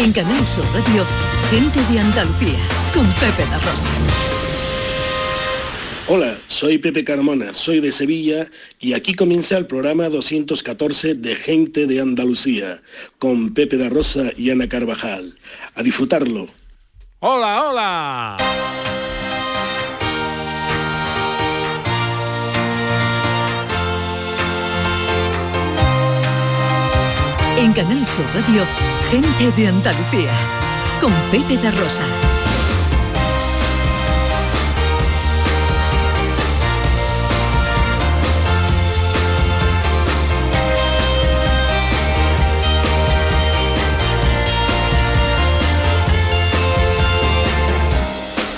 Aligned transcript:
En 0.00 0.12
Canal 0.12 0.46
Sur 0.46 0.64
Radio, 0.72 1.04
Gente 1.50 1.80
de 1.92 1.98
Andalucía, 1.98 2.56
con 2.94 3.04
Pepe 3.14 3.44
La 3.50 3.58
Rosa. 3.58 3.88
Hola, 6.06 6.38
soy 6.46 6.78
Pepe 6.78 7.02
Carmona, 7.02 7.52
soy 7.52 7.80
de 7.80 7.90
Sevilla 7.90 8.46
y 8.78 8.92
aquí 8.92 9.14
comienza 9.14 9.58
el 9.58 9.66
programa 9.66 10.08
214 10.08 11.16
de 11.16 11.34
Gente 11.34 11.88
de 11.88 12.00
Andalucía, 12.00 12.80
con 13.18 13.52
Pepe 13.54 13.76
da 13.76 13.88
Rosa 13.88 14.30
y 14.36 14.50
Ana 14.50 14.68
Carvajal. 14.68 15.36
A 15.74 15.82
disfrutarlo. 15.82 16.46
Hola, 17.18 17.64
hola. 17.68 18.36
En 27.58 27.72
Canal 27.72 28.06
Sur 28.06 28.24
Radio, 28.32 28.64
Gente 29.10 29.50
de 29.52 29.68
Andalucía, 29.68 30.30
con 31.00 31.10
Pepe 31.30 31.56
da 31.56 31.70
Rosa. 31.70 32.04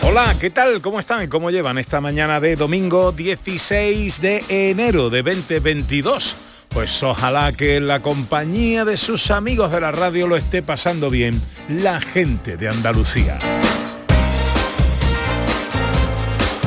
Hola, 0.03 0.35
¿qué 0.41 0.51
tal? 0.51 0.83
¿Cómo 0.83 0.99
están? 0.99 1.29
¿Cómo 1.29 1.53
llevan 1.53 1.79
esta 1.79 2.01
mañana 2.01 2.41
de 2.41 2.57
domingo 2.57 3.13
16 3.13 4.21
de 4.21 4.45
enero 4.49 5.11
de 5.11 5.23
2022? 5.23 6.50
Pues 6.73 7.03
ojalá 7.03 7.53
que 7.53 7.81
la 7.81 8.01
compañía 8.01 8.85
de 8.85 8.97
sus 8.97 9.33
amigos 9.33 9.73
de 9.73 9.81
la 9.81 9.91
radio 9.91 10.29
lo 10.29 10.37
esté 10.37 10.63
pasando 10.63 11.11
bien 11.11 11.41
la 11.69 12.01
gente 12.01 12.57
de 12.57 12.69
Andalucía. 12.69 13.39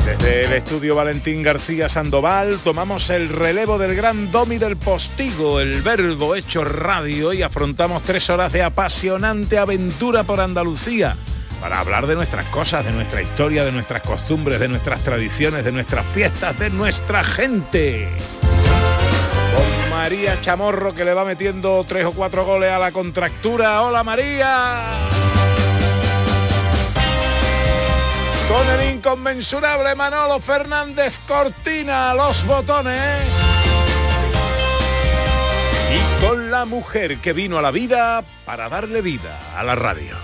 Desde 0.04 0.44
el 0.44 0.52
estudio 0.52 0.94
Valentín 0.94 1.42
García 1.42 1.88
Sandoval 1.88 2.58
tomamos 2.62 3.08
el 3.08 3.30
relevo 3.30 3.78
del 3.78 3.96
gran 3.96 4.30
domi 4.30 4.58
del 4.58 4.76
postigo, 4.76 5.58
el 5.60 5.80
verbo 5.80 6.36
hecho 6.36 6.64
radio 6.64 7.32
y 7.32 7.42
afrontamos 7.42 8.02
tres 8.02 8.28
horas 8.28 8.52
de 8.52 8.62
apasionante 8.62 9.56
aventura 9.56 10.24
por 10.24 10.40
Andalucía 10.40 11.16
para 11.62 11.80
hablar 11.80 12.06
de 12.06 12.14
nuestras 12.14 12.44
cosas, 12.48 12.84
de 12.84 12.92
nuestra 12.92 13.22
historia, 13.22 13.64
de 13.64 13.72
nuestras 13.72 14.02
costumbres, 14.02 14.60
de 14.60 14.68
nuestras 14.68 15.00
tradiciones, 15.00 15.64
de 15.64 15.72
nuestras 15.72 16.04
fiestas, 16.04 16.58
de 16.58 16.68
nuestra 16.68 17.24
gente. 17.24 18.10
María 19.94 20.40
Chamorro 20.40 20.92
que 20.92 21.04
le 21.04 21.14
va 21.14 21.24
metiendo 21.24 21.84
tres 21.86 22.04
o 22.04 22.10
cuatro 22.10 22.44
goles 22.44 22.68
a 22.68 22.80
la 22.80 22.90
contractura. 22.90 23.80
Hola 23.82 24.02
María. 24.02 24.82
Con 28.48 28.68
el 28.70 28.96
inconmensurable 28.96 29.94
Manolo 29.94 30.40
Fernández 30.40 31.20
Cortina, 31.28 32.12
los 32.12 32.44
botones. 32.44 33.22
Y 35.92 36.26
con 36.26 36.50
la 36.50 36.64
mujer 36.64 37.18
que 37.20 37.32
vino 37.32 37.58
a 37.58 37.62
la 37.62 37.70
vida 37.70 38.24
para 38.44 38.68
darle 38.68 39.00
vida 39.00 39.38
a 39.56 39.62
la 39.62 39.76
radio. 39.76 40.16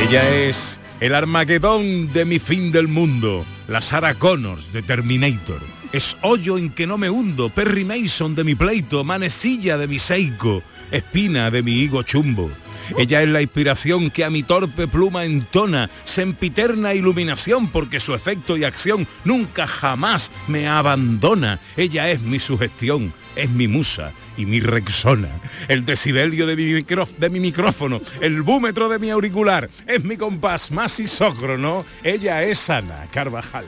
Ella 0.00 0.28
es 0.30 0.78
el 1.04 1.14
Armagedón 1.14 2.10
de 2.14 2.24
mi 2.24 2.38
fin 2.38 2.72
del 2.72 2.88
mundo, 2.88 3.44
la 3.68 3.82
Sarah 3.82 4.14
Connors 4.14 4.72
de 4.72 4.80
Terminator. 4.80 5.60
Es 5.92 6.16
hoyo 6.22 6.56
en 6.56 6.70
que 6.70 6.86
no 6.86 6.96
me 6.96 7.10
hundo, 7.10 7.50
Perry 7.50 7.84
Mason 7.84 8.34
de 8.34 8.42
mi 8.42 8.54
pleito, 8.54 9.04
manecilla 9.04 9.76
de 9.76 9.86
mi 9.86 9.98
Seiko, 9.98 10.62
espina 10.90 11.50
de 11.50 11.62
mi 11.62 11.72
higo 11.72 12.02
chumbo. 12.04 12.50
Ella 12.96 13.22
es 13.22 13.28
la 13.28 13.42
inspiración 13.42 14.08
que 14.08 14.24
a 14.24 14.30
mi 14.30 14.44
torpe 14.44 14.88
pluma 14.88 15.26
entona, 15.26 15.90
sempiterna 16.04 16.94
iluminación 16.94 17.68
porque 17.68 18.00
su 18.00 18.14
efecto 18.14 18.56
y 18.56 18.64
acción 18.64 19.06
nunca 19.26 19.66
jamás 19.66 20.32
me 20.48 20.68
abandona. 20.68 21.60
Ella 21.76 22.10
es 22.10 22.22
mi 22.22 22.40
sugestión, 22.40 23.12
es 23.36 23.50
mi 23.50 23.68
musa 23.68 24.12
y 24.36 24.46
mi 24.46 24.60
rexona. 24.60 25.28
El 25.68 25.84
decibelio 25.84 26.46
de 26.46 26.56
mi, 26.56 26.64
micro- 26.72 27.08
de 27.18 27.30
mi 27.30 27.40
micrófono, 27.40 28.00
el 28.20 28.42
búmetro 28.42 28.88
de 28.88 28.98
mi 28.98 29.10
auricular, 29.10 29.68
es 29.86 30.04
mi 30.04 30.16
compás 30.16 30.70
más 30.70 30.98
isócrono. 31.00 31.84
Ella 32.02 32.42
es 32.42 32.68
Ana 32.70 33.06
Carvajal. 33.10 33.66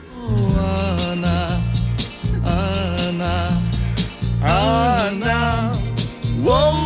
Ana, 1.11 1.59
Ana, 4.43 5.73
wow. 6.43 6.73
Ana, 6.73 6.76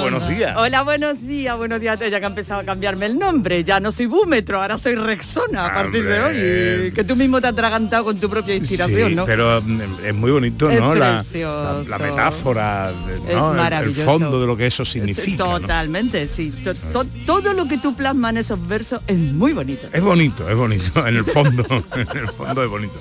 buenos 0.00 0.28
días. 0.28 0.56
Hola, 0.56 0.82
buenos 0.82 1.20
días, 1.26 1.56
buenos 1.56 1.80
días. 1.80 1.98
Ya 2.00 2.18
que 2.20 2.24
ha 2.26 2.28
empezado 2.28 2.60
a 2.60 2.64
cambiarme 2.64 3.06
el 3.06 3.18
nombre. 3.18 3.64
Ya 3.64 3.80
no 3.80 3.92
soy 3.92 4.06
búmetro, 4.06 4.60
ahora 4.60 4.76
soy 4.78 4.94
Rexona 4.94 5.66
a 5.66 5.74
partir 5.74 6.04
de 6.04 6.20
hoy. 6.20 6.92
Que 6.92 7.04
tú 7.04 7.16
mismo 7.16 7.40
te 7.40 7.46
has 7.48 7.52
atragantado 7.52 8.04
con 8.04 8.18
tu 8.20 8.28
propia 8.30 8.54
inspiración, 8.54 9.10
Sí, 9.10 9.14
¿no? 9.14 9.24
pero 9.26 9.60
mm, 9.62 9.80
es 10.04 10.14
muy 10.14 10.30
bonito, 10.30 10.70
Es 10.70 10.80
¿no? 10.80 10.94
La, 10.94 11.22
la- 11.32 11.82
la 11.88 11.98
metáfora, 11.98 12.90
de- 12.92 13.16
Es 13.32 13.34
¿no? 13.36 13.54
El- 13.68 13.94
fondo 13.94 14.40
de 14.40 14.46
lo 14.46 14.56
que 14.56 14.66
eso 14.66 14.84
significa. 14.84 15.44
¿no? 15.44 15.60
Totalmente, 15.60 16.26
sí. 16.26 16.50
To- 16.64 16.74
to- 16.74 17.06
todo 17.26 17.52
lo 17.54 17.66
que 17.68 17.78
tú 17.78 17.94
plasmas 17.94 18.32
en 18.32 18.36
esos 18.38 18.68
versos 18.68 19.00
es 19.06 19.18
muy 19.18 19.52
bonito. 19.52 19.88
Es 19.92 20.02
bonito, 20.02 20.48
es 20.48 20.56
bonito, 20.56 21.06
en 21.06 21.16
el 21.16 21.24
fondo, 21.24 21.64
en 21.96 22.18
el 22.18 22.28
fondo 22.28 22.62
es 22.64 22.70
bonito. 22.70 22.94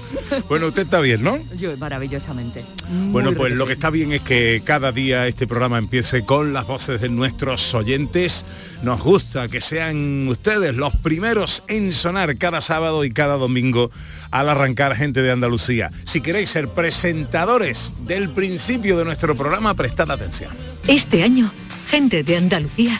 Bueno, 0.50 0.68
usted 0.68 0.84
está 0.84 1.00
bien, 1.00 1.24
¿no? 1.24 1.40
Yo, 1.58 1.76
maravillosamente. 1.78 2.64
Bueno, 3.12 3.34
pues 3.34 3.54
lo 3.54 3.66
que 3.66 3.74
está 3.74 3.90
bien 3.90 4.12
es 4.14 4.22
que 4.22 4.62
cada 4.66 4.92
día 4.92 5.28
este 5.28 5.48
programa 5.48 5.78
empiece 5.78 6.24
con 6.26 6.54
las 6.54 6.66
voces 6.68 6.87
de 6.88 7.10
nuestros 7.10 7.74
oyentes. 7.76 8.46
Nos 8.82 9.02
gusta 9.02 9.48
que 9.48 9.62
sean 9.62 10.28
ustedes 10.28 10.76
los 10.76 10.96
primeros 10.96 11.64
en 11.68 11.94
sonar 11.94 12.38
cada 12.38 12.62
sábado 12.62 13.04
y 13.04 13.12
cada 13.12 13.36
domingo 13.36 13.92
al 14.32 14.50
arrancar 14.50 14.96
gente 14.96 15.22
de 15.22 15.32
Andalucía. 15.32 15.92
Si 16.06 16.22
queréis 16.22 16.50
ser 16.50 16.70
presentadores 16.70 18.06
del 18.06 18.30
principio 18.30 18.98
de 18.98 19.06
nuestro 19.06 19.36
programa, 19.36 19.74
prestad 19.74 20.10
atención. 20.12 20.52
Este 20.88 21.24
año, 21.24 21.52
Gente 21.90 22.24
de 22.24 22.36
Andalucía 22.36 23.00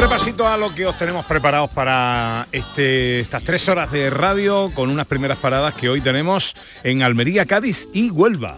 Repasito 0.00 0.48
a 0.48 0.56
lo 0.56 0.74
que 0.74 0.86
os 0.86 0.96
tenemos 0.96 1.26
preparados 1.26 1.68
para 1.70 2.46
este, 2.52 3.20
estas 3.20 3.44
tres 3.44 3.68
horas 3.68 3.92
de 3.92 4.08
radio 4.08 4.70
con 4.74 4.88
unas 4.88 5.06
primeras 5.06 5.36
paradas 5.36 5.74
que 5.74 5.90
hoy 5.90 6.00
tenemos 6.00 6.54
en 6.82 7.02
Almería, 7.02 7.44
Cádiz 7.44 7.86
y 7.92 8.08
Huelva. 8.08 8.56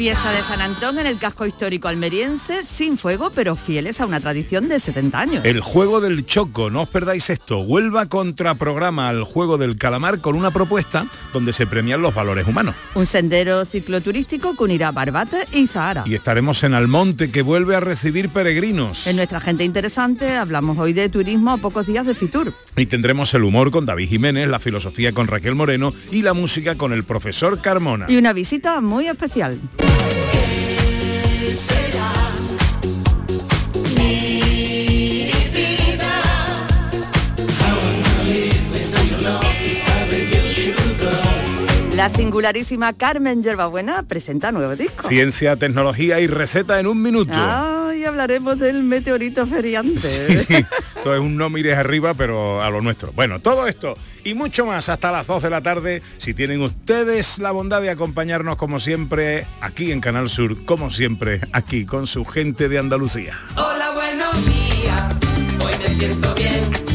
Fiesta 0.00 0.32
de 0.32 0.40
San 0.40 0.62
Antón 0.62 0.98
en 0.98 1.06
el 1.06 1.18
casco 1.18 1.44
histórico 1.44 1.86
almeriense, 1.86 2.64
sin 2.64 2.96
fuego, 2.96 3.30
pero 3.34 3.54
fieles 3.54 4.00
a 4.00 4.06
una 4.06 4.18
tradición 4.18 4.66
de 4.66 4.78
70 4.78 5.20
años. 5.20 5.44
El 5.44 5.60
juego 5.60 6.00
del 6.00 6.24
choco, 6.24 6.70
no 6.70 6.84
os 6.84 6.88
perdáis 6.88 7.28
esto. 7.28 7.58
Huelva 7.58 8.06
contraprograma 8.06 9.10
al 9.10 9.24
juego 9.24 9.58
del 9.58 9.76
calamar 9.76 10.20
con 10.20 10.36
una 10.36 10.52
propuesta 10.52 11.04
donde 11.34 11.52
se 11.52 11.66
premian 11.66 12.00
los 12.00 12.14
valores 12.14 12.48
humanos. 12.48 12.76
Un 12.94 13.04
sendero 13.04 13.66
cicloturístico 13.66 14.56
que 14.56 14.64
unirá 14.64 14.90
Barbate 14.90 15.44
y 15.52 15.66
Zahara. 15.66 16.04
Y 16.06 16.14
estaremos 16.14 16.64
en 16.64 16.72
Almonte 16.72 17.30
que 17.30 17.42
vuelve 17.42 17.76
a 17.76 17.80
recibir 17.80 18.30
peregrinos. 18.30 19.06
En 19.06 19.16
nuestra 19.16 19.38
gente 19.38 19.64
interesante 19.64 20.34
hablamos 20.34 20.78
hoy 20.78 20.94
de 20.94 21.10
turismo 21.10 21.50
a 21.50 21.58
pocos 21.58 21.86
días 21.86 22.06
de 22.06 22.14
Fitur. 22.14 22.54
Y 22.74 22.86
tendremos 22.86 23.34
el 23.34 23.44
humor 23.44 23.70
con 23.70 23.84
David 23.84 24.08
Jiménez, 24.08 24.48
la 24.48 24.60
filosofía 24.60 25.12
con 25.12 25.26
Raquel 25.26 25.56
Moreno 25.56 25.92
y 26.10 26.22
la 26.22 26.32
música 26.32 26.76
con 26.76 26.94
el 26.94 27.04
profesor 27.04 27.60
Carmona. 27.60 28.06
Y 28.08 28.16
una 28.16 28.32
visita 28.32 28.80
muy 28.80 29.06
especial. 29.06 29.60
La 42.00 42.08
singularísima 42.08 42.94
Carmen 42.94 43.42
Yerbabuena 43.42 44.04
presenta 44.04 44.52
nuevo 44.52 44.74
disco. 44.74 45.06
Ciencia, 45.06 45.56
tecnología 45.56 46.18
y 46.18 46.26
receta 46.26 46.80
en 46.80 46.86
un 46.86 47.02
minuto. 47.02 47.34
Ah, 47.34 47.92
y 47.94 48.06
hablaremos 48.06 48.58
del 48.58 48.82
meteorito 48.82 49.46
feriante. 49.46 50.46
Esto 51.00 51.14
es 51.14 51.20
un 51.20 51.38
no 51.38 51.48
mires 51.48 51.78
arriba, 51.78 52.12
pero 52.12 52.62
a 52.62 52.68
lo 52.68 52.82
nuestro. 52.82 53.10
Bueno, 53.12 53.40
todo 53.40 53.66
esto 53.66 53.96
y 54.22 54.34
mucho 54.34 54.66
más 54.66 54.90
hasta 54.90 55.10
las 55.10 55.26
2 55.26 55.44
de 55.44 55.48
la 55.48 55.62
tarde. 55.62 56.02
Si 56.18 56.34
tienen 56.34 56.60
ustedes 56.60 57.38
la 57.38 57.52
bondad 57.52 57.80
de 57.80 57.88
acompañarnos 57.88 58.56
como 58.56 58.80
siempre 58.80 59.46
aquí 59.62 59.92
en 59.92 60.02
Canal 60.02 60.28
Sur, 60.28 60.62
como 60.66 60.90
siempre 60.90 61.40
aquí 61.52 61.86
con 61.86 62.06
su 62.06 62.26
gente 62.26 62.68
de 62.68 62.78
Andalucía. 62.78 63.40
Hola, 63.56 63.92
buenos 63.94 64.44
días. 64.44 65.16
Hoy 65.64 65.72
me 65.78 65.88
siento 65.88 66.34
bien. 66.34 66.89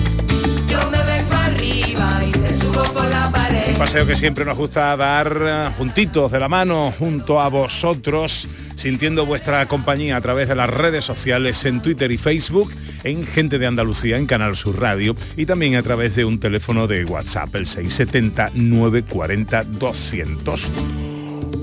Un 2.96 3.80
paseo 3.80 4.06
que 4.08 4.16
siempre 4.16 4.46
nos 4.46 4.58
gusta 4.58 4.96
dar 4.96 5.38
eh, 5.42 5.70
juntitos 5.78 6.32
de 6.32 6.40
la 6.40 6.48
mano 6.48 6.94
junto 6.98 7.42
a 7.42 7.50
vosotros, 7.50 8.48
sintiendo 8.76 9.26
vuestra 9.26 9.66
compañía 9.66 10.16
a 10.16 10.22
través 10.22 10.48
de 10.48 10.56
las 10.56 10.70
redes 10.70 11.04
sociales 11.04 11.66
en 11.66 11.82
Twitter 11.82 12.12
y 12.12 12.18
Facebook, 12.18 12.72
en 13.04 13.26
Gente 13.26 13.60
de 13.60 13.68
Andalucía, 13.68 14.18
en 14.18 14.28
Canal 14.28 14.56
Sur 14.56 14.80
Radio 14.80 15.16
y 15.36 15.46
también 15.46 15.76
a 15.76 15.84
través 15.84 16.16
de 16.16 16.26
un 16.26 16.40
teléfono 16.40 16.88
de 16.88 17.04
WhatsApp, 17.06 17.54
el 17.56 17.68
670 17.68 18.52
940 18.54 19.64
200. 19.64 21.05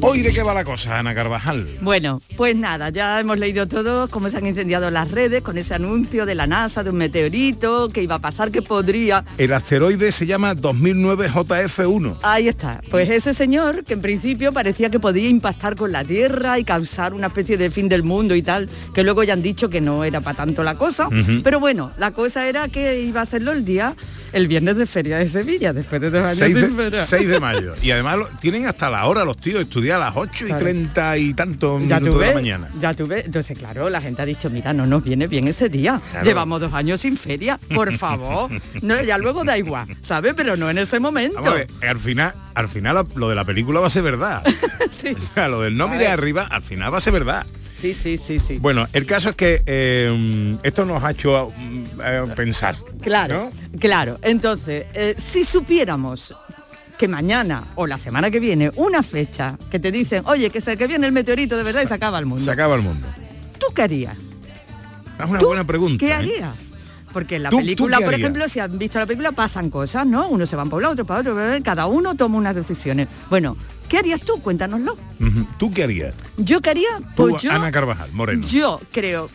Hoy 0.00 0.22
de 0.22 0.32
qué 0.32 0.42
va 0.42 0.54
la 0.54 0.64
cosa, 0.64 0.98
Ana 0.98 1.14
Carvajal. 1.14 1.66
Bueno, 1.80 2.20
pues 2.36 2.56
nada, 2.56 2.90
ya 2.90 3.20
hemos 3.20 3.38
leído 3.38 3.68
todo 3.68 4.08
cómo 4.08 4.30
se 4.30 4.38
han 4.38 4.46
incendiado 4.46 4.90
las 4.90 5.10
redes 5.10 5.42
con 5.42 5.58
ese 5.58 5.74
anuncio 5.74 6.26
de 6.26 6.34
la 6.34 6.46
NASA 6.46 6.82
de 6.82 6.90
un 6.90 6.96
meteorito 6.96 7.88
que 7.88 8.02
iba 8.02 8.16
a 8.16 8.18
pasar, 8.18 8.50
que 8.50 8.62
podría. 8.62 9.24
El 9.38 9.52
asteroide 9.52 10.10
se 10.10 10.26
llama 10.26 10.54
2009 10.54 11.30
JF1. 11.30 12.16
Ahí 12.22 12.48
está. 12.48 12.80
Pues 12.90 13.10
ese 13.10 13.34
señor 13.34 13.84
que 13.84 13.94
en 13.94 14.02
principio 14.02 14.52
parecía 14.52 14.90
que 14.90 14.98
podía 14.98 15.28
impactar 15.28 15.76
con 15.76 15.92
la 15.92 16.04
Tierra 16.04 16.58
y 16.58 16.64
causar 16.64 17.14
una 17.14 17.28
especie 17.28 17.56
de 17.56 17.70
fin 17.70 17.88
del 17.88 18.02
mundo 18.02 18.34
y 18.34 18.42
tal, 18.42 18.68
que 18.94 19.04
luego 19.04 19.22
ya 19.22 19.34
han 19.34 19.42
dicho 19.42 19.68
que 19.70 19.80
no 19.80 20.04
era 20.04 20.20
para 20.20 20.36
tanto 20.36 20.62
la 20.62 20.76
cosa. 20.76 21.08
Pero 21.44 21.60
bueno, 21.60 21.92
la 21.98 22.10
cosa 22.12 22.48
era 22.48 22.68
que 22.68 23.00
iba 23.02 23.20
a 23.20 23.24
hacerlo 23.24 23.52
el 23.52 23.64
día, 23.64 23.94
el 24.32 24.48
viernes 24.48 24.76
de 24.76 24.86
Feria 24.86 25.18
de 25.18 25.28
Sevilla, 25.28 25.72
después 25.72 26.00
de 26.00 26.10
dos 26.10 26.24
años 26.24 26.38
6 26.38 26.54
sin 26.56 26.76
de, 26.76 26.82
feria. 26.84 27.06
6 27.06 27.28
de 27.28 27.40
mayo. 27.40 27.74
Y 27.82 27.90
además 27.90 28.18
lo- 28.18 28.28
tienen 28.40 28.66
hasta 28.66 28.88
la 28.90 29.04
hora 29.06 29.24
los 29.24 29.36
tíos, 29.38 29.60
estudiar 29.62 30.00
a 30.00 30.06
las 30.06 30.16
8 30.16 30.44
y 30.44 30.46
Claro. 30.48 30.60
30 30.64 31.18
y 31.18 31.34
tantos 31.34 31.80
Ya 31.86 32.00
minutos 32.00 32.14
tú 32.14 32.18
de 32.20 32.26
la 32.28 32.34
mañana. 32.34 32.68
ya 32.80 32.94
tú 32.94 33.06
ves. 33.06 33.24
Entonces, 33.26 33.58
claro, 33.58 33.88
la 33.90 34.00
gente 34.00 34.22
ha 34.22 34.26
dicho, 34.26 34.50
mira, 34.50 34.72
no 34.72 34.86
nos 34.86 35.02
viene 35.04 35.26
bien 35.26 35.48
ese 35.48 35.68
día. 35.68 36.00
Claro. 36.10 36.26
Llevamos 36.26 36.60
dos 36.60 36.72
años 36.74 37.00
sin 37.00 37.16
feria, 37.16 37.58
por 37.74 37.92
favor. 37.98 38.50
No, 38.82 39.02
ya 39.02 39.18
luego 39.18 39.44
da 39.44 39.56
igual, 39.58 39.86
¿sabes? 40.02 40.34
Pero 40.36 40.56
no 40.56 40.70
en 40.70 40.78
ese 40.78 40.98
momento. 41.00 41.42
Ver, 41.42 41.66
al 41.88 41.98
final, 41.98 42.34
al 42.54 42.68
final 42.68 43.06
lo 43.14 43.28
de 43.28 43.34
la 43.34 43.44
película 43.44 43.80
va 43.80 43.86
a 43.86 43.90
ser 43.90 44.02
verdad. 44.02 44.42
O 45.02 45.18
sea, 45.34 45.48
lo 45.48 45.62
del 45.62 45.76
no 45.76 45.88
mire 45.88 46.06
arriba, 46.06 46.46
al 46.48 46.62
final 46.62 46.92
va 46.94 46.98
a 46.98 47.00
ser 47.00 47.12
verdad. 47.12 47.44
Sí, 47.82 47.94
sí, 47.94 48.16
sí, 48.16 48.38
sí. 48.38 48.58
Bueno, 48.60 48.86
el 48.92 49.04
caso 49.06 49.30
es 49.30 49.34
que 49.34 49.60
eh, 49.66 50.56
esto 50.62 50.84
nos 50.84 51.02
ha 51.02 51.10
hecho 51.10 51.52
eh, 52.04 52.22
pensar. 52.36 52.76
Claro, 53.00 53.50
claro. 53.80 54.20
Entonces, 54.22 54.86
eh, 54.94 55.16
si 55.18 55.42
supiéramos 55.42 56.32
que 56.96 57.08
mañana 57.08 57.72
o 57.74 57.88
la 57.88 57.98
semana 57.98 58.30
que 58.30 58.38
viene 58.38 58.70
una 58.76 59.02
fecha 59.02 59.58
que 59.68 59.80
te 59.80 59.90
dicen, 59.90 60.22
oye, 60.26 60.48
que 60.50 60.60
se 60.60 60.76
que 60.76 60.86
viene 60.86 61.08
el 61.08 61.12
meteorito 61.12 61.56
de 61.56 61.64
verdad 61.64 61.82
y 61.82 61.88
se 61.88 61.94
acaba 61.94 62.20
el 62.20 62.26
mundo. 62.26 62.44
Se 62.44 62.52
acaba 62.52 62.76
el 62.76 62.82
mundo. 62.82 63.08
¿Tú 63.58 63.74
qué 63.74 63.82
harías? 63.82 64.16
Es 65.18 65.26
una 65.28 65.40
¿Tú 65.40 65.46
buena 65.46 65.66
pregunta. 65.66 66.06
¿Qué 66.06 66.12
harías? 66.12 66.74
Porque 67.12 67.36
en 67.36 67.42
la 67.44 67.50
¿Tú- 67.50 67.56
tú 67.58 67.62
película, 67.62 68.00
por 68.00 68.14
ejemplo, 68.14 68.48
si 68.48 68.60
han 68.60 68.78
visto 68.78 68.98
la 68.98 69.06
película, 69.06 69.32
pasan 69.32 69.70
cosas, 69.70 70.06
¿no? 70.06 70.28
Uno 70.28 70.46
se 70.46 70.56
van 70.56 70.68
para 70.68 70.76
un 70.76 70.82
lado, 70.82 70.92
otro 70.94 71.04
para 71.04 71.20
otro, 71.20 71.36
cada 71.62 71.86
uno 71.86 72.14
toma 72.14 72.38
unas 72.38 72.54
decisiones. 72.54 73.08
Bueno, 73.28 73.56
¿qué 73.88 73.98
harías 73.98 74.20
tú? 74.20 74.40
Cuéntanoslo. 74.40 74.96
¿Tú 75.58 75.70
qué 75.72 75.84
harías? 75.84 76.14
¿Yo 76.38 76.60
qué 76.60 76.70
haría? 76.70 76.88
Tú, 77.16 77.28
Pues 77.30 77.42
yo, 77.42 77.52
Ana 77.52 77.70
Carvajal, 77.70 78.10
Moreno. 78.12 78.46
yo 78.46 78.80
creo 78.92 79.28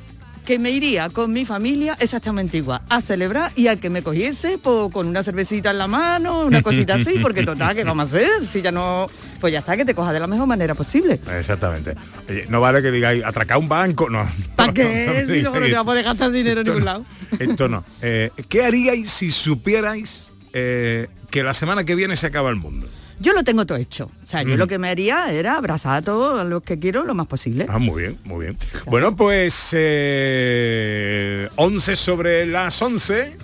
que 0.48 0.60
me 0.60 0.72
iría 0.72 1.10
con 1.10 1.34
mi 1.34 1.44
familia 1.44 1.98
exactamente 2.00 2.56
igual, 2.56 2.80
a 2.88 3.02
celebrar 3.02 3.52
y 3.58 3.68
a 3.68 3.76
que 3.76 3.90
me 3.90 4.02
cogiese 4.02 4.58
pues, 4.58 4.94
con 4.94 5.06
una 5.06 5.22
cervecita 5.22 5.72
en 5.72 5.78
la 5.78 5.88
mano, 5.88 6.46
una 6.46 6.62
cosita 6.62 6.94
así, 6.94 7.20
porque 7.20 7.44
total, 7.44 7.76
¿qué 7.76 7.84
vamos 7.84 8.06
a 8.06 8.16
hacer? 8.16 8.48
Si 8.50 8.62
ya 8.62 8.72
no, 8.72 9.08
pues 9.42 9.52
ya 9.52 9.60
está, 9.60 9.76
que 9.76 9.84
te 9.84 9.94
cojas 9.94 10.14
de 10.14 10.22
la 10.22 10.28
mejor 10.28 10.48
manera 10.48 10.74
posible. 10.74 11.20
Exactamente. 11.38 11.96
Oye, 12.30 12.46
no 12.48 12.62
vale 12.62 12.82
que 12.82 12.92
digáis 12.92 13.26
atracar 13.26 13.58
un 13.58 13.68
banco, 13.68 14.10
no. 14.10 14.26
¿Para 14.56 14.68
no, 14.68 14.74
qué? 14.74 15.06
no 15.06 15.14
me 15.14 15.36
si 15.36 15.42
no 15.42 15.52
te 15.52 15.60
vas 15.60 15.82
a 15.82 15.84
poder 15.84 16.06
gastar 16.06 16.32
dinero 16.32 16.62
en 16.62 16.68
ningún 16.68 16.80
no. 16.80 16.86
lado. 16.86 17.06
Esto 17.40 17.68
no. 17.68 17.84
Eh, 18.02 18.32
¿Qué 18.48 18.64
haríais 18.64 19.12
si 19.12 19.32
supierais 19.32 20.32
eh, 20.54 21.10
que 21.30 21.44
la 21.44 21.54
semana 21.54 21.84
que 21.84 21.94
viene 21.94 22.16
se 22.16 22.26
acaba 22.26 22.50
el 22.52 22.56
mundo? 22.56 22.88
Yo 23.20 23.34
lo 23.34 23.44
tengo 23.44 23.66
todo 23.66 23.78
hecho. 23.78 24.12
O 24.24 24.28
sea, 24.28 24.44
yo 24.44 24.56
Mm. 24.56 24.58
lo 24.60 24.68
que 24.68 24.78
me 24.78 24.90
haría 24.90 25.32
era 25.32 25.58
abrazar 25.58 25.96
a 25.96 26.02
todos 26.02 26.46
los 26.48 26.62
que 26.64 26.78
quiero 26.80 27.04
lo 27.04 27.16
más 27.16 27.28
posible. 27.28 27.66
Ah, 27.70 27.80
muy 27.80 28.02
bien, 28.04 28.18
muy 28.24 28.46
bien. 28.46 28.58
Bueno, 28.86 29.16
pues 29.16 29.70
eh, 29.74 31.50
11 31.56 31.96
sobre 31.96 32.46
las 32.46 32.82
11. 32.82 33.38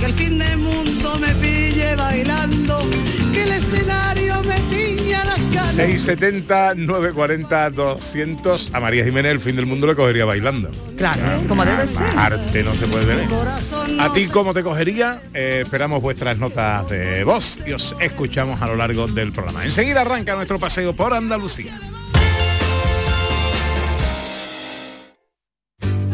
Que 0.00 0.06
el 0.06 0.12
fin 0.12 0.38
del 0.38 0.58
mundo 0.58 1.18
me 1.18 1.28
pille 1.34 1.96
bailando. 1.96 2.78
Que 3.32 3.42
el 3.44 3.52
escenario 3.52 4.07
670 5.78 6.74
940 6.74 7.70
200 7.70 8.70
a 8.74 8.80
María 8.80 9.04
Jiménez 9.04 9.30
el 9.30 9.38
fin 9.38 9.54
del 9.54 9.64
mundo 9.66 9.86
le 9.86 9.94
cogería 9.94 10.24
bailando. 10.24 10.72
Claro, 10.96 11.22
como 11.46 11.64
debe 11.64 11.86
ser. 11.86 12.02
Arte 12.18 12.64
no 12.64 12.74
se 12.74 12.88
puede 12.88 13.06
tener. 13.06 13.28
A 14.00 14.12
ti 14.12 14.26
cómo 14.26 14.52
te 14.52 14.64
cogería, 14.64 15.20
Eh, 15.34 15.60
esperamos 15.62 16.02
vuestras 16.02 16.36
notas 16.36 16.88
de 16.88 17.22
voz 17.22 17.60
y 17.64 17.74
os 17.74 17.94
escuchamos 18.00 18.60
a 18.60 18.66
lo 18.66 18.74
largo 18.74 19.06
del 19.06 19.30
programa. 19.30 19.62
Enseguida 19.64 20.00
arranca 20.00 20.34
nuestro 20.34 20.58
paseo 20.58 20.96
por 20.96 21.14
Andalucía. 21.14 21.72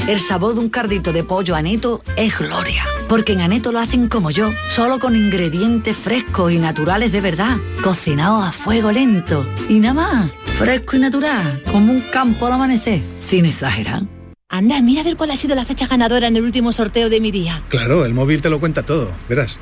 El 0.06 0.20
sabor 0.20 0.52
de 0.52 0.60
un 0.60 0.68
cardito 0.68 1.14
de 1.14 1.24
pollo 1.24 1.54
aneto 1.54 2.02
es 2.16 2.38
gloria. 2.38 2.84
Porque 3.08 3.32
en 3.32 3.40
Aneto 3.40 3.72
lo 3.72 3.78
hacen 3.78 4.08
como 4.08 4.30
yo, 4.30 4.52
solo 4.68 4.98
con 4.98 5.16
ingredientes 5.16 5.96
frescos 5.96 6.52
y 6.52 6.58
naturales 6.58 7.10
de 7.12 7.22
verdad, 7.22 7.56
cocinados 7.82 8.44
a 8.44 8.52
fuego 8.52 8.92
lento. 8.92 9.46
Y 9.66 9.80
nada 9.80 9.94
más, 9.94 10.30
fresco 10.58 10.96
y 10.96 11.00
natural, 11.00 11.62
como 11.72 11.90
un 11.90 12.02
campo 12.02 12.46
al 12.46 12.52
amanecer, 12.52 13.00
sin 13.18 13.46
exagerar. 13.46 14.02
Anda, 14.50 14.80
mira 14.82 15.00
a 15.00 15.04
ver 15.04 15.16
cuál 15.16 15.30
ha 15.30 15.36
sido 15.36 15.54
la 15.54 15.64
fecha 15.64 15.86
ganadora 15.86 16.26
en 16.26 16.36
el 16.36 16.42
último 16.42 16.72
sorteo 16.74 17.08
de 17.08 17.20
mi 17.22 17.30
día. 17.30 17.62
Claro, 17.68 18.04
el 18.04 18.12
móvil 18.12 18.42
te 18.42 18.50
lo 18.50 18.60
cuenta 18.60 18.82
todo, 18.82 19.10
verás. 19.26 19.56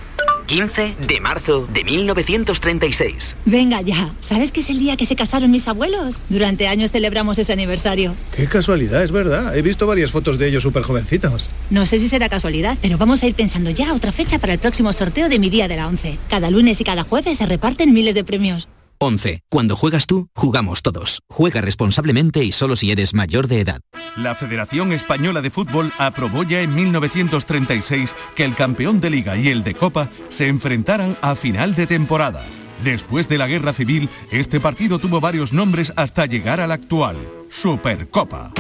15 0.53 0.97
de 1.09 1.19
marzo 1.19 1.67
de 1.73 1.83
1936. 1.83 3.37
Venga 3.47 3.81
ya, 3.81 4.13
¿sabes 4.21 4.53
que 4.53 4.61
es 4.61 4.69
el 4.69 4.81
día 4.81 4.99
que 4.99 5.07
se 5.07 5.17
casaron 5.17 5.51
mis 5.51 5.67
abuelos? 5.67 6.21
Durante 6.29 6.69
años 6.69 6.91
celebramos 6.91 7.39
ese 7.39 7.55
aniversario. 7.55 8.15
Qué 8.37 8.47
casualidad, 8.47 9.03
es 9.03 9.13
verdad. 9.13 9.57
He 9.57 9.63
visto 9.63 9.87
varias 9.87 10.11
fotos 10.11 10.39
de 10.39 10.49
ellos 10.49 10.63
súper 10.63 10.83
jovencitos. 10.83 11.49
No 11.71 11.87
sé 11.87 11.99
si 11.99 12.07
será 12.07 12.29
casualidad, 12.29 12.77
pero 12.83 12.99
vamos 12.99 13.23
a 13.23 13.29
ir 13.29 13.35
pensando 13.35 13.71
ya 13.71 13.95
otra 13.95 14.13
fecha 14.13 14.39
para 14.39 14.53
el 14.53 14.59
próximo 14.59 14.93
sorteo 14.93 15.31
de 15.31 15.39
mi 15.39 15.49
día 15.49 15.69
de 15.69 15.77
la 15.77 15.89
11. 15.89 16.19
Cada 16.29 16.51
lunes 16.51 16.79
y 16.83 16.85
cada 16.85 17.05
jueves 17.05 17.39
se 17.39 17.47
reparten 17.47 17.95
miles 17.95 18.15
de 18.15 18.23
premios. 18.23 18.69
11. 19.03 19.43
Cuando 19.51 19.75
juegas 19.75 20.07
tú, 20.07 20.29
jugamos 20.33 20.81
todos. 20.81 21.23
Juega 21.29 21.61
responsablemente 21.61 22.45
y 22.45 22.53
solo 22.53 22.77
si 22.77 22.93
eres 22.93 23.15
mayor 23.15 23.49
de 23.49 23.59
edad. 23.59 23.81
La 24.17 24.37
Federación 24.37 24.93
Española 24.93 25.43
de 25.43 25.51
Fútbol 25.51 25.93
aprobó 25.99 26.45
ya 26.45 26.61
en 26.61 26.73
1936 26.73 28.15
que 28.37 28.45
el 28.45 28.55
campeón 28.55 29.01
de 29.01 29.11
liga 29.11 29.37
y 29.37 29.49
el 29.49 29.65
de 29.65 29.75
copa 29.75 30.09
se 30.29 30.47
enfrentaran 30.47 31.19
a 31.21 31.35
final 31.35 31.75
de 31.75 31.89
temporada. 31.89 32.45
Después 32.85 33.29
de 33.29 33.39
la 33.39 33.49
guerra 33.49 33.73
civil, 33.73 34.09
este 34.31 34.61
partido 34.61 35.01
tuvo 35.01 35.21
varios 35.21 35.53
nombres 35.53 35.93
hasta 35.97 36.27
llegar 36.27 36.61
al 36.61 36.71
actual, 36.71 37.17
Supercopa. 37.49 38.53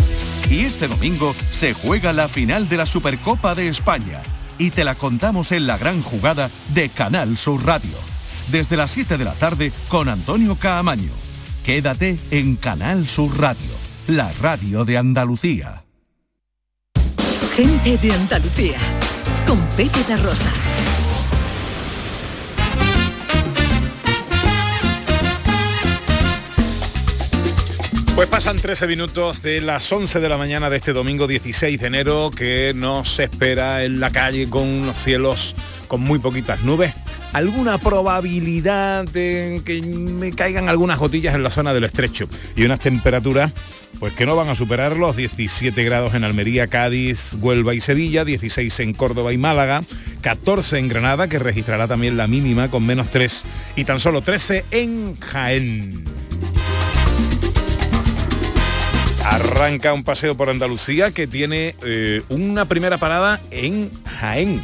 Y 0.50 0.64
este 0.64 0.88
domingo 0.88 1.36
se 1.52 1.72
juega 1.72 2.12
la 2.12 2.26
final 2.26 2.68
de 2.68 2.78
la 2.78 2.86
Supercopa 2.86 3.54
de 3.54 3.68
España. 3.68 4.20
Y 4.58 4.70
te 4.70 4.82
la 4.82 4.96
contamos 4.96 5.52
en 5.52 5.68
la 5.68 5.78
gran 5.78 6.02
jugada 6.02 6.50
de 6.74 6.88
Canal 6.88 7.36
Sur 7.36 7.64
Radio. 7.64 8.11
Desde 8.52 8.76
las 8.76 8.90
7 8.90 9.16
de 9.16 9.24
la 9.24 9.32
tarde 9.32 9.72
con 9.88 10.10
Antonio 10.10 10.56
Caamaño. 10.56 11.10
Quédate 11.64 12.18
en 12.30 12.56
Canal 12.56 13.06
Sur 13.06 13.40
Radio, 13.40 13.70
la 14.08 14.30
radio 14.42 14.84
de 14.84 14.98
Andalucía. 14.98 15.84
Gente 17.56 17.96
de 17.96 18.12
Andalucía, 18.12 18.76
con 19.46 19.58
Pepe 19.74 20.16
Rosa. 20.18 20.52
Pues 28.14 28.28
pasan 28.28 28.58
13 28.58 28.86
minutos 28.88 29.42
de 29.42 29.62
las 29.62 29.90
11 29.90 30.20
de 30.20 30.28
la 30.28 30.36
mañana 30.36 30.68
de 30.68 30.76
este 30.76 30.92
domingo 30.92 31.26
16 31.26 31.80
de 31.80 31.86
enero 31.86 32.30
que 32.30 32.72
nos 32.76 33.18
espera 33.18 33.84
en 33.84 34.00
la 34.00 34.10
calle 34.10 34.50
con 34.50 34.68
unos 34.68 34.98
cielos 34.98 35.56
con 35.88 36.02
muy 36.02 36.18
poquitas 36.18 36.60
nubes. 36.62 36.92
Alguna 37.32 37.78
probabilidad 37.78 39.04
de 39.04 39.62
que 39.64 39.80
me 39.80 40.32
caigan 40.32 40.68
algunas 40.68 40.98
gotillas 40.98 41.34
en 41.34 41.42
la 41.42 41.50
zona 41.50 41.72
del 41.72 41.84
estrecho 41.84 42.28
y 42.54 42.64
unas 42.64 42.80
temperaturas 42.80 43.50
pues 43.98 44.12
que 44.12 44.26
no 44.26 44.36
van 44.36 44.48
a 44.50 44.56
superar 44.56 44.96
los 44.96 45.16
17 45.16 45.82
grados 45.82 46.14
en 46.14 46.24
Almería, 46.24 46.66
Cádiz, 46.66 47.34
Huelva 47.40 47.72
y 47.72 47.80
Sevilla, 47.80 48.24
16 48.24 48.80
en 48.80 48.92
Córdoba 48.94 49.32
y 49.32 49.38
Málaga, 49.38 49.84
14 50.20 50.78
en 50.78 50.88
Granada, 50.88 51.28
que 51.28 51.38
registrará 51.38 51.86
también 51.88 52.16
la 52.16 52.26
mínima 52.26 52.68
con 52.70 52.84
menos 52.84 53.10
3, 53.10 53.44
y 53.76 53.84
tan 53.84 54.00
solo 54.00 54.20
13 54.20 54.64
en 54.72 55.16
Jaén. 55.20 56.04
Arranca 59.24 59.92
un 59.92 60.04
paseo 60.04 60.36
por 60.36 60.50
Andalucía 60.50 61.12
que 61.12 61.26
tiene 61.26 61.74
eh, 61.84 62.22
una 62.28 62.64
primera 62.64 62.98
parada 62.98 63.40
en 63.50 63.90
Jaén. 64.04 64.62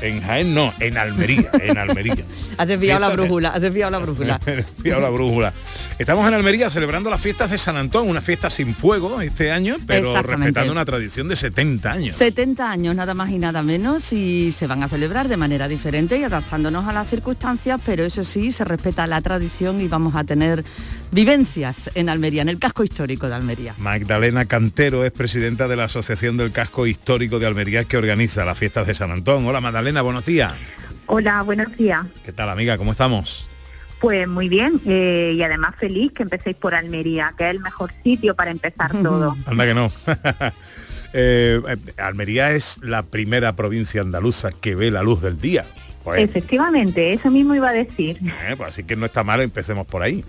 En 0.00 0.22
Jaén 0.22 0.54
no, 0.54 0.72
en 0.80 0.96
Almería, 0.96 1.50
en 1.60 1.76
Almería. 1.76 2.24
Has 2.58 2.68
desviado 2.68 3.00
la 3.00 3.10
brújula, 3.10 3.50
has 3.50 3.60
desviado 3.60 3.90
la 3.90 3.98
brújula. 3.98 4.40
He 4.46 4.56
desviado 4.56 5.00
la 5.00 5.10
brújula. 5.10 5.52
Estamos 5.98 6.26
en 6.26 6.34
Almería 6.34 6.70
celebrando 6.70 7.08
las 7.08 7.20
fiestas 7.20 7.50
de 7.50 7.58
San 7.58 7.76
Antón, 7.76 8.08
una 8.08 8.20
fiesta 8.20 8.50
sin 8.50 8.74
fuego 8.74 9.20
este 9.20 9.52
año, 9.52 9.76
pero 9.86 10.20
respetando 10.22 10.72
una 10.72 10.84
tradición 10.84 11.28
de 11.28 11.36
70 11.36 11.92
años. 11.92 12.16
70 12.16 12.70
años, 12.70 12.96
nada 12.96 13.14
más 13.14 13.30
y 13.30 13.38
nada 13.38 13.62
menos, 13.62 14.12
y 14.12 14.52
se 14.52 14.66
van 14.66 14.82
a 14.82 14.88
celebrar 14.88 15.28
de 15.28 15.36
manera 15.36 15.68
diferente 15.68 16.18
y 16.18 16.24
adaptándonos 16.24 16.86
a 16.86 16.92
las 16.92 17.08
circunstancias, 17.08 17.80
pero 17.84 18.04
eso 18.04 18.24
sí, 18.24 18.52
se 18.52 18.64
respeta 18.64 19.06
la 19.06 19.20
tradición 19.20 19.80
y 19.80 19.88
vamos 19.88 20.14
a 20.16 20.24
tener 20.24 20.64
vivencias 21.10 21.90
en 21.94 22.08
Almería, 22.08 22.42
en 22.42 22.48
el 22.48 22.58
casco 22.58 22.84
histórico 22.84 23.28
de 23.28 23.34
Almería. 23.34 23.74
Magdalena 23.78 24.46
Cantero 24.46 25.04
es 25.04 25.12
presidenta 25.12 25.68
de 25.68 25.76
la 25.76 25.84
Asociación 25.84 26.36
del 26.36 26.52
Casco 26.52 26.86
Histórico 26.86 27.38
de 27.38 27.46
Almería 27.46 27.84
que 27.84 27.96
organiza 27.96 28.44
las 28.44 28.58
fiestas 28.58 28.86
de 28.86 28.94
San 28.94 29.10
Antón. 29.10 29.46
Hola 29.46 29.60
Magdalena, 29.60 29.87
buenos 29.96 30.26
días. 30.26 30.52
Hola, 31.06 31.42
buenos 31.42 31.74
días. 31.76 32.06
¿Qué 32.24 32.32
tal 32.32 32.50
amiga? 32.50 32.76
¿Cómo 32.76 32.92
estamos? 32.92 33.46
Pues 34.00 34.28
muy 34.28 34.48
bien 34.48 34.80
eh, 34.86 35.32
y 35.34 35.42
además 35.42 35.74
feliz 35.78 36.12
que 36.12 36.22
empecéis 36.22 36.56
por 36.56 36.74
Almería, 36.74 37.34
que 37.36 37.44
es 37.44 37.50
el 37.50 37.60
mejor 37.60 37.92
sitio 38.04 38.36
para 38.36 38.50
empezar 38.50 38.92
todo. 39.02 39.36
Anda 39.46 39.66
que 39.66 39.74
no. 39.74 39.90
Eh, 41.14 41.62
eh, 41.66 41.76
Almería 41.96 42.50
es 42.52 42.78
la 42.82 43.02
primera 43.02 43.56
provincia 43.56 44.02
andaluza 44.02 44.50
que 44.50 44.74
ve 44.74 44.90
la 44.90 45.02
luz 45.02 45.22
del 45.22 45.40
día. 45.40 45.64
Pues, 46.04 46.20
Efectivamente, 46.20 47.14
eso 47.14 47.30
mismo 47.30 47.54
iba 47.54 47.70
a 47.70 47.72
decir. 47.72 48.18
eh, 48.46 48.54
pues 48.58 48.68
así 48.68 48.84
que 48.84 48.94
no 48.94 49.06
está 49.06 49.24
mal, 49.24 49.40
empecemos 49.40 49.86
por 49.86 50.02
ahí. 50.02 50.22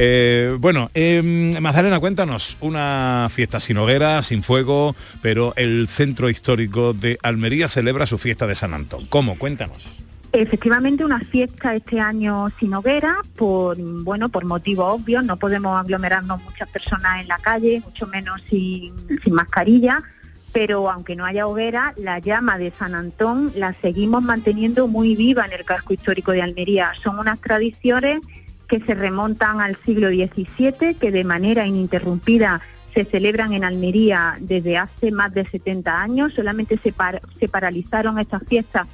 Eh, 0.00 0.56
bueno, 0.60 0.92
eh, 0.94 1.20
Magdalena, 1.60 1.98
cuéntanos, 1.98 2.56
una 2.60 3.26
fiesta 3.32 3.58
sin 3.58 3.78
hoguera, 3.78 4.22
sin 4.22 4.44
fuego, 4.44 4.94
pero 5.22 5.54
el 5.56 5.88
centro 5.88 6.30
histórico 6.30 6.92
de 6.92 7.18
Almería 7.24 7.66
celebra 7.66 8.06
su 8.06 8.16
fiesta 8.16 8.46
de 8.46 8.54
San 8.54 8.74
Antón. 8.74 9.06
¿Cómo? 9.06 9.36
Cuéntanos. 9.36 10.04
Efectivamente, 10.30 11.04
una 11.04 11.18
fiesta 11.18 11.74
este 11.74 11.98
año 11.98 12.48
sin 12.60 12.74
hoguera, 12.74 13.16
por 13.34 13.76
bueno, 13.76 14.28
por 14.28 14.44
motivos 14.44 15.00
obvios, 15.00 15.24
no 15.24 15.36
podemos 15.36 15.76
aglomerarnos 15.80 16.44
muchas 16.44 16.68
personas 16.68 17.20
en 17.20 17.26
la 17.26 17.38
calle, 17.38 17.82
mucho 17.84 18.06
menos 18.06 18.40
sin, 18.48 18.94
sin 19.24 19.34
mascarilla, 19.34 20.04
pero 20.52 20.88
aunque 20.90 21.16
no 21.16 21.24
haya 21.24 21.48
hoguera, 21.48 21.92
la 21.96 22.20
llama 22.20 22.56
de 22.56 22.72
San 22.78 22.94
Antón 22.94 23.50
la 23.56 23.74
seguimos 23.82 24.22
manteniendo 24.22 24.86
muy 24.86 25.16
viva 25.16 25.44
en 25.44 25.54
el 25.54 25.64
casco 25.64 25.92
histórico 25.92 26.30
de 26.30 26.42
Almería. 26.42 26.92
Son 27.02 27.18
unas 27.18 27.40
tradiciones 27.40 28.20
que 28.68 28.80
se 28.80 28.94
remontan 28.94 29.60
al 29.60 29.76
siglo 29.84 30.08
XVII, 30.08 30.94
que 31.00 31.10
de 31.10 31.24
manera 31.24 31.66
ininterrumpida 31.66 32.60
se 32.94 33.04
celebran 33.04 33.52
en 33.54 33.64
Almería 33.64 34.36
desde 34.40 34.76
hace 34.76 35.10
más 35.10 35.32
de 35.32 35.46
70 35.48 36.02
años. 36.02 36.34
Solamente 36.34 36.78
se, 36.82 36.92
par- 36.92 37.22
se 37.40 37.48
paralizaron 37.48 38.18
estas 38.18 38.42
fiestas 38.46 38.86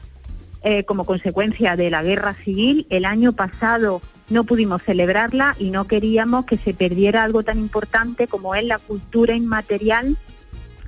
eh, 0.63 0.85
como 0.85 1.05
consecuencia 1.05 1.77
de 1.77 1.91
la 1.91 2.03
guerra 2.03 2.35
civil. 2.35 2.87
El 2.91 3.05
año 3.05 3.33
pasado 3.33 4.01
no 4.31 4.45
pudimos 4.45 4.83
celebrarla 4.83 5.57
y 5.59 5.71
no 5.71 5.87
queríamos 5.87 6.45
que 6.47 6.57
se 6.59 6.73
perdiera 6.73 7.23
algo 7.25 7.43
tan 7.43 7.59
importante 7.59 8.27
como 8.29 8.55
es 8.55 8.65
la 8.65 8.79
cultura 8.79 9.35
inmaterial 9.35 10.17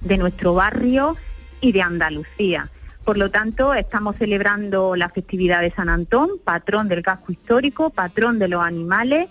de 0.01 0.19
nuestro 0.19 0.55
barrio 0.55 1.17
y 1.61 1.73
de 1.73 1.83
Andalucía. 1.83 2.71
Por 3.07 3.19
lo 3.19 3.31
tanto, 3.31 3.73
estamos 3.73 4.17
celebrando 4.17 4.97
la 4.97 5.09
festividad 5.09 5.61
de 5.61 5.71
San 5.71 5.89
Antón, 5.89 6.29
patrón 6.43 6.89
del 6.89 7.05
casco 7.05 7.31
histórico, 7.31 7.91
patrón 7.91 8.41
de 8.41 8.49
los 8.49 8.61
animales, 8.65 9.29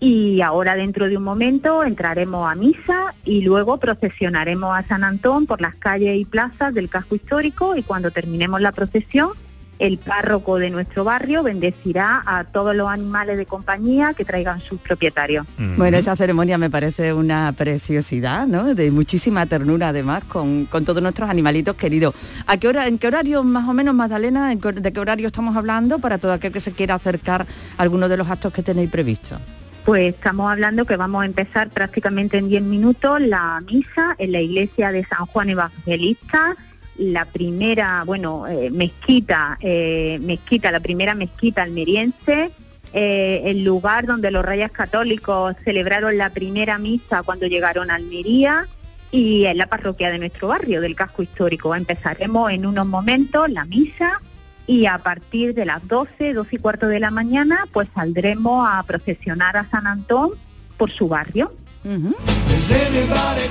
y 0.00 0.40
ahora 0.40 0.76
dentro 0.76 1.10
de 1.10 1.18
un 1.18 1.24
momento 1.24 1.84
entraremos 1.84 2.50
a 2.50 2.54
misa 2.54 3.14
y 3.26 3.42
luego 3.42 3.76
procesionaremos 3.76 4.74
a 4.74 4.82
San 4.86 5.04
Antón 5.04 5.44
por 5.44 5.60
las 5.60 5.74
calles 5.74 6.16
y 6.16 6.24
plazas 6.24 6.72
del 6.72 6.88
casco 6.88 7.16
histórico 7.16 7.76
y 7.76 7.82
cuando 7.82 8.10
terminemos 8.10 8.62
la 8.62 8.72
procesión, 8.72 9.32
el 9.78 9.98
párroco 9.98 10.58
de 10.58 10.70
nuestro 10.70 11.04
barrio 11.04 11.42
bendecirá 11.42 12.22
a 12.26 12.44
todos 12.44 12.74
los 12.74 12.88
animales 12.88 13.36
de 13.38 13.46
compañía 13.46 14.14
que 14.14 14.24
traigan 14.24 14.60
sus 14.60 14.80
propietarios. 14.80 15.46
Bueno, 15.76 15.96
esa 15.96 16.16
ceremonia 16.16 16.58
me 16.58 16.68
parece 16.70 17.12
una 17.12 17.52
preciosidad, 17.52 18.46
¿no? 18.46 18.74
De 18.74 18.90
muchísima 18.90 19.46
ternura 19.46 19.88
además 19.88 20.24
con, 20.24 20.66
con 20.66 20.84
todos 20.84 21.02
nuestros 21.02 21.30
animalitos 21.30 21.76
queridos. 21.76 22.14
¿A 22.46 22.56
qué 22.56 22.68
hora, 22.68 22.86
en 22.88 22.98
qué 22.98 23.06
horario 23.06 23.44
más 23.44 23.68
o 23.68 23.72
menos, 23.72 23.94
Magdalena, 23.94 24.52
en 24.52 24.60
qué- 24.60 24.72
de 24.72 24.92
qué 24.92 25.00
horario 25.00 25.26
estamos 25.28 25.56
hablando 25.56 25.98
para 25.98 26.18
todo 26.18 26.32
aquel 26.32 26.52
que 26.52 26.60
se 26.60 26.72
quiera 26.72 26.94
acercar 26.96 27.46
a 27.76 27.82
alguno 27.82 28.08
de 28.08 28.16
los 28.16 28.28
actos 28.28 28.52
que 28.52 28.62
tenéis 28.62 28.90
previstos? 28.90 29.38
Pues 29.84 30.14
estamos 30.14 30.50
hablando 30.50 30.84
que 30.84 30.96
vamos 30.96 31.22
a 31.22 31.26
empezar 31.26 31.70
prácticamente 31.70 32.36
en 32.36 32.48
10 32.48 32.62
minutos 32.62 33.20
la 33.22 33.62
misa 33.70 34.14
en 34.18 34.32
la 34.32 34.40
iglesia 34.40 34.92
de 34.92 35.02
San 35.06 35.24
Juan 35.26 35.48
Evangelista, 35.48 36.56
la 36.98 37.24
primera, 37.24 38.02
bueno, 38.04 38.46
eh, 38.46 38.70
mezquita, 38.70 39.56
eh, 39.60 40.18
mezquita, 40.20 40.70
la 40.70 40.80
primera 40.80 41.14
mezquita 41.14 41.62
almeriense, 41.62 42.50
eh, 42.92 43.42
el 43.44 43.64
lugar 43.64 44.06
donde 44.06 44.30
los 44.30 44.44
reyes 44.44 44.70
católicos 44.72 45.54
celebraron 45.64 46.18
la 46.18 46.30
primera 46.30 46.78
misa 46.78 47.22
cuando 47.22 47.46
llegaron 47.46 47.90
a 47.90 47.94
Almería 47.94 48.66
y 49.10 49.46
en 49.46 49.58
la 49.58 49.66
parroquia 49.68 50.10
de 50.10 50.18
nuestro 50.18 50.48
barrio, 50.48 50.80
del 50.80 50.96
casco 50.96 51.22
histórico. 51.22 51.74
Empezaremos 51.74 52.50
en 52.50 52.66
unos 52.66 52.86
momentos 52.86 53.48
la 53.48 53.64
misa 53.64 54.20
y 54.66 54.86
a 54.86 54.98
partir 54.98 55.54
de 55.54 55.64
las 55.64 55.86
12, 55.86 56.34
12 56.34 56.56
y 56.56 56.58
cuarto 56.58 56.88
de 56.88 57.00
la 57.00 57.10
mañana, 57.10 57.66
pues 57.72 57.88
saldremos 57.94 58.68
a 58.68 58.82
procesionar 58.82 59.56
a 59.56 59.70
San 59.70 59.86
Antón 59.86 60.32
por 60.76 60.90
su 60.90 61.08
barrio. 61.08 61.52
Is 61.84 62.70
anybody 62.72 63.48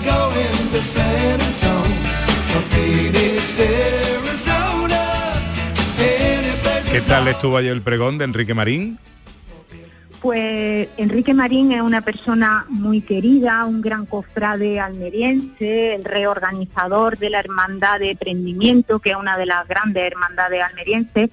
¿Qué 6.92 7.02
tal 7.02 7.28
estuvo 7.28 7.58
ayer 7.58 7.74
el 7.74 7.82
pregón 7.82 8.18
de 8.18 8.26
Enrique 8.26 8.54
Marín? 8.54 8.98
Pues 10.22 10.90
Enrique 10.98 11.34
Marín 11.34 11.72
es 11.72 11.82
una 11.82 12.02
persona 12.02 12.66
muy 12.70 13.02
querida, 13.02 13.66
un 13.66 13.82
gran 13.82 14.08
cofrade 14.08 14.80
almeriense, 14.80 15.94
el 15.94 16.04
reorganizador 16.04 17.20
de 17.20 17.30
la 17.30 17.40
Hermandad 17.40 18.00
de 18.00 18.16
Prendimiento, 18.16 19.00
que 19.00 19.12
es 19.12 19.16
una 19.16 19.38
de 19.38 19.46
las 19.46 19.68
grandes 19.68 20.04
hermandades 20.06 20.64
almerienses, 20.64 21.30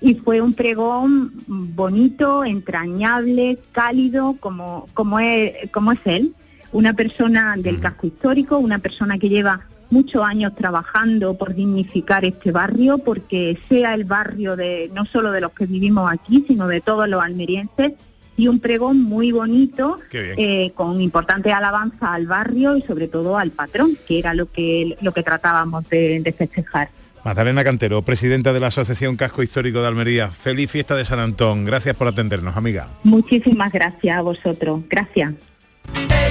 y 0.00 0.14
fue 0.14 0.40
un 0.42 0.52
pregón 0.52 1.32
bonito, 1.46 2.44
entrañable, 2.44 3.58
cálido, 3.72 4.36
como, 4.38 4.88
como, 4.94 5.20
es, 5.20 5.70
como 5.70 5.92
es 5.92 6.00
él, 6.04 6.34
una 6.70 6.92
persona 6.92 7.54
del 7.56 7.80
casco 7.80 8.06
histórico, 8.06 8.58
una 8.58 8.78
persona 8.78 9.18
que 9.18 9.30
lleva 9.30 9.62
muchos 9.90 10.22
años 10.24 10.54
trabajando 10.54 11.34
por 11.34 11.54
dignificar 11.54 12.24
este 12.24 12.52
barrio, 12.52 12.98
porque 12.98 13.58
sea 13.68 13.94
el 13.94 14.04
barrio 14.04 14.56
de 14.56 14.90
no 14.94 15.04
solo 15.06 15.32
de 15.32 15.40
los 15.40 15.52
que 15.52 15.66
vivimos 15.66 16.10
aquí, 16.10 16.44
sino 16.46 16.66
de 16.66 16.80
todos 16.80 17.08
los 17.08 17.22
almerienses, 17.22 17.92
y 18.36 18.46
un 18.46 18.60
pregón 18.60 19.02
muy 19.02 19.32
bonito, 19.32 19.98
eh, 20.12 20.70
con 20.74 21.00
importante 21.00 21.52
alabanza 21.52 22.14
al 22.14 22.26
barrio 22.26 22.76
y 22.76 22.82
sobre 22.82 23.08
todo 23.08 23.36
al 23.36 23.50
patrón, 23.50 23.98
que 24.06 24.20
era 24.20 24.32
lo 24.32 24.50
que, 24.50 24.96
lo 25.00 25.12
que 25.12 25.24
tratábamos 25.24 25.88
de, 25.88 26.20
de 26.20 26.32
festejar. 26.32 26.88
Magdalena 27.24 27.64
Cantero, 27.64 28.00
presidenta 28.02 28.52
de 28.52 28.60
la 28.60 28.68
Asociación 28.68 29.16
Casco 29.16 29.42
Histórico 29.42 29.80
de 29.82 29.88
Almería. 29.88 30.28
Feliz 30.28 30.70
fiesta 30.70 30.94
de 30.94 31.04
San 31.04 31.18
Antón. 31.18 31.64
Gracias 31.64 31.96
por 31.96 32.06
atendernos, 32.06 32.56
amiga. 32.56 32.88
Muchísimas 33.02 33.72
gracias 33.72 34.16
a 34.16 34.22
vosotros. 34.22 34.82
Gracias. 34.88 35.34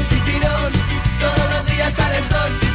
Chipirón, 0.09 0.71
todos 1.19 1.49
los 1.51 1.75
días 1.75 1.93
sale 1.93 2.17
el 2.17 2.23
sol, 2.23 2.66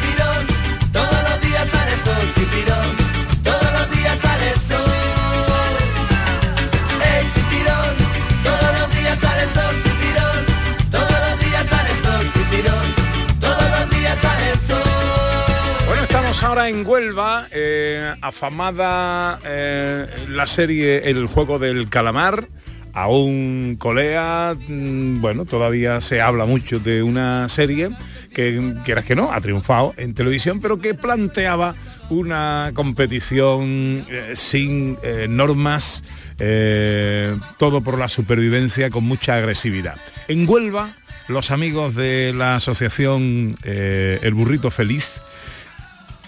ahora 16.45 16.69
en 16.69 16.85
Huelva, 16.87 17.47
eh, 17.53 18.15
afamada 18.21 19.39
eh, 19.45 20.07
la 20.29 20.47
serie 20.47 21.09
El 21.09 21.27
juego 21.27 21.59
del 21.59 21.89
calamar. 21.89 22.49
Aún 22.93 23.77
colea, 23.79 24.55
mm, 24.69 25.21
bueno, 25.21 25.45
todavía 25.45 26.01
se 26.01 26.21
habla 26.21 26.45
mucho 26.45 26.79
de 26.81 27.03
una 27.03 27.49
serie 27.49 27.91
que, 28.35 28.75
quieras 28.85 29.05
que 29.05 29.15
no, 29.15 29.33
ha 29.33 29.41
triunfado 29.41 29.95
en 29.97 30.15
televisión, 30.15 30.61
pero 30.61 30.81
que 30.81 30.95
planteaba 30.95 31.75
una 32.11 32.73
competición 32.75 34.05
eh, 34.11 34.33
sin 34.35 34.99
normas, 35.29 36.03
todo 37.57 37.83
por 37.83 37.99
la 37.99 38.09
supervivencia 38.09 38.91
con 38.91 39.05
mucha 39.05 39.37
agresividad. 39.37 39.97
En 40.27 40.49
Huelva, 40.49 40.91
los 41.29 41.53
amigos 41.53 41.95
de 41.95 42.33
la 42.37 42.57
asociación 42.57 43.55
El 43.63 44.35
Burrito 44.35 44.73
Feliz, 44.73 45.21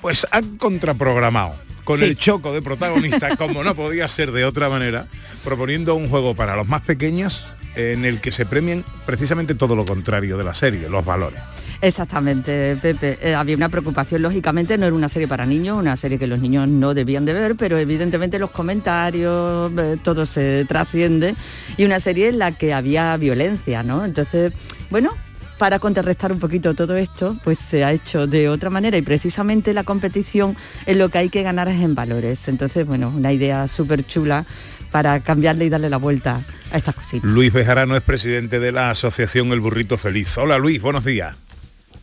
pues 0.05 0.27
han 0.31 0.59
contraprogramado. 0.59 1.55
con 1.83 1.99
Sí. 1.99 2.05
el 2.05 2.17
choco 2.19 2.53
de 2.53 2.61
protagonista, 2.61 3.37
como 3.39 3.65
no 3.65 3.75
podía 3.75 4.07
ser 4.07 4.33
de 4.33 4.45
otra 4.45 4.69
manera, 4.69 5.07
proponiendo 5.43 5.95
un 5.95 6.11
juego 6.11 6.35
para 6.35 6.57
los 6.57 6.69
más 6.69 6.83
pequeños 6.83 7.45
en 7.75 8.05
el 8.05 8.21
que 8.21 8.33
se 8.33 8.45
premien 8.45 8.85
precisamente 9.07 9.55
todo 9.55 9.75
lo 9.77 9.87
contrario 9.87 10.37
de 10.37 10.45
la 10.45 10.53
serie, 10.53 10.91
los 10.91 11.05
valores. 11.07 11.41
Exactamente, 11.81 12.77
Pepe. 12.81 13.19
Eh, 13.23 13.35
había 13.35 13.57
una 13.57 13.69
preocupación, 13.71 14.21
lógicamente, 14.21 14.77
no 14.79 14.85
era 14.87 14.95
una 14.95 15.09
serie 15.09 15.27
para 15.29 15.47
niños, 15.47 15.79
una 15.79 15.97
serie 15.97 16.19
que 16.19 16.27
los 16.27 16.39
niños 16.41 16.69
no 16.69 16.93
debían 16.93 17.25
de 17.25 17.33
ver, 17.33 17.55
pero 17.57 17.79
evidentemente 17.79 18.39
los 18.39 18.51
comentarios, 18.51 19.73
eh, 19.79 19.97
todo 20.03 20.27
se 20.27 20.67
trasciende, 20.67 21.35
y 21.79 21.85
una 21.85 21.99
serie 22.01 22.29
en 22.29 22.39
la 22.39 22.53
que 22.53 22.75
había 22.75 23.17
violencia, 23.17 23.83
¿no? 23.83 24.05
Entonces, 24.05 24.53
bueno, 24.91 25.15
para 25.59 25.79
contrarrestar 25.79 26.33
un 26.33 26.41
poquito 26.41 26.75
todo 26.75 26.97
esto, 26.97 27.37
pues 27.45 27.59
se 27.59 27.85
ha 27.85 27.93
hecho 27.93 28.27
de 28.27 28.49
otra 28.49 28.71
manera 28.71 28.97
y 28.97 29.03
precisamente 29.03 29.73
la 29.73 29.85
competición 29.85 30.57
en 30.87 30.99
lo 30.99 31.09
que 31.09 31.19
hay 31.19 31.29
que 31.29 31.43
ganar 31.43 31.69
es 31.69 31.81
en 31.81 31.95
valores. 31.95 32.49
Entonces, 32.49 32.87
bueno, 32.87 33.13
una 33.15 33.33
idea 33.33 33.69
súper 33.69 34.05
chula 34.07 34.45
para 34.91 35.21
cambiarle 35.21 35.65
y 35.65 35.69
darle 35.69 35.91
la 35.91 35.97
vuelta 35.97 36.41
a 36.73 36.77
estas 36.77 36.95
cositas. 36.95 37.29
Luis 37.31 37.53
Bejarano 37.53 37.97
es 37.97 38.03
presidente 38.03 38.61
de 38.61 38.73
la 38.73 38.91
asociación 38.91 39.53
El 39.53 39.61
Burrito 39.61 39.97
Feliz. 39.99 40.37
Hola 40.39 40.59
Luis, 40.59 40.81
buenos 40.83 41.05
días. 41.05 41.37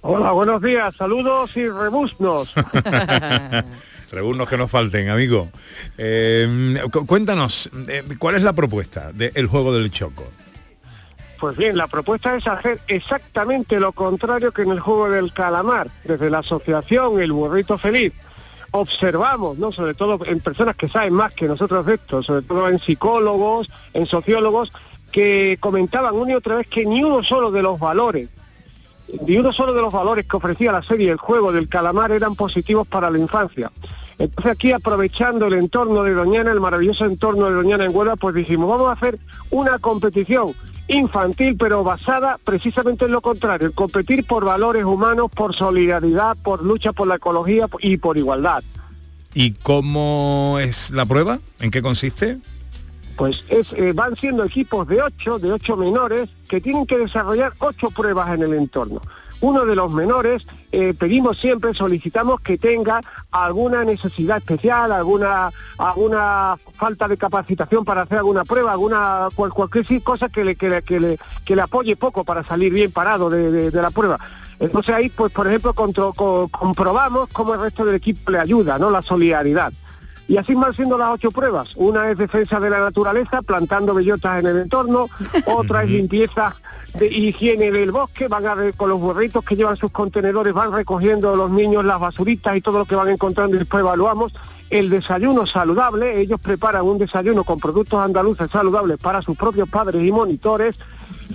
Hola, 0.04 0.32
buenos 0.32 0.62
días, 0.62 0.96
saludos 0.98 1.52
y 1.56 1.68
rebuznos. 1.70 2.54
Reúnos 4.12 4.50
que 4.50 4.58
nos 4.58 4.70
falten, 4.70 5.10
amigo. 5.10 5.50
Eh, 5.98 6.82
cu- 6.92 7.06
cuéntanos, 7.06 7.70
eh, 7.88 8.04
¿cuál 8.18 8.36
es 8.36 8.44
la 8.44 8.52
propuesta 8.54 9.12
del 9.14 9.48
juego 9.48 9.74
del 9.74 9.90
choco? 9.92 10.26
Pues 11.42 11.58
bien, 11.58 11.76
la 11.76 11.88
propuesta 11.88 12.36
es 12.36 12.46
hacer 12.46 12.80
exactamente 12.88 13.80
lo 13.80 13.94
contrario 13.94 14.52
que 14.52 14.62
en 14.62 14.70
el 14.70 14.80
juego 14.80 15.10
del 15.10 15.34
calamar. 15.34 15.90
Desde 16.04 16.30
la 16.30 16.38
asociación 16.38 17.20
El 17.20 17.32
Burrito 17.32 17.80
Feliz 17.80 18.14
observamos, 18.70 19.58
¿no? 19.58 19.72
sobre 19.72 19.96
todo 19.96 20.20
en 20.24 20.40
personas 20.40 20.76
que 20.76 20.88
saben 20.88 21.14
más 21.14 21.34
que 21.34 21.48
nosotros 21.48 21.84
de 21.88 21.96
esto, 21.96 22.22
sobre 22.22 22.44
todo 22.44 22.70
en 22.70 22.78
psicólogos, 22.78 23.72
en 23.96 24.06
sociólogos, 24.06 24.72
que 25.12 25.58
comentaban 25.60 26.14
una 26.14 26.34
y 26.34 26.36
otra 26.36 26.58
vez 26.58 26.68
que 26.68 26.86
ni 26.86 27.04
uno 27.04 27.24
solo 27.24 27.50
de 27.50 27.64
los 27.64 27.80
valores, 27.80 28.30
ni 29.26 29.38
uno 29.38 29.52
solo 29.52 29.74
de 29.74 29.82
los 29.82 29.92
valores 29.92 30.28
que 30.28 30.38
ofrecía 30.38 30.72
la 30.72 30.84
serie 30.84 31.10
El 31.10 31.18
Juego 31.18 31.52
del 31.52 31.68
Calamar 31.68 32.12
eran 32.12 32.36
positivos 32.36 32.88
para 32.88 33.10
la 33.10 33.18
infancia. 33.18 33.72
Entonces 34.20 34.52
aquí 34.52 34.74
aprovechando 34.74 35.48
el 35.48 35.54
entorno 35.54 36.04
de 36.04 36.14
Doñana, 36.14 36.52
el 36.52 36.62
maravilloso 36.62 37.06
entorno 37.06 37.48
de 37.48 37.54
Doñana 37.54 37.86
en 37.86 37.96
Huelva, 37.96 38.16
pues 38.16 38.36
dijimos, 38.36 38.70
vamos 38.70 38.90
a 38.90 38.94
hacer 38.94 39.18
una 39.50 39.80
competición 39.80 40.54
infantil, 40.92 41.56
pero 41.58 41.84
basada 41.84 42.38
precisamente 42.44 43.06
en 43.06 43.12
lo 43.12 43.22
contrario, 43.22 43.68
en 43.68 43.74
competir 43.74 44.26
por 44.26 44.46
valores 44.46 44.84
humanos, 44.84 45.32
por 45.34 45.56
solidaridad, 45.56 46.38
por 46.44 46.64
lucha 46.64 46.94
por 46.94 47.08
la 47.08 47.16
ecología 47.16 47.68
y 47.80 47.98
por 47.98 48.18
igualdad. 48.18 48.64
¿Y 49.34 49.54
cómo 49.54 50.58
es 50.60 50.92
la 50.92 51.06
prueba? 51.06 51.40
¿En 51.60 51.72
qué 51.72 51.82
consiste? 51.82 52.38
Pues 53.16 53.44
es, 53.50 53.72
eh, 53.74 53.94
van 53.94 54.16
siendo 54.16 54.44
equipos 54.44 54.88
de 54.88 55.02
ocho, 55.02 55.40
de 55.40 55.52
ocho 55.52 55.78
menores, 55.78 56.30
que 56.50 56.60
tienen 56.60 56.86
que 56.86 56.98
desarrollar 56.98 57.54
ocho 57.60 57.90
pruebas 57.92 58.34
en 58.34 58.44
el 58.44 58.54
entorno. 58.54 59.02
Uno 59.42 59.66
de 59.66 59.76
los 59.76 59.92
menores, 59.92 60.44
eh, 60.72 60.94
pedimos 60.94 61.38
siempre, 61.40 61.74
solicitamos 61.74 62.40
que 62.42 62.58
tenga 62.58 63.02
alguna 63.32 63.84
necesidad 63.84 64.38
especial, 64.38 64.92
alguna, 64.92 65.50
alguna 65.78 66.58
falta 66.74 67.08
de 67.08 67.18
capacitación 67.18 67.84
para 67.84 68.04
hacer 68.04 68.20
alguna 68.20 68.46
prueba, 68.46 68.72
alguna 68.72 69.28
cual- 69.36 69.52
cualquier 69.52 70.04
cosa 70.04 70.30
que 70.30 70.44
le, 70.46 70.56
que, 70.56 70.70
le, 70.70 70.84
que 70.84 71.00
le- 71.00 71.62
apoye 71.62 71.96
poco 71.96 72.24
para 72.24 72.44
salir 72.44 72.72
bien 72.72 72.92
parado 72.92 73.30
de, 73.30 73.52
de- 73.72 73.82
la 73.82 73.90
prueba. 73.90 74.20
Entonces 74.60 74.94
ahí, 74.94 75.10
pues 75.10 75.34
por 75.34 75.48
ejemplo, 75.48 75.74
comprobamos 75.74 77.30
cómo 77.34 77.56
el 77.56 77.62
resto 77.62 77.84
del 77.84 77.96
equipo 77.96 78.30
le 78.32 78.40
ayuda, 78.40 78.78
¿no? 78.78 78.92
La 78.92 79.02
solidaridad. 79.02 79.74
Y 80.28 80.38
así 80.38 80.54
van 80.54 80.74
siendo 80.74 80.98
las 80.98 81.10
ocho 81.10 81.32
pruebas. 81.32 81.70
Una 81.76 82.10
es 82.10 82.18
defensa 82.18 82.60
de 82.60 82.70
la 82.70 82.80
naturaleza, 82.80 83.42
plantando 83.42 83.94
bellotas 83.94 84.40
en 84.40 84.48
el 84.48 84.58
entorno. 84.58 85.08
Otra 85.46 85.84
es 85.84 85.90
limpieza 85.90 86.56
de 86.98 87.08
higiene 87.08 87.72
del 87.72 87.92
bosque. 87.92 88.28
Van 88.28 88.46
a 88.46 88.56
ver 88.56 88.76
con 88.76 88.90
los 88.90 89.00
burritos 89.00 89.44
que 89.44 89.56
llevan 89.56 89.78
sus 89.78 89.92
contenedores, 89.92 90.54
van 90.54 90.72
recogiendo 90.72 91.36
los 91.36 91.50
niños 91.50 91.84
las 91.86 92.00
basuritas 92.00 92.56
y 92.56 92.62
todo 92.62 92.80
lo 92.80 92.86
que 92.86 92.96
van 92.96 93.10
encontrando 93.10 93.56
y 93.56 93.60
después 93.60 93.82
evaluamos. 93.82 94.34
El 94.70 94.90
desayuno 94.90 95.46
saludable, 95.46 96.22
ellos 96.22 96.40
preparan 96.40 96.86
un 96.86 96.98
desayuno 96.98 97.44
con 97.44 97.60
productos 97.60 98.00
andaluces 98.00 98.50
saludables 98.50 99.00
para 99.00 99.22
sus 99.22 99.38
propios 99.38 99.68
padres 99.68 100.02
y 100.02 100.12
monitores. 100.14 100.78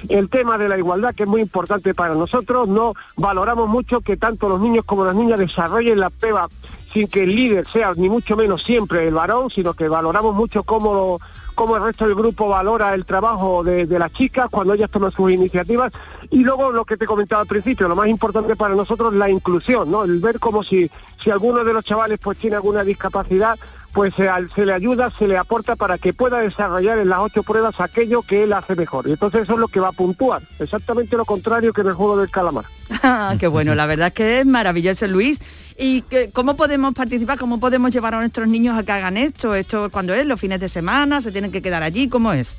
El 0.08 0.28
tema 0.28 0.58
de 0.58 0.68
la 0.68 0.78
igualdad, 0.78 1.14
que 1.14 1.24
es 1.24 1.28
muy 1.28 1.40
importante 1.40 1.94
para 1.94 2.14
nosotros, 2.14 2.68
no 2.68 2.94
valoramos 3.16 3.68
mucho 3.68 4.00
que 4.00 4.16
tanto 4.16 4.48
los 4.48 4.60
niños 4.60 4.84
como 4.84 5.04
las 5.04 5.14
niñas 5.14 5.38
desarrollen 5.38 6.00
la 6.00 6.10
prueba 6.10 6.48
sin 6.96 7.08
que 7.08 7.24
el 7.24 7.36
líder 7.36 7.66
sea 7.68 7.92
ni 7.94 8.08
mucho 8.08 8.36
menos 8.36 8.62
siempre 8.62 9.06
el 9.06 9.12
varón, 9.12 9.50
sino 9.50 9.74
que 9.74 9.86
valoramos 9.86 10.34
mucho 10.34 10.62
cómo, 10.62 11.18
cómo 11.54 11.76
el 11.76 11.82
resto 11.82 12.06
del 12.06 12.14
grupo 12.14 12.48
valora 12.48 12.94
el 12.94 13.04
trabajo 13.04 13.62
de, 13.62 13.86
las 13.86 14.12
chicas 14.14 14.48
cuando 14.50 14.72
ellas 14.72 14.90
toman 14.90 15.12
sus 15.12 15.30
iniciativas. 15.30 15.92
Y 16.30 16.42
luego 16.42 16.70
lo 16.70 16.86
que 16.86 16.96
te 16.96 17.04
comentaba 17.04 17.42
al 17.42 17.48
principio, 17.48 17.86
lo 17.86 17.96
más 17.96 18.08
importante 18.08 18.56
para 18.56 18.74
nosotros 18.74 19.12
la 19.12 19.28
inclusión, 19.28 19.90
¿no? 19.90 20.04
El 20.04 20.20
ver 20.20 20.38
como 20.38 20.62
si, 20.62 20.90
si 21.22 21.30
alguno 21.30 21.64
de 21.64 21.74
los 21.74 21.84
chavales 21.84 22.18
pues 22.18 22.38
tiene 22.38 22.56
alguna 22.56 22.82
discapacidad, 22.82 23.58
pues 23.96 24.12
se, 24.14 24.66
le 24.66 24.74
ayuda, 24.74 25.11
se 25.18 25.26
le 25.26 25.38
aporta 25.38 25.74
para 25.74 25.96
que 25.96 26.12
pueda 26.12 26.40
desarrollar 26.40 26.98
en 26.98 27.09
las 27.09 27.20
ocho 27.20 27.42
pruebas 27.42 27.80
aquello 27.80 28.20
que 28.20 28.42
él 28.42 28.52
hace 28.52 28.76
mejor. 28.76 29.09
Y 29.09 29.12
entonces 29.12 29.44
eso 29.44 29.54
es 29.54 29.59
lo 29.59 29.68
que 29.68 29.80
va 29.80 29.88
a 29.88 29.92
puntuar, 29.92 30.42
exactamente 30.59 31.16
lo 31.16 31.24
contrario 31.24 31.72
que 31.72 31.80
en 31.80 31.87
el 31.87 31.94
juego 31.94 32.18
del 32.18 32.30
calamar. 32.30 32.66
Ah, 33.02 33.35
qué 33.38 33.46
bueno, 33.46 33.74
la 33.74 33.87
verdad 33.87 34.09
es 34.09 34.12
que 34.12 34.40
es 34.40 34.46
maravilloso, 34.46 35.06
Luis. 35.06 35.40
¿Y 35.78 36.04
cómo 36.35 36.56
podemos 36.56 36.92
participar? 36.92 37.38
¿Cómo 37.38 37.59
podemos 37.59 37.90
llevar 37.90 38.14
a 38.14 38.18
nuestros 38.18 38.48
niños 38.48 38.78
a 38.78 38.82
que 38.82 38.92
hagan 38.92 39.16
esto? 39.16 39.54
¿Esto 39.54 39.88
cuando 39.90 40.12
es? 40.12 40.26
¿Los 40.26 40.38
fines 40.38 40.61
de 40.61 40.68
semana? 40.68 41.22
¿Se 41.22 41.32
tienen 41.32 41.50
que 41.50 41.62
quedar 41.62 41.82
allí? 41.82 42.11
¿Cómo 42.11 42.35
es? 42.35 42.59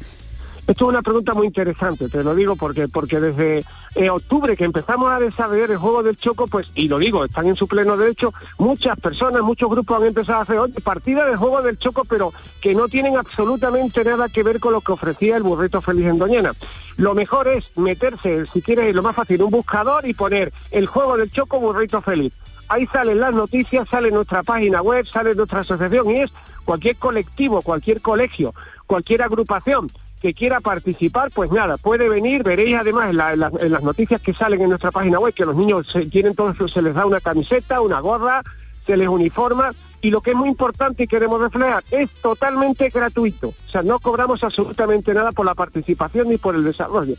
Esto 0.68 0.84
es 0.84 0.90
una 0.90 1.02
pregunta 1.02 1.34
muy 1.34 1.48
interesante, 1.48 2.10
te 2.10 2.26
lo 2.26 2.36
digo 2.36 2.58
porque 2.58 2.90
porque 2.90 3.22
desde 3.22 3.64
eh, 3.96 4.10
octubre 4.10 4.58
que 4.58 4.66
empezamos 4.66 5.10
a 5.10 5.18
desarrollar 5.18 5.72
el 5.72 5.78
juego 5.78 6.04
del 6.04 6.18
choco, 6.18 6.48
pues, 6.48 6.68
y 6.76 6.90
lo 6.90 7.00
digo, 7.00 7.24
están 7.24 7.48
en 7.48 7.56
su 7.56 7.70
pleno 7.70 7.96
derecho, 7.96 8.34
muchas 8.58 9.00
personas, 9.00 9.44
muchos 9.44 9.70
grupos 9.70 10.02
han 10.02 10.08
empezado 10.08 10.40
a 10.40 10.42
hacer 10.42 10.58
oye, 10.58 10.74
partida 10.82 11.26
del 11.26 11.38
juego 11.38 11.62
del 11.62 11.80
choco, 11.80 12.04
pero 12.04 12.34
que 12.60 12.76
no 12.76 12.90
tienen 12.90 13.16
absolutamente 13.16 14.04
nada 14.04 14.28
que 14.28 14.44
ver 14.44 14.60
con 14.60 14.74
lo 14.74 14.82
que 14.82 14.92
ofrecía 14.92 15.38
el 15.38 15.44
burrito 15.44 15.82
feliz 15.82 16.06
en 16.08 16.18
Doñana. 16.18 16.52
Lo 16.98 17.16
mejor 17.16 17.48
es 17.48 17.72
meterse, 17.78 18.46
si 18.52 18.62
quieres, 18.62 18.94
lo 18.94 19.04
más 19.04 19.16
fácil, 19.16 19.44
un 19.44 19.52
buscador 19.52 20.06
y 20.06 20.14
poner 20.14 20.52
el 20.72 20.86
juego 20.86 21.16
del 21.16 21.32
choco 21.32 21.62
burrito 21.62 22.02
feliz. 22.02 22.34
Ahí 22.68 22.86
salen 22.88 23.22
las 23.22 23.34
noticias, 23.34 23.88
sale 23.88 24.12
nuestra 24.12 24.44
página 24.44 24.82
web, 24.82 25.06
sale 25.06 25.34
nuestra 25.34 25.62
asociación 25.62 26.12
y 26.12 26.24
es 26.24 26.32
cualquier 26.66 26.98
colectivo, 26.98 27.62
cualquier 27.62 28.02
colegio, 28.02 28.54
cualquier 28.86 29.22
agrupación 29.22 29.90
que 30.22 30.34
quiera 30.34 30.60
participar, 30.62 31.30
pues 31.34 31.52
nada, 31.52 31.78
puede 31.78 32.10
venir, 32.10 32.44
veréis 32.44 32.76
además 32.76 33.10
en, 33.12 33.18
la- 33.18 33.34
en 33.34 33.40
la- 33.40 33.52
en 33.60 33.72
las 33.72 33.84
noticias 33.84 34.20
que 34.22 34.34
salen 34.34 34.62
en 34.62 34.70
nuestra 34.70 34.92
página 34.92 35.20
web 35.20 35.34
que 35.34 35.46
los 35.46 35.56
niños 35.56 35.88
se, 35.92 36.06
tienen 36.08 36.34
todo 36.36 36.52
eso, 36.52 36.68
se 36.68 36.82
les 36.82 36.94
da 36.96 37.06
una 37.06 37.20
camiseta, 37.20 37.82
una 37.82 38.00
gorra, 38.00 38.42
se 38.86 38.98
les 38.98 39.08
uniforma 39.08 39.72
y 40.02 40.10
lo 40.12 40.22
que 40.22 40.32
es 40.32 40.36
muy 40.38 40.50
importante 40.50 41.04
y 41.04 41.08
queremos 41.08 41.40
reflejar 41.42 41.84
es 41.92 42.10
totalmente 42.22 42.90
gratuito, 42.90 43.50
o 43.50 43.72
sea, 43.72 43.84
no 43.84 44.00
cobramos 44.00 44.44
absolutamente 44.44 45.14
nada 45.14 45.32
por 45.32 45.46
la 45.46 45.54
participación 45.56 46.30
ni 46.30 46.38
por 46.38 46.56
el 46.56 46.64
desarrollo. 46.64 47.16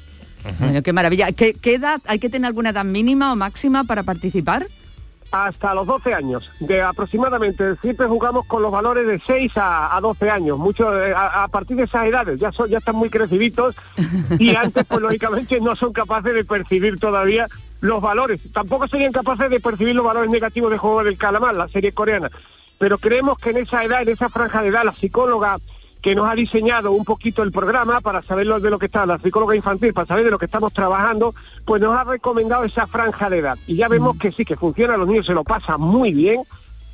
Bueno, 0.61 0.83
qué 0.83 0.93
maravilla. 0.93 1.31
¿Qué, 1.33 1.53
qué 1.55 1.75
edad? 1.75 2.01
¿Hay 2.07 2.19
que 2.21 2.31
tener 2.31 2.47
alguna 2.47 2.71
edad 2.71 2.85
mínima 2.85 3.33
o 3.33 3.37
máxima 3.37 3.85
para 3.85 4.05
participar? 4.05 4.67
Hasta 5.31 5.75
los 5.75 5.87
12 5.87 6.15
años, 6.15 6.51
de 6.61 6.81
aproximadamente, 6.83 7.77
siempre 7.77 8.07
jugamos 8.07 8.47
con 8.47 8.63
los 8.63 8.73
valores 8.73 9.07
de 9.07 9.19
6 9.19 9.57
a, 9.57 9.97
a 9.97 10.01
12 10.01 10.31
años, 10.31 10.59
mucho 10.59 10.97
eh, 11.03 11.13
a, 11.15 11.45
a 11.45 11.49
partir 11.49 11.77
de 11.77 11.85
esas 11.85 12.07
edades, 12.07 12.39
ya 12.39 12.51
son, 12.53 12.69
ya 12.69 12.79
están 12.79 12.97
muy 12.97 13.11
creciditos 13.11 13.77
y 14.39 14.55
antes 14.57 14.85
pues 14.87 15.01
lógicamente 15.01 15.61
no 15.61 15.77
son 15.77 15.93
capaces 15.93 16.35
de 16.35 16.45
percibir 16.45 16.99
todavía 16.99 17.47
los 17.81 18.01
valores, 18.01 18.41
tampoco 18.53 18.89
serían 18.89 19.13
capaces 19.13 19.51
de 19.51 19.61
percibir 19.61 19.95
los 19.95 20.05
valores 20.05 20.31
negativos 20.31 20.71
de 20.71 20.79
Juego 20.79 21.05
del 21.05 21.19
Calamar, 21.19 21.55
la 21.55 21.69
serie 21.69 21.93
coreana, 21.93 22.31
pero 22.79 22.99
creemos 22.99 23.39
que 23.39 23.51
en 23.51 23.59
esa 23.59 23.85
edad, 23.85 24.03
en 24.03 24.09
esa 24.09 24.29
franja 24.29 24.63
de 24.63 24.69
edad, 24.69 24.85
la 24.85 24.95
psicóloga 24.95 25.59
que 26.03 26.15
nos 26.15 26.29
ha 26.31 26.35
diseñado 26.35 26.93
un 26.93 27.05
poquito 27.05 27.43
el 27.43 27.51
programa 27.53 28.01
para 28.01 28.23
saber 28.23 28.47
lo- 28.47 28.61
de 28.61 28.71
lo 28.71 28.79
que 28.79 28.87
está, 28.87 29.05
la 29.07 29.19
psicóloga 29.19 29.57
infantil, 29.57 29.93
para 29.93 30.07
saber 30.07 30.25
de 30.25 30.31
lo 30.31 30.39
que 30.39 30.45
estamos 30.47 30.73
trabajando, 30.73 31.35
pues 31.65 31.83
nos 31.83 31.97
ha 31.97 32.05
recomendado 32.05 32.65
esa 32.65 32.87
franja 32.87 33.29
de 33.29 33.39
edad. 33.39 33.59
Y 33.67 33.77
ya 33.77 33.89
vemos 33.89 34.17
que 34.19 34.31
sí, 34.33 34.45
que 34.45 34.57
funciona, 34.57 34.97
los 34.97 35.09
niños 35.09 35.27
se 35.27 35.35
lo 35.35 35.43
pasan 35.45 35.81
muy 35.81 36.13
bien, 36.13 36.41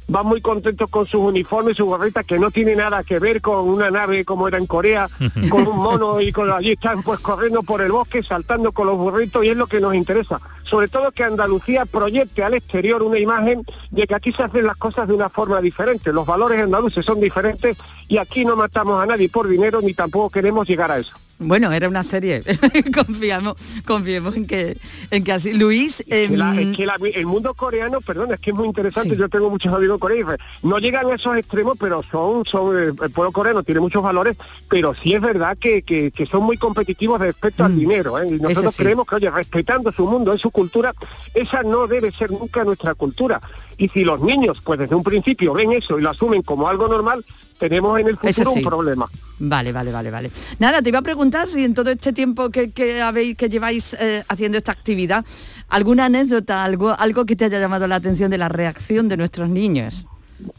van 0.09 0.27
muy 0.27 0.41
contentos 0.43 0.91
con 0.91 1.07
sus 1.07 1.21
uniformes, 1.21 1.77
sus 1.77 1.87
gorritas, 1.87 2.27
que 2.27 2.39
no 2.39 2.51
tiene 2.51 2.77
nada 2.77 3.03
que 3.05 3.19
ver 3.19 3.41
con 3.41 3.69
una 3.69 3.91
nave 3.91 4.25
como 4.25 4.49
era 4.49 4.59
en 4.59 4.67
Corea, 4.67 5.09
con 5.51 5.67
un 5.67 5.79
mono 5.79 6.21
y 6.21 6.33
con 6.33 6.51
allí 6.51 6.73
están 6.73 7.03
pues 7.03 7.21
corriendo 7.21 7.63
por 7.63 7.81
el 7.83 7.93
bosque, 7.93 8.23
saltando 8.23 8.73
con 8.73 8.87
los 8.87 8.97
burritos 8.97 9.45
y 9.45 9.49
es 9.51 9.57
lo 9.57 9.67
que 9.67 9.81
nos 9.81 9.95
interesa. 9.95 10.41
Sobre 10.65 10.89
todo 10.89 11.13
que 11.13 11.25
Andalucía 11.25 11.87
proyecte 11.87 12.43
al 12.43 12.55
exterior 12.55 13.03
una 13.03 13.19
imagen 13.19 13.65
de 13.91 14.07
que 14.07 14.15
aquí 14.15 14.33
se 14.33 14.43
hacen 14.43 14.67
las 14.67 14.77
cosas 14.77 15.07
de 15.07 15.15
una 15.15 15.29
forma 15.29 15.61
diferente. 15.61 16.13
Los 16.13 16.27
valores 16.27 16.61
andaluces 16.61 17.05
son 17.05 17.21
diferentes 17.21 17.77
y 18.09 18.19
aquí 18.19 18.45
no 18.45 18.57
matamos 18.57 19.03
a 19.03 19.07
nadie 19.07 19.29
por 19.29 19.49
dinero 19.49 19.81
ni 19.81 19.95
tampoco 19.95 20.31
queremos 20.31 20.67
llegar 20.67 20.91
a 20.91 20.99
eso. 20.99 21.13
Bueno, 21.39 21.73
era 21.73 21.89
una 21.89 22.03
serie. 22.05 22.43
confiamos, 22.95 23.55
confiemos 23.87 24.37
en 24.37 24.47
que, 24.47 24.77
en 25.11 25.25
que 25.25 25.33
así. 25.33 25.53
Luis. 25.53 26.01
Es 26.07 26.31
que 26.31 26.37
la- 26.37 26.53
em, 26.61 26.71
es 26.71 26.77
que 26.77 26.87
la- 26.87 26.97
el 27.15 27.27
mundo 27.27 27.55
coreano, 27.55 28.01
perdón, 28.01 28.33
es 28.33 28.41
que 28.41 28.51
es 28.51 28.57
muy 28.57 28.67
interesante. 28.69 29.17
Yo 29.17 29.29
tengo 29.29 29.51
muchos 29.51 29.75
amigos 29.75 29.99
coreanos. 29.99 30.37
No 30.63 30.79
llegan 30.79 31.11
a 31.11 31.15
esos 31.17 31.37
extremos, 31.37 31.77
pero 31.79 32.03
son, 32.11 32.45
son 32.47 32.77
eh, 32.79 32.93
el 33.03 33.11
pueblo 33.11 33.33
coreano 33.33 33.63
tiene 33.63 33.81
muchos 33.81 34.03
valores, 34.03 34.37
pero 34.69 34.95
sí 35.03 35.15
es 35.15 35.21
verdad 35.21 35.59
que, 35.59 35.83
que- 35.83 36.11
que 36.13 36.27
son 36.27 36.45
muy 36.45 36.57
competitivos 36.57 37.21
respecto 37.21 37.65
al 37.65 37.77
dinero. 37.77 38.19
¿eh? 38.19 38.29
Y 38.29 38.41
nosotros 38.41 38.73
Mm. 38.73 38.77
sí. 38.77 38.83
creemos 38.83 39.07
que, 39.07 39.15
oye, 39.17 39.31
respetando 39.31 39.91
su 39.93 40.07
mundo 40.07 40.35
y 40.35 40.39
su 40.39 40.51
cultura, 40.51 40.95
esa 41.35 41.63
no 41.63 41.87
debe 41.87 42.13
ser 42.13 42.31
nunca 42.31 42.65
nuestra 42.65 42.95
cultura. 42.95 43.41
Y 43.77 43.89
si 43.89 44.05
los 44.05 44.21
niños, 44.21 44.61
pues 44.65 44.79
desde 44.79 44.95
un 44.95 45.03
principio 45.03 45.53
ven 45.53 45.73
eso 45.73 45.99
y 45.99 46.03
lo 46.03 46.11
asumen 46.11 46.43
como 46.43 46.69
algo 46.69 46.87
normal, 46.87 47.25
tenemos 47.59 47.99
en 47.99 48.07
el 48.09 48.17
futuro 48.17 48.53
sí. 48.53 48.59
un 48.59 48.65
problema. 48.65 49.07
Vale, 49.39 49.73
vale, 49.73 49.91
vale, 49.91 50.11
vale. 50.11 50.31
Nada, 50.59 50.81
te 50.81 50.91
iba 50.91 51.01
a 51.01 51.03
preguntar 51.03 51.49
si 51.49 51.65
en 51.65 51.75
todo 51.75 51.91
este 51.91 52.13
tiempo 52.13 52.51
que, 52.51 52.71
que 52.71 53.03
habéis, 53.03 53.37
que 53.37 53.49
lleváis 53.49 53.95
eh, 53.95 54.23
haciendo 54.29 54.59
esta 54.59 54.73
actividad, 54.73 55.25
alguna 55.69 56.07
anécdota, 56.07 56.65
algo, 56.65 56.95
algo 56.99 57.27
que 57.27 57.35
te 57.35 57.47
haya 57.47 57.59
llamado 57.59 57.87
la 57.87 57.97
atención 57.97 58.31
de 58.31 58.39
la 58.39 58.49
reacción 58.49 59.09
de 59.09 59.17
nuestros 59.17 59.49
niños. 59.49 60.07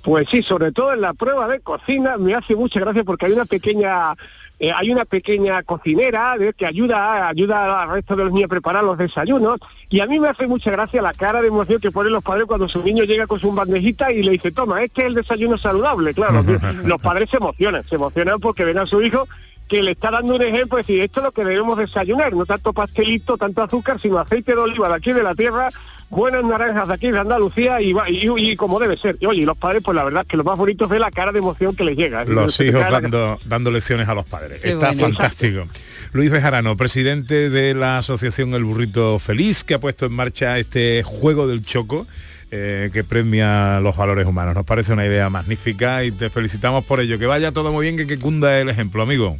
Pues 0.04 0.28
sí, 0.30 0.42
sobre 0.42 0.72
todo 0.72 0.94
en 0.94 1.02
la 1.02 1.14
prueba 1.14 1.48
de 1.48 1.60
cocina 1.60 2.18
me 2.18 2.34
hace 2.34 2.56
mucha 2.56 2.80
gracia 2.80 3.04
porque 3.04 3.28
hay 3.28 3.34
una 3.34 3.46
pequeña 3.46 4.16
eh, 4.60 4.72
hay 4.72 4.91
una 4.91 5.06
pequeña 5.06 5.62
cocinera 5.63 6.38
de- 6.38 6.54
que 6.54 6.65
ayuda 6.65 7.28
ayuda 7.28 7.84
al 7.84 7.89
resto 7.89 8.15
de 8.15 8.24
los 8.24 8.34
niños 8.34 8.46
a 8.46 8.50
preparar 8.50 8.84
los 8.84 8.98
desayunos 8.98 9.60
y 9.89 10.00
a 10.00 10.06
mí 10.08 10.20
me 10.20 10.30
hace 10.30 10.48
mucha 10.48 10.72
gracia 10.72 11.02
la 11.02 11.13
cara 11.13 11.41
de 11.41 11.48
emoción 11.50 11.82
que 11.82 11.91
ponen 11.91 12.13
los 12.13 12.24
padres 12.24 12.46
cuando 12.46 12.68
su 12.70 12.82
niño 12.84 13.04
llega 13.04 13.28
con 13.28 13.39
su 13.39 13.52
bandejita 13.52 14.12
y 14.12 14.24
le 14.24 14.32
dice 14.32 14.52
toma 14.52 14.82
este 14.84 15.02
es 15.02 15.08
el 15.08 15.13
desayuno 15.15 15.58
saludable 15.58 16.13
claro 16.13 16.44
los 16.86 17.02
padres 17.02 17.30
se 17.30 17.38
emocionan 17.38 17.84
se 17.89 17.96
emocionan 17.96 18.39
porque 18.39 18.63
ven 18.63 18.78
a 18.78 18.86
su 18.86 19.02
hijo 19.02 19.28
que 19.68 19.82
le 19.82 19.91
está 19.91 20.12
dando 20.12 20.36
un 20.36 20.41
ejemplo, 20.44 20.78
es 20.78 20.86
decir, 20.86 21.02
esto 21.02 21.22
es 21.22 21.24
lo 21.24 21.32
que 21.32 21.44
debemos 21.44 21.76
desayunar, 21.76 22.32
no 22.34 22.46
tanto 22.46 22.72
pastelito, 22.72 23.36
tanto 23.36 23.63
azúcar, 23.63 24.00
sino 24.00 24.20
aceite 24.20 24.54
de 24.54 24.60
oliva 24.62 24.88
de 24.89 24.94
aquí 24.94 25.12
de 25.12 25.24
la 25.24 25.34
tierra, 25.34 25.72
buenas 26.10 26.44
naranjas 26.44 26.88
de 26.88 26.94
aquí 26.94 27.12
de 27.12 27.20
Andalucía 27.20 27.82
y, 27.82 27.94
va- 27.94 28.10
y, 28.10 28.28
y 28.38 28.56
como 28.56 28.80
debe 28.80 28.98
ser. 28.98 29.18
Y 29.20 29.26
oye, 29.26 29.41
y 29.41 29.46
los 29.46 29.58
padres, 29.58 29.82
pues 29.84 29.96
la 29.96 30.04
verdad 30.04 30.24
es 30.24 30.28
que 30.30 30.38
lo 30.38 30.44
más 30.44 30.58
bonito 30.58 30.86
es 30.91 31.00
la 31.00 31.12
cara 31.12 31.32
de 31.32 31.39
emoción 31.39 31.76
que 31.76 31.84
les 31.84 31.98
llega. 31.98 32.20
Decir, 32.20 32.34
Los 32.36 32.60
hijos 32.60 32.82
dando, 32.89 33.39
dando 33.46 33.72
lecciones 33.72 34.08
a 34.08 34.13
los 34.15 34.26
padres. 34.26 34.62
Qué 34.62 34.72
Está 34.74 34.91
bueno. 34.94 35.02
fantástico. 35.18 35.65
Luis 36.13 36.32
Bejarano, 36.32 36.78
presidente 36.78 37.50
de 37.50 37.74
la 37.74 37.98
asociación 37.98 38.54
El 38.54 38.63
Burrito 38.63 39.20
Feliz, 39.20 39.63
que 39.63 39.74
ha 39.74 39.80
puesto 39.80 40.06
en 40.06 40.13
marcha 40.13 40.58
este 40.60 41.04
juego 41.04 41.48
del 41.48 41.63
choco. 41.65 42.08
eh, 42.52 42.89
que 42.94 43.04
premia 43.04 43.80
los 43.82 43.98
valores 43.98 44.26
humanos. 44.26 44.54
Nos 44.56 44.65
parece 44.65 44.94
una 44.94 45.06
idea 45.06 45.30
magnífica 45.30 46.04
y 46.06 46.12
te 46.12 46.30
felicitamos 46.30 46.86
por 46.86 47.02
ello. 47.02 47.18
Que 47.20 47.26
vaya 47.26 47.52
todo 47.52 47.74
muy 47.74 47.84
bien, 47.84 47.98
que, 47.98 48.08
que 48.08 48.18
cunda 48.18 48.58
el 48.62 48.70
ejemplo, 48.70 49.02
amigo. 49.04 49.36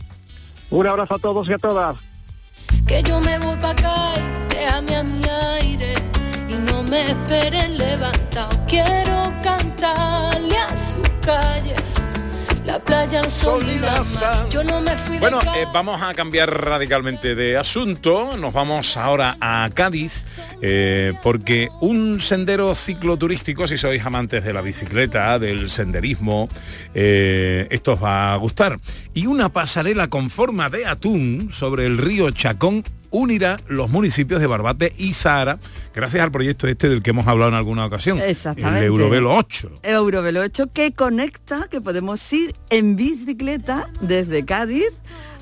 Un 0.72 0.88
abrazo 0.88 1.16
a 1.16 1.20
todos 1.20 1.48
y 1.48 1.54
a 1.54 1.58
todas. 1.58 1.96
Que 2.88 3.02
yo 3.04 3.22
me 3.22 3.38
voy 3.40 3.56
pa' 3.58 3.70
acá 3.70 3.96
y 4.18 4.54
déjame 4.54 4.96
a 4.98 5.04
mi 5.04 5.22
aire 5.62 5.94
y 5.94 6.00
no 6.02 6.05
me 6.96 7.12
esperes 7.12 7.70
levantado. 7.72 8.66
Quiero 8.68 9.34
cantarle 9.44 10.58
a 10.58 10.70
su 10.70 11.02
calle, 11.22 11.76
la 12.66 12.80
playa, 12.80 13.20
el 13.20 13.30
sol 13.30 13.64
y 13.68 13.80
la 13.80 14.02
mar. 14.02 14.50
Yo 14.50 14.64
no 14.64 14.80
me 14.80 14.98
fui 14.98 15.18
Bueno, 15.20 15.40
de 15.42 15.64
eh, 15.64 15.68
vamos 15.74 16.02
a 16.02 16.14
cambiar 16.14 16.50
radicalmente 16.50 17.36
de 17.36 17.58
asunto. 17.58 18.38
Nos 18.38 18.54
vamos 18.54 18.96
ahora 18.96 19.36
a 19.42 19.70
Cádiz, 19.74 20.24
eh, 20.62 21.12
porque 21.22 21.70
un 21.82 22.22
sendero 22.22 22.74
cicloturístico, 22.74 23.68
si 23.68 23.78
sois 23.78 24.06
amantes 24.06 24.46
de 24.46 24.54
la 24.54 24.62
bicicleta, 24.62 25.38
del 25.38 25.70
senderismo, 25.70 26.48
eh, 26.94 27.68
esto 27.72 27.94
os 27.94 28.04
va 28.04 28.34
a 28.34 28.38
gustar. 28.38 28.80
Y 29.14 29.26
una 29.26 29.50
pasarela 29.50 30.08
con 30.08 30.30
forma 30.30 30.70
de 30.70 30.86
atún 30.86 31.50
sobre 31.52 31.88
el 31.88 31.98
río 31.98 32.32
Chacón 32.32 32.84
unirá 33.16 33.60
los 33.68 33.90
municipios 33.90 34.42
de 34.42 34.48
Barbate 34.48 34.94
y 34.98 35.14
Sahara, 35.14 35.58
gracias 35.94 36.22
al 36.22 36.32
proyecto 36.32 36.68
este 36.68 36.90
del 36.90 37.02
que 37.02 37.12
hemos 37.12 37.28
hablado 37.28 37.50
en 37.50 37.56
alguna 37.56 37.86
ocasión. 37.86 38.20
Exactamente. 38.20 38.80
El 38.80 38.86
Eurovelo 38.88 39.34
8. 39.36 39.72
Eurovelo 39.84 40.42
8 40.42 40.68
que 40.74 40.92
conecta, 40.92 41.68
que 41.70 41.80
podemos 41.80 42.34
ir 42.34 42.54
en 42.70 42.96
bicicleta 42.96 43.90
desde 44.02 44.44
Cádiz 44.44 44.90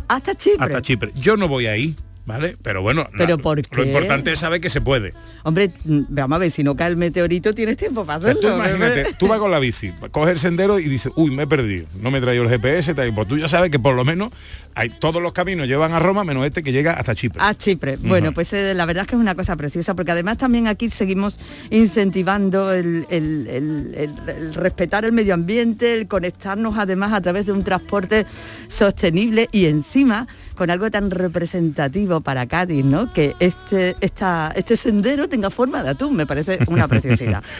hasta 0.08 0.36
Chipre. 0.36 0.64
Hasta 0.64 0.82
Chipre. 0.82 1.12
Yo 1.16 1.36
no 1.36 1.48
voy 1.48 1.66
ahí, 1.66 1.96
¿vale? 2.26 2.56
Pero 2.62 2.82
bueno, 2.82 3.08
¿Pero 3.18 3.36
la- 3.36 3.42
por 3.42 3.60
lo 3.72 3.84
importante 3.86 4.32
es 4.32 4.40
saber 4.40 4.62
que 4.62 4.70
se 4.70 4.82
puede. 4.82 5.14
Hombre, 5.44 5.72
mm, 5.86 6.02
vamos 6.10 6.36
a 6.38 6.40
ver, 6.40 6.52
si 6.52 6.64
no 6.64 6.76
cae 6.76 6.90
el 6.90 6.98
meteorito 6.98 7.54
tienes 7.54 7.78
tiempo 7.78 8.06
para 8.06 8.20
hacerlo. 8.20 8.40
tú 8.42 8.48
imagínate, 8.56 9.14
tú 9.20 9.28
vas 9.28 9.40
con 9.40 9.52
la 9.52 9.60
bici, 9.60 9.92
coges 10.12 10.32
el 10.32 10.38
sendero 10.40 10.80
y 10.80 10.86
dices, 10.86 11.12
uy, 11.16 11.32
me 11.32 11.44
he 11.44 11.48
perdido, 11.48 11.86
no 12.02 12.12
me 12.12 12.20
he 12.20 12.22
traído 12.22 12.44
el 12.44 12.50
GPS, 12.50 12.94
tal, 12.94 13.14
pues 13.14 13.28
tú 13.28 13.38
ya 13.38 13.48
sabes 13.48 13.70
que 13.72 13.80
por 13.80 13.96
lo 13.96 14.06
menos 14.06 14.32
hay, 14.76 14.90
todos 14.90 15.22
los 15.22 15.34
caminos 15.34 15.68
llevan 15.68 15.94
a 15.94 16.00
Roma, 16.00 16.24
menos 16.24 16.46
este 16.46 16.64
que 16.64 16.72
llega 16.72 16.94
hasta 16.94 17.14
Chipre. 17.14 17.40
A 17.44 17.54
Chipre. 17.54 17.98
Bueno, 17.98 18.32
pues 18.32 18.52
eh, 18.54 18.74
la 18.74 18.86
verdad 18.86 19.04
es 19.04 19.08
que 19.10 19.16
es 19.16 19.22
una 19.22 19.36
cosa 19.36 19.56
preciosa, 19.56 19.94
porque 19.94 20.12
además 20.12 20.38
también 20.40 20.68
aquí 20.68 20.90
seguimos 20.90 21.38
incentivando 21.70 22.72
el- 22.74 23.06
el- 23.10 23.94
el 23.96 24.54
respetar 24.56 25.06
el 25.06 25.12
medio 25.12 25.34
ambiente, 25.34 25.94
el 25.94 26.08
conectarnos 26.08 26.76
además 26.78 27.14
a 27.14 27.22
través 27.22 27.46
de 27.46 27.52
un 27.52 27.64
transporte 27.64 28.26
sostenible 28.68 29.48
y 29.52 29.66
encima 29.66 30.28
con 30.56 30.70
algo 30.70 30.90
tan 30.92 31.12
representativo 31.12 32.22
para 32.22 32.48
Cádiz, 32.48 32.86
¿no? 32.86 33.12
Que 33.14 33.36
este, 33.40 33.96
esta, 34.02 34.52
este 34.56 34.76
sendero 34.76 35.28
tenga 35.28 35.50
forma 35.50 35.84
de 35.84 35.92
atún, 35.92 36.16
me 36.16 36.26
parece 36.26 36.60
una 36.68 36.88
preciosidad. 36.88 37.44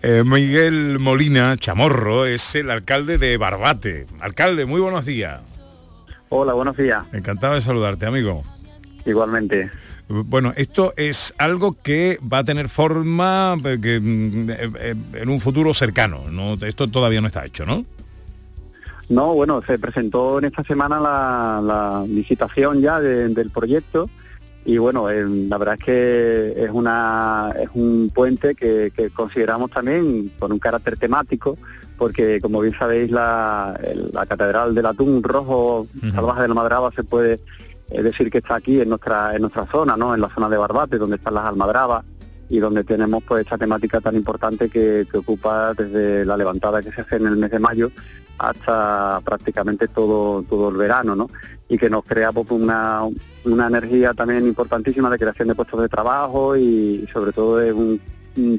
Eh, 0.00 0.22
Miguel 0.24 1.00
Molina 1.00 1.56
Chamorro 1.56 2.24
es 2.24 2.54
el 2.54 2.70
alcalde 2.70 3.18
de 3.18 3.36
Barbate. 3.36 4.06
Alcalde, 4.20 4.64
muy 4.64 4.80
buenos 4.80 5.04
días. 5.04 5.58
Hola, 6.28 6.52
buenos 6.52 6.76
días. 6.76 7.04
Encantado 7.12 7.54
de 7.54 7.62
saludarte, 7.62 8.06
amigo. 8.06 8.44
Igualmente. 9.04 9.72
Bueno, 10.08 10.54
esto 10.56 10.94
es 10.96 11.34
algo 11.36 11.76
que 11.82 12.18
va 12.20 12.38
a 12.38 12.44
tener 12.44 12.68
forma 12.68 13.56
eh, 13.64 13.78
que, 13.80 14.00
mm, 14.00 14.50
eh, 14.50 14.94
en 15.14 15.28
un 15.28 15.40
futuro 15.40 15.74
cercano. 15.74 16.30
¿no? 16.30 16.54
Esto 16.54 16.88
todavía 16.88 17.20
no 17.20 17.26
está 17.26 17.44
hecho, 17.44 17.66
¿no? 17.66 17.84
No, 19.08 19.32
bueno, 19.34 19.62
se 19.66 19.78
presentó 19.78 20.38
en 20.38 20.44
esta 20.46 20.62
semana 20.64 21.00
la, 21.00 21.60
la 21.62 22.04
licitación 22.06 22.80
ya 22.82 23.00
de- 23.00 23.28
del 23.28 23.50
proyecto 23.50 24.08
y 24.64 24.76
bueno, 24.76 25.08
eh, 25.08 25.24
la 25.26 25.56
verdad 25.56 25.76
es 25.78 25.84
que 25.84 26.64
es 26.64 26.70
una 26.70 27.52
es 27.58 27.70
un 27.72 28.10
puente 28.14 28.54
que, 28.54 28.92
que 28.94 29.08
consideramos 29.08 29.70
también 29.70 30.30
con 30.38 30.52
un 30.52 30.58
carácter 30.58 30.98
temático 30.98 31.56
porque 31.96 32.38
como 32.40 32.60
bien 32.60 32.74
sabéis 32.78 33.10
la, 33.10 33.80
la 34.12 34.26
catedral 34.26 34.74
del 34.74 34.84
atún 34.86 35.22
rojo 35.22 35.86
salvaje 36.14 36.42
de 36.42 36.48
la 36.48 36.54
Madraba 36.54 36.90
se 36.94 37.02
puede 37.02 37.40
eh, 37.90 38.02
decir 38.02 38.30
que 38.30 38.38
está 38.38 38.56
aquí 38.56 38.78
en 38.80 38.90
nuestra 38.90 39.34
en 39.34 39.40
nuestra 39.40 39.64
zona, 39.72 39.96
¿no? 39.96 40.14
En 40.14 40.20
la 40.20 40.28
zona 40.34 40.50
de 40.50 40.58
Barbate 40.58 40.98
donde 40.98 41.16
están 41.16 41.34
las 41.34 41.46
almadrabas 41.46 42.04
y 42.50 42.58
donde 42.58 42.84
tenemos 42.84 43.22
pues 43.26 43.42
esta 43.44 43.56
temática 43.56 44.00
tan 44.02 44.16
importante 44.16 44.68
que, 44.68 45.06
que 45.10 45.16
ocupa 45.18 45.72
desde 45.72 46.26
la 46.26 46.36
levantada 46.36 46.82
que 46.82 46.92
se 46.92 47.00
hace 47.00 47.16
en 47.16 47.26
el 47.26 47.36
mes 47.38 47.50
de 47.50 47.58
mayo 47.58 47.90
hasta 48.38 49.20
prácticamente 49.24 49.88
todo 49.88 50.42
todo 50.42 50.68
el 50.70 50.76
verano, 50.76 51.14
¿no? 51.16 51.28
Y 51.68 51.76
que 51.76 51.90
nos 51.90 52.04
crea 52.04 52.32
pues, 52.32 52.46
una, 52.50 53.02
una 53.44 53.66
energía 53.66 54.14
también 54.14 54.46
importantísima 54.46 55.10
de 55.10 55.18
creación 55.18 55.48
de 55.48 55.54
puestos 55.54 55.80
de 55.82 55.88
trabajo 55.88 56.56
y, 56.56 57.06
sobre 57.12 57.32
todo 57.32 57.58
de 57.58 57.72
un, 57.72 58.00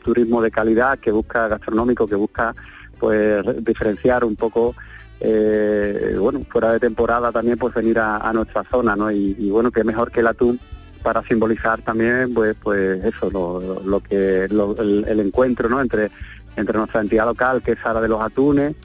turismo 0.03 0.41
de 0.41 0.51
calidad 0.51 0.99
que 0.99 1.09
busca 1.09 1.47
gastronómico, 1.47 2.05
que 2.05 2.15
busca 2.15 2.53
pues 2.99 3.45
re- 3.45 3.61
diferenciar 3.61 4.25
un 4.25 4.35
poco 4.35 4.75
eh, 5.21 6.17
bueno, 6.19 6.41
fuera 6.49 6.73
de 6.73 6.79
temporada 6.81 7.31
también 7.31 7.57
pues 7.57 7.73
venir 7.73 7.97
a, 7.99 8.17
a 8.17 8.33
nuestra 8.33 8.63
zona, 8.69 8.95
¿no? 8.97 9.09
Y, 9.09 9.49
bueno, 9.49 9.71
que 9.71 9.83
mejor 9.85 10.11
que 10.11 10.19
el 10.19 10.27
atún 10.27 10.59
para 11.01 11.23
simbolizar 11.23 11.81
también 11.81 12.33
pues 12.33 12.55
pues 12.61 13.03
eso, 13.05 13.29
lo, 13.31 13.81
lo- 13.85 13.99
que 14.01 14.43
el 14.45 15.19
encuentro, 15.21 15.69
¿no? 15.69 15.79
Entre 15.81 16.11
entre 16.57 16.77
nuestra 16.77 16.99
entidad 16.99 17.25
local 17.25 17.61
que 17.61 17.71
es 17.73 17.79
Sara 17.79 18.01
de 18.01 18.09
los 18.09 18.21
Atunes 18.21 18.75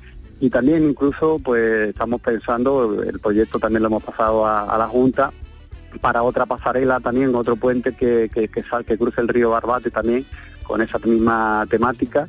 y 0.44 0.50
también 0.50 0.90
incluso 0.90 1.38
pues 1.42 1.88
estamos 1.88 2.20
pensando, 2.20 3.02
el 3.02 3.18
proyecto 3.18 3.58
también 3.58 3.80
lo 3.80 3.88
hemos 3.88 4.02
pasado 4.04 4.46
a, 4.46 4.76
la 4.76 4.86
Junta 4.86 5.32
para 6.02 6.22
otra 6.22 6.44
pasarela 6.44 7.00
también, 7.00 7.34
otro 7.34 7.56
puente 7.56 7.94
que, 7.94 8.30
que, 8.32 8.48
que, 8.48 8.62
sal- 8.64 8.84
que 8.84 8.98
cruce 8.98 9.22
el 9.22 9.28
río 9.28 9.48
Barbate 9.48 9.90
también 9.90 10.26
con 10.64 10.82
esa 10.82 10.98
misma 10.98 11.66
temática. 11.70 12.28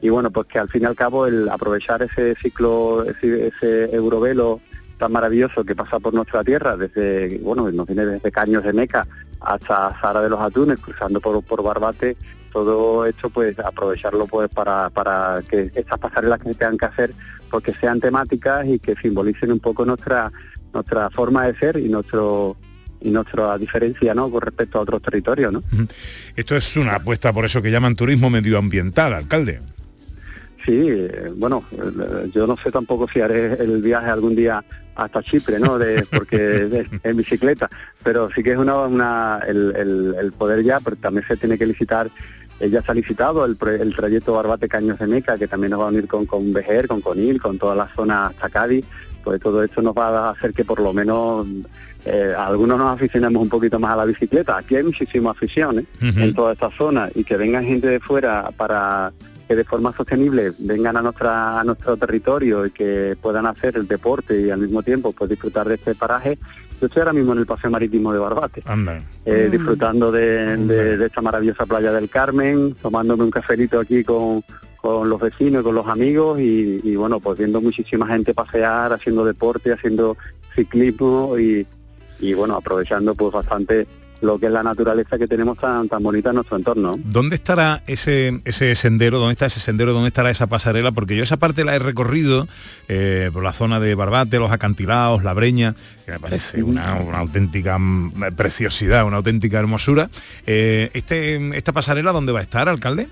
Y 0.00 0.08
bueno, 0.08 0.32
pues 0.32 0.48
que 0.48 0.58
al 0.58 0.68
fin 0.70 0.82
y 0.82 0.86
al 0.86 0.96
cabo 0.96 1.24
el 1.26 1.48
aprovechar 1.48 2.02
ese 2.02 2.34
ciclo, 2.34 3.04
ese, 3.04 3.46
ese 3.46 3.94
eurovelo 3.94 4.60
tan 4.98 5.12
maravilloso 5.12 5.62
que 5.62 5.76
pasa 5.76 6.00
por 6.00 6.14
nuestra 6.14 6.42
tierra, 6.42 6.76
desde, 6.76 7.38
bueno, 7.44 7.70
nos 7.70 7.86
viene 7.86 8.04
desde 8.06 8.32
Caños 8.32 8.64
de 8.64 8.72
Meca 8.72 9.06
hasta 9.44 9.98
Sara 10.00 10.20
de 10.20 10.30
los 10.30 10.40
Atunes, 10.40 10.78
cruzando 10.80 11.20
por, 11.20 11.42
por 11.44 11.62
Barbate, 11.62 12.16
todo 12.52 13.06
esto 13.06 13.30
pues 13.30 13.58
aprovecharlo 13.58 14.26
pues 14.26 14.48
para, 14.50 14.90
para 14.90 15.42
que 15.48 15.70
estas 15.74 15.98
pasarelas 15.98 16.38
que 16.38 16.50
se 16.50 16.54
tengan 16.54 16.78
que 16.78 16.84
hacer 16.84 17.14
pues 17.50 17.64
que 17.64 17.74
sean 17.74 18.00
temáticas 18.00 18.66
y 18.66 18.78
que 18.78 18.94
simbolicen 18.96 19.52
un 19.52 19.60
poco 19.60 19.84
nuestra 19.84 20.30
nuestra 20.72 21.10
forma 21.10 21.46
de 21.46 21.58
ser 21.58 21.76
y 21.78 21.88
nuestro 21.88 22.56
y 23.00 23.10
nuestra 23.10 23.58
diferencia 23.58 24.14
¿no? 24.14 24.30
con 24.30 24.42
respecto 24.42 24.78
a 24.78 24.82
otros 24.82 25.02
territorios 25.02 25.52
¿no? 25.52 25.62
Esto 26.36 26.56
es 26.56 26.76
una 26.76 26.96
apuesta 26.96 27.32
por 27.32 27.44
eso 27.44 27.60
que 27.62 27.70
llaman 27.70 27.96
turismo 27.96 28.30
medioambiental, 28.30 29.14
alcalde. 29.14 29.60
Sí, 30.64 30.86
eh, 30.88 31.32
bueno, 31.36 31.64
eh, 31.72 32.30
yo 32.32 32.46
no 32.46 32.56
sé 32.56 32.70
tampoco 32.70 33.08
si 33.08 33.20
haré 33.20 33.54
el 33.62 33.82
viaje 33.82 34.10
algún 34.10 34.36
día 34.36 34.64
hasta 34.94 35.22
Chipre, 35.22 35.58
¿no? 35.58 35.78
De, 35.78 36.06
porque 36.10 36.86
en 37.02 37.16
bicicleta, 37.16 37.68
pero 38.04 38.30
sí 38.30 38.42
que 38.42 38.52
es 38.52 38.58
una, 38.58 38.76
una 38.82 39.40
el, 39.46 39.74
el- 39.76 40.14
el 40.20 40.32
poder 40.32 40.62
ya, 40.62 40.78
pero 40.80 40.96
también 40.96 41.26
se 41.26 41.36
tiene 41.36 41.58
que 41.58 41.66
licitar, 41.66 42.08
eh, 42.60 42.70
ya 42.70 42.82
se 42.82 42.92
ha 42.92 42.94
licitado 42.94 43.44
el, 43.44 43.56
el 43.80 43.96
trayecto 43.96 44.34
Barbate 44.34 44.68
Caños 44.68 44.98
de 44.98 45.06
Meca, 45.06 45.36
que 45.38 45.48
también 45.48 45.70
nos 45.70 45.80
va 45.80 45.86
a 45.86 45.88
unir 45.88 46.06
con, 46.06 46.26
con 46.26 46.52
Vejer, 46.52 46.86
con 46.86 47.00
Conil, 47.00 47.40
con 47.40 47.58
toda 47.58 47.74
la 47.74 47.88
zona 47.96 48.26
hasta 48.28 48.48
Cádiz, 48.50 48.84
pues 49.24 49.40
todo 49.40 49.62
esto 49.64 49.82
nos 49.82 49.94
va 49.94 50.28
a 50.28 50.30
hacer 50.30 50.52
que 50.52 50.64
por 50.64 50.78
lo 50.80 50.92
menos 50.92 51.46
eh, 52.04 52.34
algunos 52.36 52.76
nos 52.78 52.94
aficionemos 52.94 53.42
un 53.42 53.48
poquito 53.48 53.78
más 53.80 53.92
a 53.92 53.96
la 53.96 54.04
bicicleta. 54.04 54.58
Aquí 54.58 54.76
hay 54.76 54.82
muchísimas 54.82 55.36
aficiones 55.36 55.84
Ujú. 56.02 56.20
en 56.20 56.34
toda 56.34 56.52
esta 56.52 56.70
zona 56.70 57.08
y 57.14 57.24
que 57.24 57.36
vengan 57.36 57.64
gente 57.64 57.86
de 57.88 58.00
fuera 58.00 58.50
para 58.56 59.12
que 59.52 59.56
de 59.56 59.64
forma 59.64 59.92
sostenible 59.94 60.52
vengan 60.58 60.96
a 60.96 61.02
nuestra 61.02 61.60
a 61.60 61.64
nuestro 61.64 61.98
territorio 61.98 62.64
y 62.64 62.70
que 62.70 63.16
puedan 63.20 63.44
hacer 63.44 63.76
el 63.76 63.86
deporte 63.86 64.40
y 64.40 64.50
al 64.50 64.60
mismo 64.60 64.82
tiempo 64.82 65.12
pues 65.12 65.28
disfrutar 65.28 65.68
de 65.68 65.74
este 65.74 65.94
paraje. 65.94 66.38
Yo 66.80 66.86
estoy 66.86 67.00
ahora 67.00 67.12
mismo 67.12 67.32
en 67.34 67.40
el 67.40 67.46
paseo 67.46 67.70
marítimo 67.70 68.14
de 68.14 68.18
Barbate, 68.18 68.62
Anda. 68.64 69.02
eh, 69.26 69.48
disfrutando 69.52 70.10
de, 70.10 70.56
de- 70.56 70.96
de 70.96 71.06
esta 71.06 71.20
maravillosa 71.20 71.66
playa 71.66 71.92
del 71.92 72.08
Carmen, 72.08 72.74
tomándome 72.80 73.24
un 73.24 73.30
cafelito 73.30 73.78
aquí 73.78 74.02
con, 74.02 74.42
con 74.80 75.10
los 75.10 75.20
vecinos, 75.20 75.62
con 75.62 75.74
los 75.74 75.86
amigos 75.86 76.40
y, 76.40 76.80
y, 76.82 76.96
bueno, 76.96 77.20
pues 77.20 77.38
viendo 77.38 77.60
muchísima 77.60 78.06
gente 78.06 78.32
pasear, 78.32 78.90
haciendo 78.94 79.22
deporte, 79.24 79.70
haciendo 79.72 80.16
ciclismo 80.56 81.38
y, 81.38 81.66
y 82.20 82.32
bueno, 82.34 82.56
aprovechando 82.56 83.14
pues 83.14 83.32
bastante 83.32 83.86
lo 84.22 84.38
que 84.38 84.46
es 84.46 84.52
la 84.52 84.62
naturaleza 84.62 85.18
que 85.18 85.26
tenemos 85.26 85.58
tan, 85.58 85.88
tan 85.88 86.02
bonita 86.02 86.30
en 86.30 86.36
nuestro 86.36 86.56
entorno. 86.56 86.98
¿Dónde 87.04 87.36
estará 87.36 87.82
ese, 87.86 88.40
ese 88.44 88.74
sendero? 88.74 89.18
¿Dónde 89.18 89.32
está 89.32 89.46
ese 89.46 89.60
sendero? 89.60 89.92
¿Dónde 89.92 90.08
estará 90.08 90.30
esa 90.30 90.46
pasarela? 90.46 90.92
Porque 90.92 91.16
yo 91.16 91.24
esa 91.24 91.36
parte 91.36 91.64
la 91.64 91.74
he 91.74 91.78
recorrido 91.78 92.48
eh, 92.88 93.30
por 93.32 93.42
la 93.42 93.52
zona 93.52 93.80
de 93.80 93.94
Barbate, 93.94 94.38
los 94.38 94.52
acantilados, 94.52 95.24
la 95.24 95.34
Breña, 95.34 95.74
que 96.06 96.12
me 96.12 96.20
parece 96.20 96.62
una, 96.62 96.94
una 96.94 97.18
auténtica 97.18 97.78
mm, 97.78 98.34
preciosidad, 98.36 99.04
una 99.04 99.16
auténtica 99.16 99.58
hermosura. 99.58 100.08
Eh, 100.46 100.90
este, 100.94 101.56
¿Esta 101.56 101.72
pasarela 101.72 102.12
dónde 102.12 102.32
va 102.32 102.40
a 102.40 102.42
estar, 102.42 102.68
alcalde? 102.68 103.08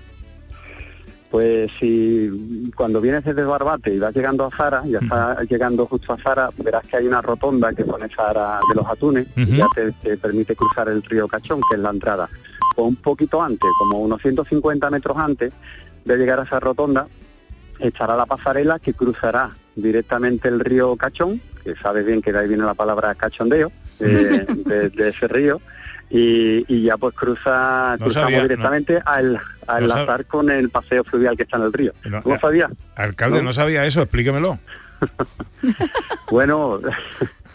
Pues 1.31 1.71
si 1.79 2.69
cuando 2.75 2.99
vienes 2.99 3.23
desde 3.23 3.45
Barbate 3.45 3.93
y 3.93 3.99
vas 3.99 4.13
llegando 4.13 4.45
a 4.45 4.51
Zara, 4.51 4.83
ya 4.85 4.99
está 4.99 5.41
llegando 5.43 5.85
justo 5.85 6.11
a 6.11 6.17
Zara, 6.17 6.49
verás 6.57 6.85
que 6.85 6.97
hay 6.97 7.07
una 7.07 7.21
rotonda 7.21 7.71
que 7.73 7.85
pone 7.85 8.09
Zara 8.13 8.59
de 8.67 8.75
los 8.75 8.85
Atunes 8.85 9.27
y 9.37 9.55
ya 9.55 9.65
te, 9.73 9.93
te 9.93 10.17
permite 10.17 10.57
cruzar 10.57 10.89
el 10.89 11.01
río 11.01 11.29
Cachón, 11.29 11.61
que 11.69 11.77
es 11.77 11.81
la 11.81 11.91
entrada. 11.91 12.29
O 12.75 12.83
un 12.83 12.97
poquito 12.97 13.41
antes, 13.41 13.69
como 13.79 14.01
unos 14.01 14.21
150 14.21 14.89
metros 14.89 15.17
antes 15.17 15.53
de 16.03 16.17
llegar 16.17 16.41
a 16.41 16.43
esa 16.43 16.59
rotonda, 16.59 17.07
estará 17.79 18.17
la 18.17 18.25
pasarela 18.25 18.79
que 18.79 18.93
cruzará 18.93 19.51
directamente 19.77 20.49
el 20.49 20.59
río 20.59 20.97
Cachón, 20.97 21.39
que 21.63 21.75
sabes 21.75 22.05
bien 22.05 22.21
que 22.21 22.33
de 22.33 22.39
ahí 22.39 22.49
viene 22.49 22.65
la 22.65 22.73
palabra 22.73 23.15
cachondeo, 23.15 23.71
eh, 24.01 24.45
de, 24.65 24.89
de 24.89 25.09
ese 25.09 25.29
río, 25.29 25.61
y, 26.11 26.65
y 26.67 26.83
ya 26.83 26.97
pues 26.97 27.15
cruza, 27.15 27.95
No 27.99 28.05
cruzamos 28.05 28.25
sabía, 28.25 28.37
no. 28.37 28.43
directamente 28.43 29.01
al, 29.05 29.37
a 29.37 29.39
No 29.39 29.43
sab- 29.67 29.81
enlazar 29.81 30.25
con 30.25 30.49
el 30.49 30.69
paseo 30.69 31.03
fluvial 31.03 31.35
que 31.37 31.43
está 31.43 31.57
en 31.57 31.63
el 31.63 31.73
río. 31.73 31.93
No, 32.09 32.21
¿No 32.25 32.39
sabía? 32.39 32.69
Alcalde, 32.95 33.37
no, 33.37 33.43
¿No? 33.45 33.53
sabía 33.53 33.85
eso, 33.85 34.01
explíquemelo. 34.01 34.59
Bueno, 36.29 36.79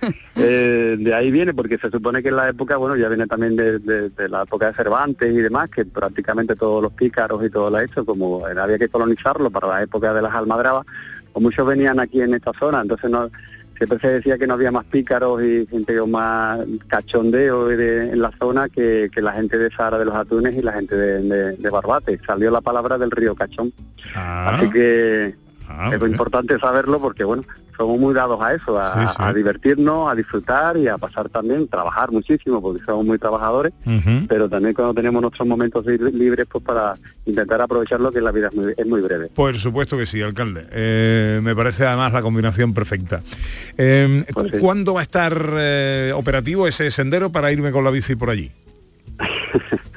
eh, 0.36 0.96
de 0.98 1.14
ahí 1.14 1.30
viene, 1.30 1.54
porque 1.54 1.78
se 1.78 1.90
supone 1.90 2.22
que 2.22 2.28
en 2.28 2.36
la 2.36 2.48
época, 2.48 2.76
bueno, 2.76 2.96
ya 2.96 3.08
viene 3.08 3.26
también 3.26 3.56
de, 3.56 3.78
de- 3.78 4.10
de 4.10 4.28
la 4.28 4.42
época 4.42 4.66
de 4.68 4.74
Cervantes 4.74 5.32
y 5.32 5.38
demás, 5.38 5.70
que 5.70 5.84
prácticamente 5.84 6.54
todos 6.56 6.82
los 6.82 6.92
pícaros 6.92 7.44
y 7.44 7.50
todo 7.50 7.70
lo 7.70 7.78
esto, 7.78 8.04
como 8.04 8.46
había 8.46 8.78
que 8.78 8.88
colonizarlo 8.88 9.50
para 9.50 9.68
la 9.68 9.82
época 9.82 10.12
de 10.12 10.22
las 10.22 10.34
almadrabas, 10.34 10.84
pues 11.32 11.42
muchos 11.42 11.66
venían 11.66 11.98
aquí 12.00 12.20
en 12.20 12.34
esta 12.34 12.52
zona, 12.58 12.80
entonces 12.82 13.10
no 13.10 13.30
siempre 13.76 13.98
se 14.00 14.08
decía 14.08 14.38
que 14.38 14.46
no 14.46 14.54
había 14.54 14.70
más 14.72 14.84
pícaros 14.86 15.42
y 15.42 15.66
gente 15.66 15.96
con 15.98 16.10
más 16.10 16.60
cachondeo 16.88 17.68
de- 17.68 18.10
en 18.12 18.20
la 18.20 18.30
zona 18.38 18.68
que, 18.68 19.10
que 19.14 19.22
la 19.22 19.32
gente 19.32 19.58
de 19.58 19.70
Sahara 19.70 19.98
de 19.98 20.04
los 20.06 20.14
Atunes 20.14 20.56
y 20.56 20.62
la 20.62 20.72
gente 20.72 20.96
de, 20.96 21.20
de- 21.22 21.52
de 21.56 21.70
Barbate. 21.70 22.20
Salió 22.26 22.50
la 22.50 22.60
palabra 22.60 22.98
del 22.98 23.10
río 23.10 23.34
Cachón. 23.34 23.72
Así 24.14 24.70
que 24.70 25.34
Ah, 25.68 25.90
es 25.92 26.00
muy 26.00 26.10
importante 26.10 26.58
saberlo 26.58 27.00
porque, 27.00 27.24
bueno, 27.24 27.42
somos 27.76 27.98
muy 27.98 28.14
dados 28.14 28.40
a 28.42 28.54
eso, 28.54 28.78
a, 28.80 28.94
Sí, 28.94 29.06
sí. 29.08 29.14
a 29.18 29.32
divertirnos, 29.32 30.10
a 30.10 30.14
disfrutar 30.14 30.76
y 30.78 30.88
a 30.88 30.96
pasar 30.96 31.28
también, 31.28 31.68
trabajar 31.68 32.10
muchísimo 32.10 32.62
porque 32.62 32.82
somos 32.84 33.04
muy 33.04 33.18
trabajadores, 33.18 33.72
pero 34.28 34.48
también 34.48 34.72
cuando 34.74 34.94
tenemos 34.94 35.20
nuestros 35.20 35.46
momentos 35.46 35.84
li- 35.84 35.98
libres, 36.12 36.46
pues 36.50 36.64
para 36.64 36.94
intentar 37.26 37.60
aprovecharlo, 37.60 38.10
que 38.10 38.20
la 38.20 38.32
vida 38.32 38.48
es 38.48 38.54
muy, 38.54 38.74
es 38.76 38.86
muy 38.86 39.00
breve. 39.02 39.28
Por 39.34 39.56
supuesto 39.58 39.98
que 39.98 40.06
sí, 40.06 40.22
alcalde. 40.22 40.66
Eh, 40.70 41.40
me 41.42 41.54
parece 41.54 41.86
además 41.86 42.12
la 42.12 42.22
combinación 42.22 42.72
perfecta. 42.72 43.20
Eh, 43.76 44.24
Pues 44.32 44.52
¿cu- 44.52 44.58
¿Cuándo 44.58 44.94
va 44.94 45.00
a 45.00 45.02
estar 45.02 45.36
eh, 45.58 46.12
operativo 46.14 46.66
ese 46.66 46.90
sendero 46.90 47.30
para 47.30 47.52
irme 47.52 47.72
con 47.72 47.84
la 47.84 47.90
bici 47.90 48.16
por 48.16 48.30
allí? 48.30 48.50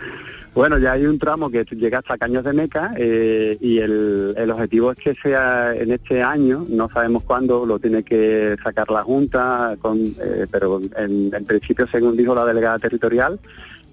Bueno, 0.53 0.77
ya 0.79 0.93
hay 0.93 1.05
un 1.05 1.19
tramo 1.19 1.49
que 1.49 1.63
llega 1.63 1.99
hasta 1.99 2.17
Caños 2.17 2.43
de 2.43 2.53
Meca 2.53 2.93
eh, 2.97 3.57
y 3.61 3.77
el, 3.77 4.33
el 4.35 4.51
objetivo 4.51 4.91
es 4.91 4.97
que 4.97 5.15
sea 5.15 5.75
en 5.75 5.91
este 5.91 6.23
año, 6.23 6.65
no 6.67 6.89
sabemos 6.91 7.23
cuándo, 7.23 7.65
lo 7.65 7.79
tiene 7.79 8.03
que 8.03 8.55
sacar 8.63 8.89
la 8.89 9.03
Junta, 9.03 9.77
con, 9.79 9.97
eh, 10.19 10.47
pero 10.51 10.81
en, 10.97 11.33
en 11.33 11.45
principio, 11.45 11.87
según 11.91 12.17
dijo 12.17 12.33
la 12.33 12.45
delegada 12.45 12.79
territorial, 12.79 13.39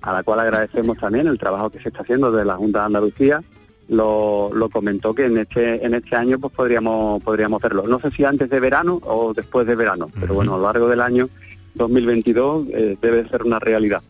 a 0.01 0.13
la 0.13 0.23
cual 0.23 0.41
agradecemos 0.41 0.99
también 0.99 1.27
el 1.27 1.39
trabajo 1.39 1.71
que 1.71 1.81
se 1.81 1.89
está 1.89 2.01
haciendo 2.01 2.33
de 2.33 2.45
la 2.45 2.57
Junta 2.57 2.81
de 2.81 2.87
Andalucía, 2.87 3.43
lo, 3.89 4.51
lo 4.53 4.69
comentó 4.69 5.15
que 5.15 5.27
en 5.27 5.39
este 5.39 5.85
en 5.85 5.95
este 5.95 6.17
año 6.17 6.39
pues 6.39 6.53
podríamos 6.53 7.23
podríamos 7.23 7.63
hacerlo. 7.63 7.85
No 7.87 8.01
sé 8.01 8.11
si 8.11 8.25
antes 8.25 8.51
de 8.51 8.61
verano 8.61 9.01
o 9.05 9.33
después 9.33 9.67
de 9.67 9.77
verano, 9.77 10.11
pero 10.19 10.35
bueno, 10.35 10.55
a 10.55 10.59
lo 10.59 10.65
largo 10.65 10.89
del 10.89 11.01
año 11.01 11.29
2022 11.75 12.67
eh, 12.73 12.99
debe 13.01 13.29
ser 13.29 13.45
una 13.45 13.59
realidad. 13.59 14.03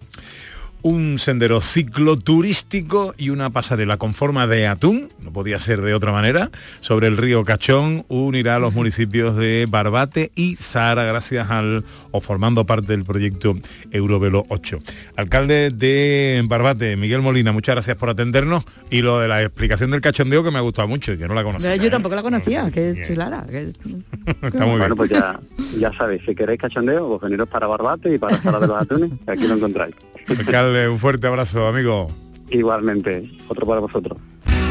Un 0.89 1.19
sendero 1.19 1.61
cicloturístico 1.61 3.13
y 3.19 3.31
una 3.31 3.51
pasarela 3.51 3.97
con 3.97 4.15
forma 4.15 4.47
de 4.47 4.69
atún, 4.69 5.09
no 5.21 5.33
podía 5.33 5.59
ser 5.59 5.81
de 5.81 5.95
otra 5.95 6.13
manera, 6.13 6.53
sobre 6.79 7.09
el 7.09 7.17
río 7.17 7.43
Cachón, 7.45 8.05
unirá 8.07 8.55
a 8.55 8.59
los 8.61 8.73
municipios 8.73 9.35
de 9.35 9.67
Barbate 9.69 10.31
y 10.37 10.55
Zahara 10.55 11.03
gracias 11.03 11.51
al, 11.51 11.85
o 12.13 12.21
formando 12.21 12.65
parte 12.67 12.93
del 12.93 13.05
proyecto 13.05 13.57
Eurovelo 13.91 14.47
8. 14.49 14.79
Alcalde 15.17 15.71
de 15.71 16.45
Barbate, 16.47 16.97
Miguel 16.97 17.21
Molina, 17.21 17.51
muchas 17.51 17.75
gracias 17.75 17.97
por 17.97 18.11
atendernos 18.11 18.65
y 18.89 19.03
lo 19.03 19.19
de 19.19 19.27
la 19.27 19.43
explicación 19.43 19.91
del 19.91 20.01
cachondeo 20.01 20.45
que 20.45 20.53
me 20.53 20.59
ha 20.59 20.63
gustado 20.63 20.87
mucho 20.87 21.13
y 21.13 21.19
que 21.19 21.27
no 21.27 21.35
la 21.35 21.43
conocía. 21.43 21.75
Yo 21.75 21.87
¿eh? 21.87 21.91
tampoco 21.91 22.15
la 22.15 22.23
conocía, 22.23 22.71
que 22.71 23.03
chulada. 23.05 23.45
que- 23.45 23.73
Está 24.41 24.65
muy 24.67 24.79
bueno, 24.79 24.95
bien. 24.95 24.97
pues 24.97 25.11
ya, 25.11 25.41
ya 25.81 25.93
sabéis, 25.99 26.23
si 26.25 26.33
queréis 26.37 26.61
cachondeo, 26.61 27.09
pues 27.09 27.23
veniros 27.23 27.49
para 27.49 27.67
Barbate 27.67 28.15
y 28.15 28.19
para 28.19 28.41
Sala 28.41 28.61
de 28.61 28.69
los 28.69 28.81
Atunes, 28.81 29.11
que 29.25 29.33
aquí 29.33 29.49
lo 29.49 29.55
encontráis. 29.55 29.97
Alcalde, 30.29 30.89
un 30.89 30.99
fuerte 30.99 31.27
abrazo, 31.27 31.67
amigo. 31.69 32.09
Igualmente, 32.51 33.31
otro 33.49 33.67
para 33.67 33.81
vosotros. 33.81 34.19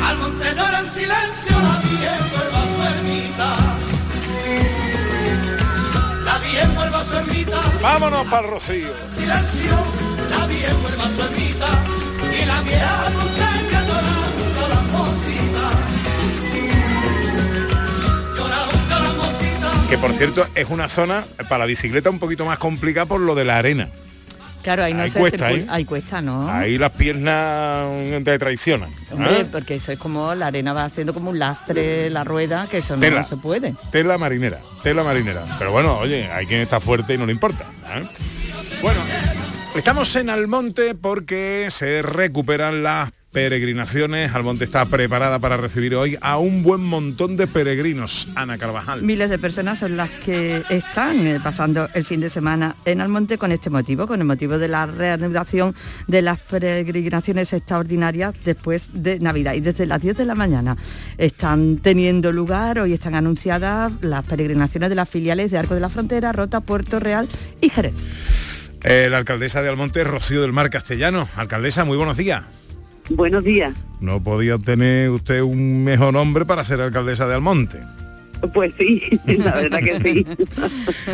Al 0.03 0.17
monte 0.19 0.45
llora 0.55 0.79
en 0.79 0.89
silencio 0.89 1.57
la 1.57 1.81
vieja 1.89 2.17
vuelva 2.31 2.61
su 2.65 2.83
ermita. 2.97 3.55
La 6.23 6.37
vieja 6.39 6.67
vuelva 6.75 7.03
su 7.03 7.13
ermita. 7.15 7.61
Vámonos 7.81 8.27
para 8.27 8.45
el 8.47 8.53
Rocío. 8.53 8.89
Silencio, 9.13 9.75
la 10.29 10.47
vieja 10.47 10.73
vuelva 10.75 11.09
su 11.09 11.21
ermita. 11.21 11.67
Y 12.41 12.45
la 12.45 12.61
vieja 12.61 13.11
montaña 13.11 13.81
llorando 13.87 14.67
la 14.69 14.81
mosita. 14.91 15.69
Llorando 18.35 18.99
la 19.03 19.13
mosita. 19.13 19.89
Que 19.89 19.97
por 19.97 20.13
cierto 20.13 20.47
es 20.55 20.69
una 20.69 20.89
zona 20.89 21.25
para 21.49 21.59
la 21.59 21.65
bicicleta 21.65 22.09
un 22.09 22.19
poquito 22.19 22.45
más 22.45 22.59
complicada 22.59 23.05
por 23.05 23.21
lo 23.21 23.35
de 23.35 23.45
la 23.45 23.57
arena. 23.57 23.89
Claro, 24.65 24.83
ahí 24.83 24.95
no 24.95 25.03
Ahí 25.03 25.11
se 25.11 25.19
cuesta, 25.19 25.51
¿eh? 25.51 25.63
ahí 25.69 25.85
cuesta, 25.85 26.23
¿no? 26.23 26.49
Ahí 26.49 26.79
las 26.79 26.89
piernas 26.89 27.87
mm, 27.87 28.23
te 28.23 28.39
traicionan. 28.39 28.89
Hombre, 29.11 29.41
¿ah? 29.41 29.47
porque 29.51 29.75
eso 29.75 29.91
es 29.91 29.99
como 29.99 30.33
la 30.33 30.47
arena 30.47 30.73
va 30.73 30.85
haciendo 30.85 31.13
como 31.13 31.29
un 31.29 31.37
lastre 31.37 32.09
la 32.09 32.23
rueda, 32.23 32.65
que 32.67 32.79
eso 32.79 32.95
Tela. 32.95 33.21
no 33.21 33.27
se 33.27 33.37
puede. 33.37 33.75
Tela 33.91 34.17
marinera, 34.17 34.57
tela 34.81 35.03
marinera. 35.03 35.43
Pero 35.59 35.71
bueno, 35.71 35.99
oye, 35.99 36.31
hay 36.31 36.47
quien 36.47 36.61
está 36.61 36.79
fuerte 36.79 37.13
y 37.13 37.17
no 37.19 37.27
le 37.27 37.31
importa. 37.31 37.63
¿eh? 37.93 38.07
Bueno, 38.81 39.01
estamos 39.75 40.15
en 40.15 40.31
Almonte 40.31 40.95
porque 40.95 41.67
se 41.69 42.01
recuperan 42.01 42.81
las 42.81 43.11
peregrinaciones. 43.35 44.33
Almonte 44.33 44.63
está 44.63 44.85
preparada 44.85 45.39
para 45.39 45.57
recibir 45.57 45.93
hoy 45.93 46.17
a 46.21 46.37
un 46.37 46.63
buen 46.63 46.79
montón 46.79 47.35
de 47.35 47.47
peregrinos. 47.47 48.29
Ana 48.33 48.57
Carvajal. 48.57 49.03
Miles 49.03 49.29
de 49.29 49.37
personas 49.37 49.79
son 49.79 49.97
las 49.97 50.09
que 50.09 50.63
están 50.69 51.27
eh, 51.27 51.41
pasando 51.43 51.89
el 51.93 52.05
fin 52.05 52.21
de 52.21 52.29
semana 52.29 52.77
en 52.85 53.01
Almonte 53.01 53.37
con 53.37 53.51
este 53.51 53.69
motivo, 53.69 54.07
con 54.07 54.21
el 54.21 54.25
motivo 54.25 54.57
de 54.57 54.69
la 54.69 54.85
reanudación 54.85 55.75
de 56.07 56.21
las 56.21 56.39
peregrinaciones 56.39 57.51
extraordinarias 57.51 58.33
después 58.45 58.87
de 58.93 59.19
Navidad. 59.19 59.55
Y 59.55 59.59
desde 59.59 59.85
las 59.85 60.01
10 60.01 60.15
de 60.15 60.23
la 60.23 60.35
mañana 60.35 60.77
están 61.17 61.79
teniendo 61.79 62.31
lugar, 62.31 62.79
hoy 62.79 62.93
están 62.93 63.15
anunciadas 63.15 63.91
las 63.99 64.23
peregrinaciones 64.23 64.87
de 64.87 64.95
las 64.95 65.09
filiales 65.09 65.51
de 65.51 65.57
Arco 65.57 65.73
de 65.73 65.81
la 65.81 65.89
Frontera, 65.89 66.31
Rota, 66.31 66.61
Puerto 66.61 67.01
Real 67.01 67.27
y 67.59 67.67
Jerez. 67.67 67.95
Eh, 68.81 69.09
la 69.11 69.17
alcaldesa 69.17 69.61
de 69.61 69.67
Almonte, 69.67 70.05
Rocío 70.05 70.41
del 70.41 70.53
Mar 70.53 70.69
Castellano. 70.69 71.27
Alcaldesa, 71.35 71.83
muy 71.83 71.97
buenos 71.97 72.15
días. 72.15 72.43
Buenos 73.09 73.43
días. 73.43 73.73
No 73.99 74.21
podía 74.21 74.55
obtener 74.55 75.09
usted 75.09 75.41
un 75.41 75.83
mejor 75.83 76.13
nombre 76.13 76.45
para 76.45 76.63
ser 76.63 76.81
alcaldesa 76.81 77.27
de 77.27 77.35
Almonte. 77.35 77.79
Pues 78.53 78.73
sí, 78.77 79.01
la 79.37 79.55
verdad 79.55 79.79
que 79.79 79.99
sí. 80.01 80.25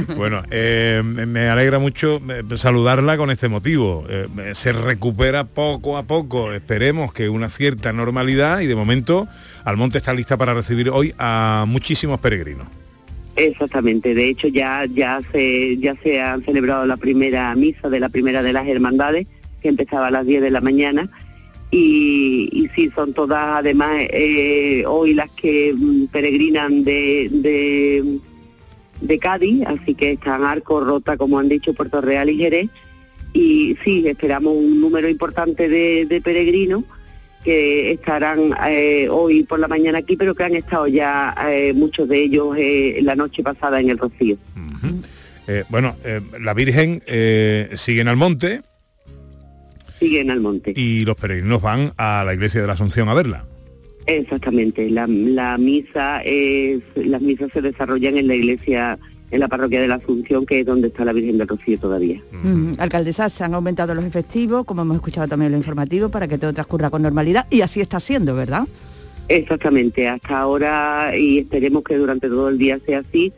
Bueno, 0.15 0.43
eh, 0.51 1.01
me 1.03 1.49
alegra 1.49 1.79
mucho 1.79 2.21
eh, 2.29 2.43
saludarla 2.57 3.17
con 3.17 3.29
este 3.29 3.47
motivo. 3.47 4.05
Eh, 4.09 4.27
se 4.53 4.73
recupera 4.73 5.43
poco 5.43 5.97
a 5.97 6.03
poco, 6.03 6.53
esperemos 6.53 7.13
que 7.13 7.29
una 7.29 7.49
cierta 7.49 7.93
normalidad 7.93 8.61
y 8.61 8.67
de 8.67 8.75
momento 8.75 9.27
Almonte 9.63 9.99
está 9.99 10.13
lista 10.13 10.37
para 10.37 10.53
recibir 10.53 10.89
hoy 10.89 11.13
a 11.17 11.65
muchísimos 11.67 12.19
peregrinos. 12.19 12.67
Exactamente, 13.35 14.13
de 14.13 14.27
hecho 14.27 14.47
ya 14.49 14.85
ya 14.85 15.21
se 15.31 15.77
ya 15.77 15.95
se 16.03 16.21
han 16.21 16.43
celebrado 16.43 16.85
la 16.85 16.97
primera 16.97 17.55
misa 17.55 17.89
de 17.89 17.99
la 17.99 18.09
primera 18.09 18.43
de 18.43 18.51
las 18.51 18.67
hermandades 18.67 19.25
que 19.61 19.69
empezaba 19.69 20.07
a 20.07 20.11
las 20.11 20.25
10 20.25 20.41
de 20.41 20.51
la 20.51 20.59
mañana 20.59 21.09
y, 21.71 22.49
y 22.51 22.67
sí 22.75 22.91
son 22.93 23.13
todas 23.13 23.59
además 23.59 24.01
eh, 24.11 24.83
hoy 24.85 25.13
las 25.13 25.31
que 25.31 25.73
mm, 25.73 26.07
peregrinan 26.07 26.83
de, 26.83 28.19
de 28.99 29.19
Cádiz, 29.19 29.63
así 29.65 29.95
que 29.95 30.11
están 30.11 30.43
Arco, 30.43 30.81
Rota, 30.81 31.15
como 31.15 31.39
han 31.39 31.47
dicho, 31.47 31.73
Puerto 31.73 32.01
Real 32.01 32.29
y 32.29 32.37
Jerez. 32.37 32.69
Y 33.33 33.77
sí, 33.83 34.05
esperamos 34.05 34.53
un 34.53 34.81
número 34.81 35.07
importante 35.07 35.69
de, 35.69 36.21
peregrinos 36.21 36.83
que 37.45 37.93
estarán 37.93 38.53
eh, 38.67 39.07
hoy 39.09 39.43
por 39.43 39.57
la 39.57 39.69
mañana 39.69 39.99
aquí, 39.99 40.17
pero 40.17 40.35
que 40.35 40.43
han 40.43 40.55
estado 40.55 40.87
ya 40.87 41.33
eh, 41.49 41.71
muchos 41.73 42.07
de 42.09 42.21
ellos 42.21 42.55
la 43.01 43.15
noche 43.15 43.41
pasada 43.41 43.79
en 43.79 43.89
el 43.89 43.97
Rocío. 43.97 44.37
Bueno, 45.69 45.95
la 46.39 46.53
Virgen 46.53 47.01
sigue 47.75 48.01
en 48.01 48.07
Almonte 48.09 48.61
Siguen 50.01 50.31
al 50.31 50.41
monte. 50.41 50.73
y 50.75 51.05
los 51.05 51.15
peregrinos 51.15 51.61
van 51.61 51.93
a 51.95 52.23
la 52.25 52.33
iglesia 52.33 52.59
de 52.59 52.65
la 52.65 52.73
Asunción 52.73 53.07
a 53.07 53.13
verla. 53.13 53.45
Exactamente, 54.07 54.89
la, 54.89 55.05
la 55.07 55.59
misa 55.59 56.23
es, 56.25 56.81
las 56.95 57.21
misas 57.21 57.51
se 57.53 57.61
desarrollan 57.61 58.17
en 58.17 58.27
la 58.27 58.33
iglesia, 58.33 58.97
en 59.29 59.39
la 59.39 59.47
parroquia 59.47 59.79
de 59.79 59.87
la 59.87 59.95
Asunción, 59.95 60.43
que 60.47 60.61
es 60.61 60.65
donde 60.65 60.87
está 60.87 61.05
la 61.05 61.13
Virgen 61.13 61.37
del 61.37 61.47
Rocío 61.47 61.77
todavía. 61.77 62.19
Mm, 62.31 62.73
Alcaldesa, 62.79 63.29
se 63.29 63.43
han 63.43 63.53
aumentado 63.53 63.93
los 63.93 64.03
efectivos, 64.03 64.65
como 64.65 64.81
hemos 64.81 64.95
escuchado 64.95 65.27
también 65.27 65.47
en 65.47 65.51
lo 65.51 65.57
informativo, 65.59 66.09
para 66.09 66.27
que 66.27 66.39
todo 66.39 66.51
transcurra 66.51 66.89
con 66.89 67.03
normalidad 67.03 67.45
y 67.51 67.61
así 67.61 67.79
está 67.79 67.99
siendo, 67.99 68.33
¿verdad? 68.33 68.67
Exactamente, 69.27 70.09
hasta 70.09 70.39
ahora 70.39 71.15
y 71.15 71.37
esperemos 71.37 71.83
que 71.83 71.95
durante 71.95 72.27
todo 72.27 72.49
el 72.49 72.57
día 72.57 72.79
sea 72.85 73.03
así. 73.07 73.31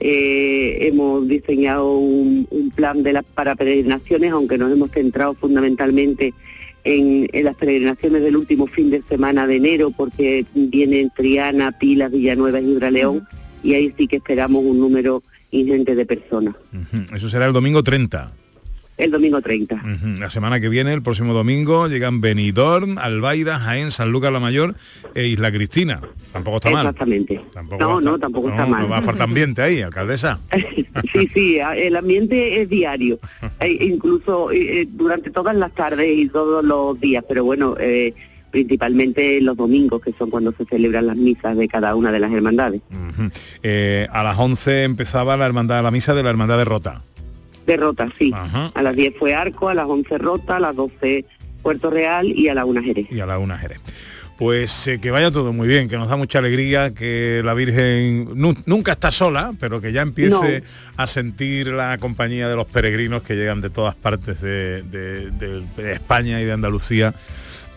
Eh, 0.00 0.78
hemos 0.82 1.26
diseñado 1.26 1.96
un, 1.96 2.46
un 2.50 2.70
plan 2.70 3.02
de 3.02 3.12
las 3.12 3.24
para 3.24 3.54
peregrinaciones, 3.54 4.32
aunque 4.32 4.58
nos 4.58 4.72
hemos 4.72 4.90
centrado 4.90 5.34
fundamentalmente 5.34 6.34
en, 6.84 7.28
en 7.32 7.44
las 7.44 7.56
peregrinaciones 7.56 8.22
del 8.22 8.36
último 8.36 8.66
fin 8.66 8.90
de 8.90 9.02
semana 9.08 9.46
de 9.46 9.56
enero, 9.56 9.90
porque 9.90 10.46
vienen 10.54 11.10
Triana, 11.16 11.72
Pilas, 11.72 12.12
Villanueva 12.12 12.60
y 12.60 12.66
Gibraleón, 12.66 13.26
y 13.62 13.74
ahí 13.74 13.92
sí 13.96 14.06
que 14.06 14.16
esperamos 14.16 14.64
un 14.64 14.78
número 14.78 15.22
ingente 15.50 15.94
de 15.94 16.06
personas. 16.06 16.54
Eso 17.14 17.28
será 17.28 17.46
el 17.46 17.52
domingo 17.52 17.82
30. 17.82 18.32
El 18.96 19.10
domingo 19.10 19.42
30. 19.42 19.74
Ujú, 19.74 20.20
La 20.20 20.30
semana 20.30 20.58
que 20.58 20.68
viene, 20.70 20.92
el 20.94 21.02
próximo 21.02 21.34
domingo, 21.34 21.86
llegan 21.86 22.20
Benidorm, 22.22 22.96
Albaida, 22.98 23.58
Jaén, 23.58 23.90
San 23.90 24.10
Lucas 24.10 24.32
la 24.32 24.40
Mayor 24.40 24.74
e 25.14 25.26
Isla 25.26 25.52
Cristina. 25.52 26.00
Tampoco 26.32 26.56
está 26.56 26.70
mal. 26.70 26.86
Exactamente. 26.86 27.40
Tampoco 27.52 27.82
no, 27.84 27.98
está- 27.98 28.10
no, 28.10 28.18
tampoco 28.18 28.48
está 28.50 28.64
mal. 28.66 28.82
No 28.82 28.88
va 28.88 28.98
a 28.98 29.02
faltar 29.02 29.28
ambiente 29.28 29.60
ahí, 29.62 29.82
alcaldesa. 29.82 30.38
Sí, 31.12 31.28
sí, 31.34 31.58
el 31.58 31.94
ambiente 31.96 32.60
es 32.62 32.68
diario, 32.68 33.18
e 33.60 33.70
incluso 33.86 34.50
eh, 34.50 34.80
eh, 34.82 34.88
durante 34.90 35.30
todas 35.30 35.54
las 35.56 35.72
tardes 35.74 36.08
y 36.16 36.28
todos 36.28 36.64
los 36.64 36.98
días, 37.00 37.22
pero 37.28 37.44
bueno, 37.44 37.76
eh, 37.78 38.14
principalmente 38.50 39.40
los 39.42 39.56
domingos, 39.56 40.00
que 40.02 40.12
son 40.14 40.30
cuando 40.30 40.52
se 40.52 40.64
celebran 40.64 41.06
las 41.06 41.16
misas 41.16 41.56
de 41.56 41.68
cada 41.68 41.94
una 41.94 42.10
de 42.12 42.20
las 42.20 42.32
hermandades. 42.32 42.80
Eh, 43.62 44.08
a 44.10 44.22
las 44.22 44.38
11 44.38 44.84
empezaba 44.84 45.36
la 45.36 45.46
hermandad, 45.46 45.82
la 45.82 45.90
misa 45.90 46.14
de 46.14 46.22
la 46.22 46.30
hermandad 46.30 46.56
de 46.58 46.64
Rota. 46.64 47.02
Derrota, 47.66 48.08
sí. 48.18 48.32
A 48.32 48.82
las 48.82 48.94
10 48.96 49.14
fue 49.18 49.34
Arco, 49.34 49.68
a 49.68 49.74
las 49.74 49.86
11 49.86 50.18
Rota, 50.18 50.56
a 50.56 50.60
las 50.60 50.74
12 50.76 51.24
Puerto 51.62 51.90
Real 51.90 52.26
y 52.26 52.48
a 52.48 52.54
la 52.54 52.64
1 52.64 52.82
Jerez. 52.82 53.06
Y 53.10 53.20
a 53.20 53.26
la 53.26 53.38
1 53.38 53.58
Jerez. 53.58 53.80
Pues 54.38 54.86
eh, 54.86 55.00
que 55.00 55.10
vaya 55.10 55.30
todo 55.30 55.54
muy 55.54 55.66
bien, 55.66 55.88
que 55.88 55.96
nos 55.96 56.10
da 56.10 56.16
mucha 56.16 56.40
alegría, 56.40 56.92
que 56.92 57.40
la 57.42 57.54
Virgen 57.54 58.28
nu- 58.34 58.54
nunca 58.66 58.92
está 58.92 59.10
sola, 59.10 59.54
pero 59.58 59.80
que 59.80 59.92
ya 59.92 60.02
empiece 60.02 60.62
a 60.98 61.06
sentir 61.06 61.68
la 61.68 61.96
compañía 61.96 62.46
de 62.46 62.54
los 62.54 62.66
peregrinos 62.66 63.22
que 63.22 63.34
llegan 63.34 63.62
de 63.62 63.70
todas 63.70 63.94
partes 63.94 64.40
de, 64.42 64.82
de- 64.82 65.30
de- 65.30 65.64
de 65.76 65.92
España 65.94 66.38
y 66.42 66.44
de 66.44 66.52
Andalucía 66.52 67.14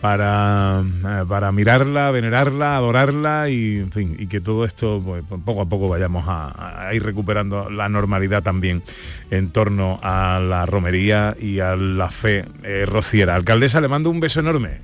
para, 0.00 0.82
eh, 0.82 1.24
para 1.28 1.52
mirarla, 1.52 2.10
venerarla, 2.10 2.76
adorarla 2.76 3.50
y, 3.50 3.78
en 3.78 3.92
fin, 3.92 4.16
y 4.18 4.26
que 4.26 4.40
todo 4.40 4.64
esto 4.64 5.00
pues, 5.04 5.22
poco 5.44 5.62
a 5.62 5.68
poco 5.68 5.88
vayamos 5.88 6.24
a, 6.26 6.90
ir 6.92 7.02
recuperando 7.02 7.70
la 7.70 7.88
normalidad 7.88 8.42
también 8.42 8.82
en 9.30 9.50
torno 9.50 10.00
a 10.02 10.40
la 10.40 10.66
romería 10.66 11.36
y 11.38 11.60
a 11.60 11.76
la 11.76 12.10
fe 12.10 12.44
eh, 12.62 12.86
rociera. 12.86 13.34
Alcaldesa, 13.34 13.80
le 13.80 13.88
mando 13.88 14.10
un 14.10 14.20
beso 14.20 14.40
enorme. 14.40 14.78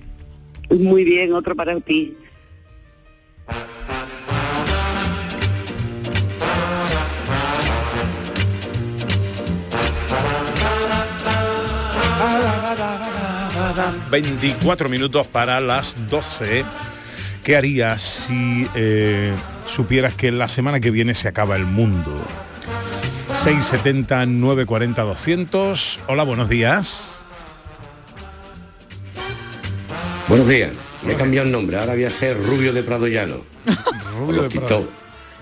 Muy 0.71 1.05
bien, 1.05 1.33
otro 1.33 1.55
para 1.55 1.79
ti. 1.81 2.17
Nada, 13.87 14.09
24 14.11 14.89
minutos 14.89 15.29
para 15.29 15.61
las 15.61 15.97
12. 16.11 16.65
¿Qué 17.45 17.57
harías 17.57 18.03
si 18.03 18.67
eh, 18.75 19.33
supieras 19.65 20.13
que 20.15 20.33
la 20.33 20.49
semana 20.49 20.81
que 20.81 20.91
viene 20.91 21.15
se 21.15 21.29
acaba 21.29 21.55
el 21.55 21.67
mundo? 21.67 22.21
670 23.45 24.27
940 24.27 25.03
200. 25.03 26.01
Hola, 26.09 26.25
buenos 26.25 26.49
días. 26.49 27.21
Buenos 30.27 30.49
días. 30.49 30.73
Me 31.05 31.13
he 31.13 31.17
cambiado 31.17 31.47
el 31.47 31.53
nombre, 31.53 31.77
ahora 31.77 31.93
voy 31.93 32.07
a 32.07 32.11
ser 32.11 32.37
Rubio 32.43 32.73
de 32.73 32.83
Prado 32.83 33.07
Llano. 33.07 33.45
Rubio 34.19 34.49
de 34.49 34.59
Prado. 34.59 34.89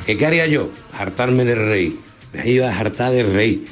¿Qué, 0.04 0.18
qué 0.18 0.26
haría 0.26 0.46
yo? 0.46 0.68
Hartarme 0.92 1.46
del 1.46 1.66
rey. 1.66 1.98
Me 2.34 2.46
iba 2.50 2.68
a 2.68 2.78
hartar 2.78 3.12
del 3.12 3.32
rey. 3.32 3.66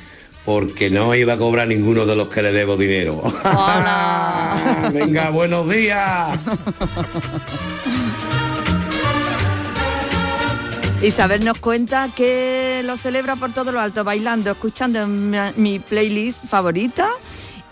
Porque 0.47 0.91
no 0.91 1.15
iba 1.15 1.35
a 1.35 1.37
cobrar 1.37 1.69
ninguno 1.69 2.05
de 2.05 2.17
los 2.17 2.29
que 2.29 2.43
le 2.43 2.53
debo 2.53 2.77
dinero. 2.77 3.21
Venga, 4.93 5.31
buenos 5.31 5.69
días. 5.69 6.39
Isabel 11.03 11.45
nos 11.45 11.59
cuenta 11.59 12.09
que 12.15 12.83
lo 12.85 12.97
celebra 12.97 13.35
por 13.37 13.53
todo 13.53 13.73
lo 13.73 13.81
alto, 13.81 14.05
bailando, 14.05 14.53
escuchando 14.53 15.07
mi, 15.07 15.37
mi 15.57 15.79
playlist 15.81 16.47
favorita 16.47 17.09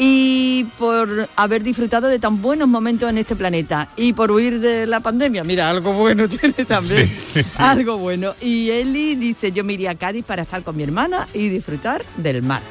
y 0.03 0.65
por 0.79 1.29
haber 1.37 1.63
disfrutado 1.63 2.09
de 2.09 2.19
tan 2.19 2.41
buenos 2.41 2.67
momentos 2.67 3.11
en 3.11 3.19
este 3.19 3.37
planeta 3.37 3.87
y 3.97 4.15
por 4.15 4.31
huir 4.31 4.59
de 4.59 4.87
la 4.87 5.01
pandemia. 5.01 5.45
Mira, 5.45 5.69
algo 5.69 5.93
bueno 5.93 6.27
tiene 6.41 6.65
también. 6.65 7.07
Sí, 7.07 7.43
sí. 7.43 7.49
Algo 7.59 7.99
bueno. 7.99 8.35
Y 8.41 8.71
Eli 8.71 9.15
dice, 9.15 9.53
yo 9.53 9.63
me 9.63 9.75
iría 9.75 9.91
a 9.91 9.95
Cádiz 9.95 10.25
para 10.25 10.43
estar 10.43 10.63
con 10.63 10.75
mi 10.75 10.85
hermana 10.85 11.29
y 11.35 11.51
disfrutar 11.51 12.03
del 12.17 12.41
mar. 12.43 12.63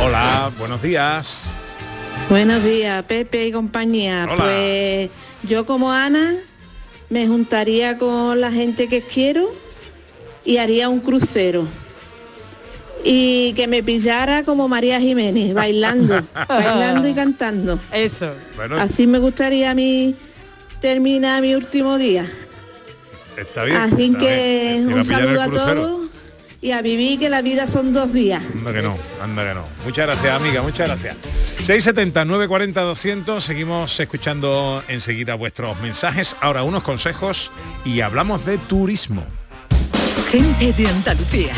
Hola, 0.00 0.50
buenos 0.58 0.82
días. 0.82 1.56
Buenos 2.32 2.64
días, 2.64 3.04
Pepe 3.04 3.48
y 3.48 3.52
compañía. 3.52 4.24
Hola. 4.24 4.36
Pues 4.42 5.10
yo 5.42 5.66
como 5.66 5.92
Ana 5.92 6.32
me 7.10 7.26
juntaría 7.26 7.98
con 7.98 8.40
la 8.40 8.50
gente 8.50 8.88
que 8.88 9.02
quiero 9.02 9.50
y 10.42 10.56
haría 10.56 10.88
un 10.88 11.00
crucero. 11.00 11.66
Y 13.04 13.52
que 13.52 13.66
me 13.66 13.82
pillara 13.82 14.44
como 14.44 14.66
María 14.66 14.98
Jiménez, 14.98 15.52
bailando, 15.52 16.22
bailando 16.48 17.06
y 17.06 17.12
cantando. 17.12 17.78
Eso. 17.92 18.32
Bueno, 18.56 18.76
Así 18.76 19.06
me 19.06 19.18
gustaría 19.18 19.72
a 19.72 19.74
mí 19.74 20.14
terminar 20.80 21.42
mi 21.42 21.54
último 21.54 21.98
día. 21.98 22.24
está 23.36 23.64
bien. 23.64 23.76
Así 23.76 24.04
está 24.06 24.18
que 24.18 24.80
bien. 24.80 24.94
Un 24.94 25.04
saludo 25.04 25.42
a 25.42 25.50
todos 25.50 26.01
y 26.62 26.70
a 26.70 26.80
vivir 26.80 27.18
que 27.18 27.28
la 27.28 27.42
vida 27.42 27.66
son 27.66 27.92
dos 27.92 28.12
días. 28.12 28.42
Anda 28.54 28.72
que 28.72 28.82
no, 28.82 28.96
anda 29.20 29.46
que 29.46 29.54
no. 29.54 29.64
Muchas 29.84 30.06
gracias, 30.06 30.40
amiga, 30.40 30.62
muchas 30.62 30.88
gracias. 30.88 31.16
670 31.58 32.24
940 32.24 32.80
200, 32.80 33.44
seguimos 33.44 34.00
escuchando 34.00 34.82
enseguida 34.88 35.34
vuestros 35.34 35.78
mensajes. 35.80 36.36
Ahora 36.40 36.62
unos 36.62 36.84
consejos 36.84 37.50
y 37.84 38.00
hablamos 38.00 38.46
de 38.46 38.58
turismo. 38.58 39.26
Gente 40.30 40.72
de 40.72 40.86
Andalucía, 40.86 41.52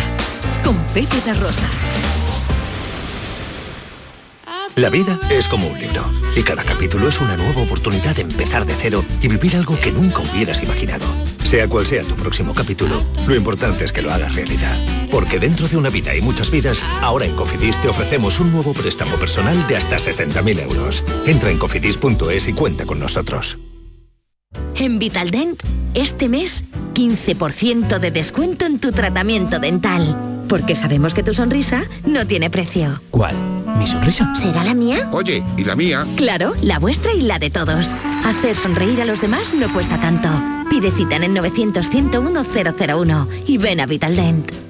con 0.65 0.77
Pepe 0.95 1.21
da 1.25 1.35
Rosa. 1.35 1.69
La 4.77 4.91
vida 4.91 5.21
es 5.31 5.47
como 5.47 5.69
un 5.69 5.79
libro 5.79 6.05
y 6.35 6.43
cada 6.43 6.65
capítulo 6.65 7.09
es 7.09 7.21
una 7.21 7.37
nueva 7.37 7.63
oportunidad 7.63 8.17
de 8.17 8.23
empezar 8.23 8.65
de 8.65 8.75
cero 8.75 9.05
y 9.21 9.29
vivir 9.29 9.55
algo 9.55 9.79
que 9.79 9.93
nunca 9.93 10.23
hubieras 10.23 10.65
imaginado. 10.65 11.05
Sea 11.45 11.69
cual 11.69 11.87
sea 11.87 12.03
tu 12.03 12.17
próximo 12.17 12.55
capítulo, 12.55 13.05
lo 13.27 13.35
importante 13.35 13.85
es 13.85 13.93
que 13.93 14.03
lo 14.03 14.13
hagas 14.13 14.35
realidad. 14.35 14.77
Porque 15.11 15.39
dentro 15.39 15.69
de 15.69 15.77
una 15.77 15.91
vida 15.91 16.17
y 16.17 16.21
muchas 16.21 16.51
vidas, 16.51 16.83
ahora 17.01 17.27
en 17.27 17.37
Cofidis 17.37 17.81
te 17.81 17.89
ofrecemos 17.89 18.41
un 18.41 18.51
nuevo 18.51 18.73
préstamo 18.73 19.17
personal 19.17 19.67
de 19.69 19.77
hasta 19.77 19.99
60.000 19.99 20.63
euros. 20.63 21.05
Entra 21.27 21.51
en 21.51 21.59
cofidis.es 21.59 22.49
y 22.49 22.53
cuenta 22.53 22.87
con 22.87 22.99
nosotros. 22.99 23.59
En 24.77 24.99
Vitaldent, 24.99 25.63
este 25.95 26.29
mes, 26.29 26.65
15% 26.95 27.99
de 27.99 28.11
descuento 28.11 28.67
en 28.67 28.81
tu 28.81 28.91
tratamiento 28.91 29.59
dental. 29.59 30.45
Porque 30.49 30.75
sabemos 30.75 31.15
que 31.15 31.23
tu 31.23 31.35
sonrisa 31.35 31.85
no 32.05 32.27
tiene 32.27 32.51
precio. 32.51 33.01
¿Cuál? 33.11 33.64
¿Mi 33.79 33.87
sonrisa? 33.87 34.35
¿Será 34.37 34.65
la 34.65 34.75
mía? 34.75 35.09
Oye, 35.13 35.45
¿y 35.57 35.65
la 35.65 35.77
mía? 35.77 36.05
Claro, 36.17 36.53
la 36.63 36.79
vuestra 36.79 37.13
y 37.13 37.23
la 37.23 37.39
de 37.39 37.51
todos. 37.51 37.95
Hacer 38.25 38.57
sonreír 38.57 39.01
a 39.03 39.05
los 39.05 39.21
demás 39.21 39.53
no 39.55 39.73
cuesta 39.73 40.01
tanto. 40.01 40.29
Pide 40.71 40.91
cita 40.91 41.17
en 41.17 41.25
el 41.25 41.35
900 41.35 41.89
101 41.89 42.45
001 42.45 43.29
y 43.47 43.59
ven 43.59 43.81
a 43.81 43.87
Vitaldent. 43.87 44.65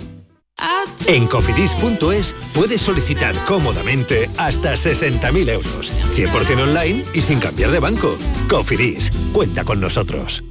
En 1.07 1.27
cofidis.es 1.27 2.35
puedes 2.55 2.81
solicitar 2.81 3.35
cómodamente 3.45 4.31
hasta 4.39 4.75
60.000 4.75 5.51
euros, 5.51 5.93
100% 6.15 6.63
online 6.63 7.05
y 7.13 7.21
sin 7.21 7.41
cambiar 7.41 7.71
de 7.71 7.79
banco. 7.79 8.17
Cofidis, 8.49 9.11
cuenta 9.33 9.65
con 9.65 9.81
nosotros. 9.81 10.43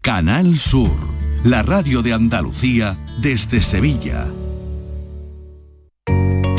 Canal 0.00 0.58
Sur, 0.58 0.96
la 1.44 1.62
radio 1.62 2.02
de 2.02 2.14
Andalucía 2.14 2.96
desde 3.20 3.62
Sevilla. 3.62 4.26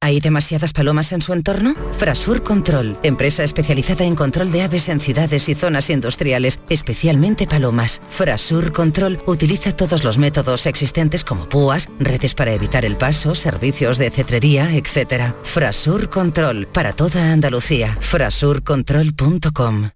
¿Hay 0.00 0.20
demasiadas 0.20 0.72
palomas 0.72 1.12
en 1.12 1.20
su 1.22 1.32
entorno? 1.32 1.74
Frasur 1.98 2.44
Control, 2.44 2.96
empresa 3.02 3.42
especializada 3.42 4.04
en 4.04 4.14
control 4.14 4.52
de 4.52 4.62
aves 4.62 4.88
en 4.88 5.00
ciudades 5.00 5.48
y 5.48 5.56
zonas 5.56 5.90
industriales, 5.90 6.60
especialmente 6.68 7.48
palomas. 7.48 8.00
Frasur 8.08 8.72
Control 8.72 9.20
utiliza 9.26 9.74
todos 9.74 10.04
los 10.04 10.16
métodos 10.16 10.66
existentes 10.66 11.24
como 11.24 11.48
púas, 11.48 11.88
redes 11.98 12.34
para 12.36 12.52
evitar 12.52 12.84
el 12.84 12.96
paso, 12.96 13.34
servicios 13.34 13.98
de 13.98 14.10
cetrería, 14.10 14.70
etc. 14.76 15.34
Frasur 15.42 16.08
Control, 16.08 16.68
para 16.68 16.92
toda 16.92 17.32
Andalucía. 17.32 17.96
Frasurcontrol.com 18.00 19.90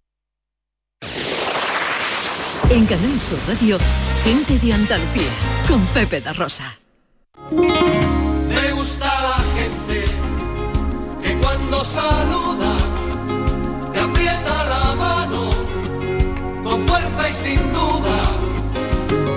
En 2.71 2.87
Canal 2.87 3.21
Sur 3.21 3.39
Radio, 3.47 3.79
gente 4.25 4.59
de 4.59 4.73
Andalucía, 4.73 5.31
con 5.69 5.81
Pepe 5.87 6.21
da 6.21 6.33
Rosa. 6.33 6.77
Saluda 11.85 12.77
te 13.93 13.99
aprieta 13.99 14.65
la 14.65 14.95
mano 14.95 15.51
con 16.63 16.87
fuerza 16.87 17.29
y 17.29 17.33
sin 17.33 17.73
dudas. 17.73 18.29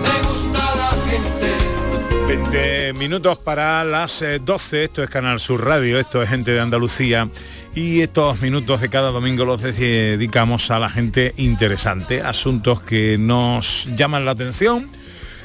Me 0.03 0.27
gusta 0.27 0.59
la 0.75 0.91
gente 1.09 2.37
20 2.51 2.93
minutos 2.93 3.39
para 3.39 3.83
las 3.83 4.21
eh, 4.21 4.39
12, 4.39 4.83
esto 4.83 5.03
es 5.03 5.09
Canal 5.09 5.39
Sur 5.39 5.65
Radio, 5.65 5.99
esto 5.99 6.21
es 6.21 6.29
Gente 6.29 6.51
de 6.51 6.59
Andalucía 6.59 7.27
y 7.73 8.01
estos 8.01 8.41
minutos 8.41 8.79
de 8.79 8.89
cada 8.89 9.09
domingo 9.09 9.43
los 9.43 9.61
dedicamos 9.61 10.69
a 10.69 10.79
la 10.79 10.89
gente 10.89 11.33
interesante, 11.37 12.21
asuntos 12.21 12.81
que 12.81 13.17
nos 13.17 13.87
llaman 13.95 14.23
la 14.23 14.31
atención, 14.31 14.89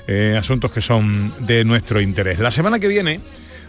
eh, 0.06 0.36
asuntos 0.38 0.70
que 0.70 0.82
son 0.82 1.32
de 1.46 1.64
nuestro 1.64 2.00
interés. 2.00 2.38
La 2.38 2.50
semana 2.50 2.78
que 2.78 2.88
viene, 2.88 3.20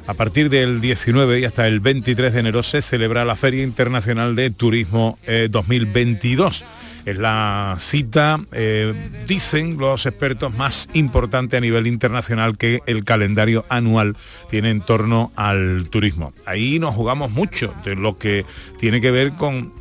a 0.08 0.14
partir 0.14 0.50
del 0.50 0.82
19 0.82 1.40
y 1.40 1.46
hasta 1.46 1.68
el 1.68 1.80
23 1.80 2.34
de 2.34 2.40
enero, 2.40 2.64
se 2.64 2.82
celebra 2.82 3.26
la 3.26 3.36
Feria 3.36 3.64
Internacional 3.64 4.36
de 4.36 4.50
Turismo 4.50 5.18
eh, 5.26 5.48
2022. 5.50 6.66
Es 7.06 7.18
la 7.18 7.78
cita, 7.80 8.40
eh, 8.52 8.94
dicen 9.28 9.78
los 9.78 10.06
expertos, 10.06 10.54
más 10.54 10.88
importante 10.94 11.58
a 11.58 11.60
nivel 11.60 11.88
internacional 11.88 12.58
que 12.58 12.82
el 12.86 13.04
calendario 13.04 13.66
anual 13.70 14.16
tiene 14.50 14.70
en 14.70 14.82
torno 14.82 15.32
al 15.36 15.88
turismo. 15.90 16.34
Ahí 16.46 16.78
nos 16.78 16.94
jugamos 16.94 17.32
mucho 17.32 17.74
de 17.84 17.96
lo 17.96 18.18
que 18.20 18.46
tiene 18.80 19.02
que 19.02 19.10
ver 19.10 19.32
con 19.32 19.74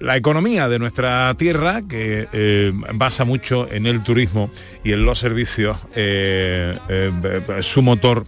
la 0.00 0.16
economía 0.16 0.68
de 0.68 0.78
nuestra 0.78 1.34
tierra, 1.34 1.82
que 1.88 2.28
eh, 2.32 2.72
basa 2.94 3.24
mucho 3.24 3.68
en 3.70 3.86
el 3.86 4.02
turismo 4.02 4.50
y 4.84 4.92
en 4.92 5.04
los 5.04 5.18
servicios, 5.18 5.76
eh, 5.96 6.76
eh, 6.88 7.10
su 7.62 7.82
motor 7.82 8.26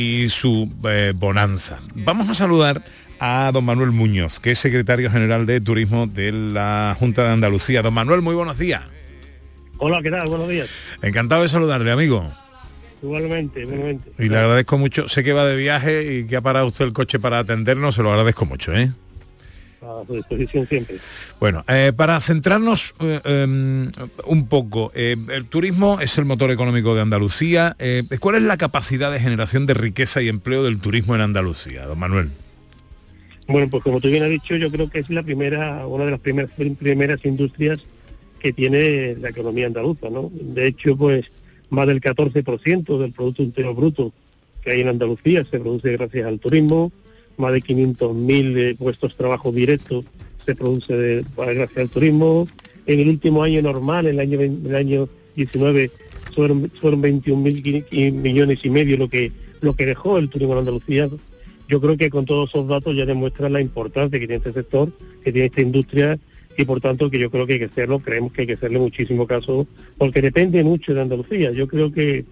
y 0.00 0.30
su 0.30 0.70
eh, 0.84 1.12
bonanza. 1.14 1.78
Vamos 1.94 2.30
a 2.30 2.34
saludar 2.34 2.82
a 3.18 3.50
don 3.52 3.64
Manuel 3.66 3.90
Muñoz, 3.90 4.40
que 4.40 4.52
es 4.52 4.58
secretario 4.58 5.10
general 5.10 5.44
de 5.44 5.60
Turismo 5.60 6.06
de 6.06 6.32
la 6.32 6.96
Junta 6.98 7.24
de 7.24 7.30
Andalucía. 7.32 7.82
Don 7.82 7.92
Manuel, 7.92 8.22
muy 8.22 8.34
buenos 8.34 8.56
días. 8.56 8.82
Hola, 9.76 10.00
¿qué 10.02 10.10
tal? 10.10 10.26
Buenos 10.28 10.48
días. 10.48 10.68
Encantado 11.02 11.42
de 11.42 11.48
saludarle, 11.48 11.90
amigo. 11.90 12.30
Igualmente, 13.02 13.60
igualmente. 13.60 14.10
Y 14.18 14.30
le 14.30 14.38
agradezco 14.38 14.78
mucho. 14.78 15.08
Sé 15.08 15.22
que 15.22 15.34
va 15.34 15.44
de 15.44 15.56
viaje 15.56 16.14
y 16.14 16.24
que 16.24 16.36
ha 16.36 16.40
parado 16.40 16.66
usted 16.66 16.86
el 16.86 16.94
coche 16.94 17.18
para 17.18 17.38
atendernos, 17.38 17.94
se 17.94 18.02
lo 18.02 18.10
agradezco 18.10 18.46
mucho, 18.46 18.74
¿eh? 18.74 18.90
A 19.82 20.04
su 20.06 20.14
disposición 20.14 20.66
siempre. 20.66 20.96
Bueno, 21.38 21.64
eh, 21.66 21.92
para 21.96 22.20
centrarnos 22.20 22.94
eh, 23.00 23.20
eh, 23.24 23.90
un 24.26 24.46
poco, 24.48 24.92
eh, 24.94 25.16
el 25.30 25.46
turismo 25.46 26.00
es 26.00 26.18
el 26.18 26.26
motor 26.26 26.50
económico 26.50 26.94
de 26.94 27.00
Andalucía. 27.00 27.76
¿Cuál 28.20 28.36
es 28.36 28.42
la 28.42 28.58
capacidad 28.58 29.10
de 29.10 29.20
generación 29.20 29.64
de 29.64 29.74
riqueza 29.74 30.20
y 30.20 30.28
empleo 30.28 30.64
del 30.64 30.80
turismo 30.80 31.14
en 31.14 31.22
Andalucía, 31.22 31.86
don 31.86 31.98
Manuel? 31.98 32.30
Bueno, 33.48 33.68
pues 33.70 33.82
como 33.82 34.00
tú 34.00 34.08
bien 34.08 34.22
has 34.22 34.28
dicho, 34.28 34.54
yo 34.56 34.70
creo 34.70 34.90
que 34.90 35.00
es 35.00 35.10
la 35.10 35.22
primera, 35.22 35.86
una 35.86 36.04
de 36.04 36.10
las 36.12 36.20
primeras, 36.20 36.50
primeras 36.78 37.24
industrias 37.24 37.78
que 38.38 38.52
tiene 38.52 39.16
la 39.16 39.30
economía 39.30 39.66
andaluza, 39.66 40.08
¿no? 40.10 40.30
De 40.32 40.66
hecho, 40.66 40.96
pues 40.96 41.24
más 41.70 41.86
del 41.86 42.00
14% 42.00 42.98
del 42.98 43.12
Producto 43.12 43.42
Interior 43.42 43.74
Bruto 43.74 44.12
que 44.62 44.72
hay 44.72 44.80
en 44.82 44.88
Andalucía 44.88 45.44
se 45.50 45.58
produce 45.58 45.92
gracias 45.92 46.26
al 46.26 46.38
turismo, 46.38 46.92
más 47.36 47.52
de 47.52 47.60
500.000 47.62 48.58
eh, 48.58 48.74
puestos 48.78 49.12
de 49.12 49.16
trabajo 49.16 49.52
directos 49.52 50.04
se 50.44 50.54
produce 50.54 50.96
de- 50.96 51.24
gracias 51.36 51.76
al 51.76 51.88
turismo. 51.90 52.48
En 52.86 53.00
el 53.00 53.08
último 53.08 53.42
año 53.42 53.62
normal, 53.62 54.06
el 54.06 54.18
año, 54.20 54.40
el 54.40 54.74
año 54.74 55.08
19, 55.36 55.90
fueron, 56.34 56.70
fueron 56.80 57.02
21.000 57.02 57.62
qui- 57.62 57.84
qui- 57.88 58.12
millones 58.12 58.58
y 58.64 58.70
medio 58.70 58.96
lo 58.96 59.08
que, 59.08 59.32
lo 59.60 59.74
que 59.74 59.86
dejó 59.86 60.18
el 60.18 60.28
turismo 60.28 60.54
en 60.54 60.60
Andalucía. 60.60 61.08
Yo 61.68 61.80
creo 61.80 61.96
que 61.96 62.10
con 62.10 62.24
todos 62.24 62.48
esos 62.50 62.66
datos 62.66 62.96
ya 62.96 63.06
demuestran 63.06 63.52
la 63.52 63.60
importancia 63.60 64.18
que 64.18 64.26
tiene 64.26 64.38
este 64.44 64.52
sector, 64.52 64.90
que 65.22 65.30
tiene 65.32 65.46
esta 65.46 65.60
industria 65.60 66.18
y 66.56 66.64
por 66.64 66.80
tanto 66.80 67.08
que 67.10 67.18
yo 67.18 67.30
creo 67.30 67.46
que 67.46 67.54
hay 67.54 67.58
que 67.60 67.64
hacerlo, 67.66 68.00
creemos 68.00 68.32
que 68.32 68.40
hay 68.42 68.46
que 68.48 68.54
hacerle 68.54 68.80
muchísimo 68.80 69.26
caso, 69.26 69.66
porque 69.96 70.20
depende 70.20 70.64
mucho 70.64 70.92
de 70.94 71.00
Andalucía. 71.00 71.52
Yo 71.52 71.68
creo 71.68 71.92
que 71.92 72.24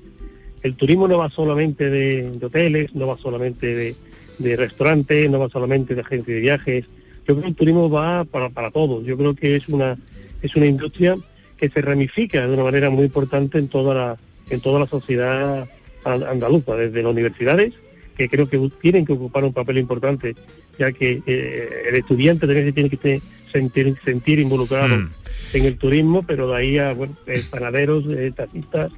el 0.65 0.75
turismo 0.75 1.07
no 1.07 1.19
va 1.19 1.31
solamente 1.31 1.89
de, 1.89 2.31
de 2.33 2.47
hoteles, 2.47 2.93
no 2.97 3.07
va 3.07 3.17
solamente 3.17 3.75
de, 3.75 3.95
de 4.39 4.57
restaurantes, 4.57 5.29
no 5.31 5.39
va 5.41 5.49
solamente 5.49 5.95
de 5.95 6.01
agencias 6.03 6.35
de 6.35 6.41
viajes. 6.41 6.85
Yo 7.27 7.35
creo 7.35 7.43
que 7.43 7.49
el 7.49 7.55
turismo 7.57 7.91
va 7.91 8.25
para, 8.25 8.49
para 8.51 8.71
todos. 8.71 9.05
Yo 9.05 9.17
creo 9.17 9.35
que 9.35 9.57
es 9.57 9.69
una 9.69 9.97
es 10.41 10.55
una 10.55 10.67
industria 10.67 11.17
que 11.57 11.69
se 11.69 11.83
ramifica 11.83 12.47
de 12.47 12.55
una 12.55 12.63
manera 12.63 12.91
muy 12.91 13.05
importante 13.05 13.59
en 13.59 13.69
toda 13.69 13.95
la 13.95 14.17
en 14.51 14.61
toda 14.61 14.81
la 14.81 14.87
sociedad 14.87 15.69
an- 16.05 16.23
andaluza, 16.23 16.75
desde 16.77 17.03
las 17.03 17.13
universidades, 17.13 17.75
que 18.17 18.29
creo 18.29 18.49
que 18.49 18.71
tienen 18.81 19.05
que 19.05 19.13
ocupar 19.13 19.45
un 19.45 19.53
papel 19.53 19.79
importante, 19.79 20.35
ya 20.79 20.93
que 20.93 21.21
eh, 21.27 21.69
el 21.89 21.97
estudiante 21.97 22.47
también 22.47 22.67
se 22.67 22.73
tiene 22.73 22.89
que 22.91 23.21
sentir, 23.53 23.97
sentir 24.05 24.39
involucrado 24.39 24.97
Mm. 24.97 25.11
en 25.55 25.65
el 25.65 25.77
turismo, 25.77 26.23
pero 26.23 26.49
de 26.49 26.57
ahí 26.57 26.79
a 26.79 26.95
bueno, 26.95 27.17
eh, 27.27 27.43
panaderos, 27.51 28.05
eh, 28.09 28.33
taxistas, 28.35 28.91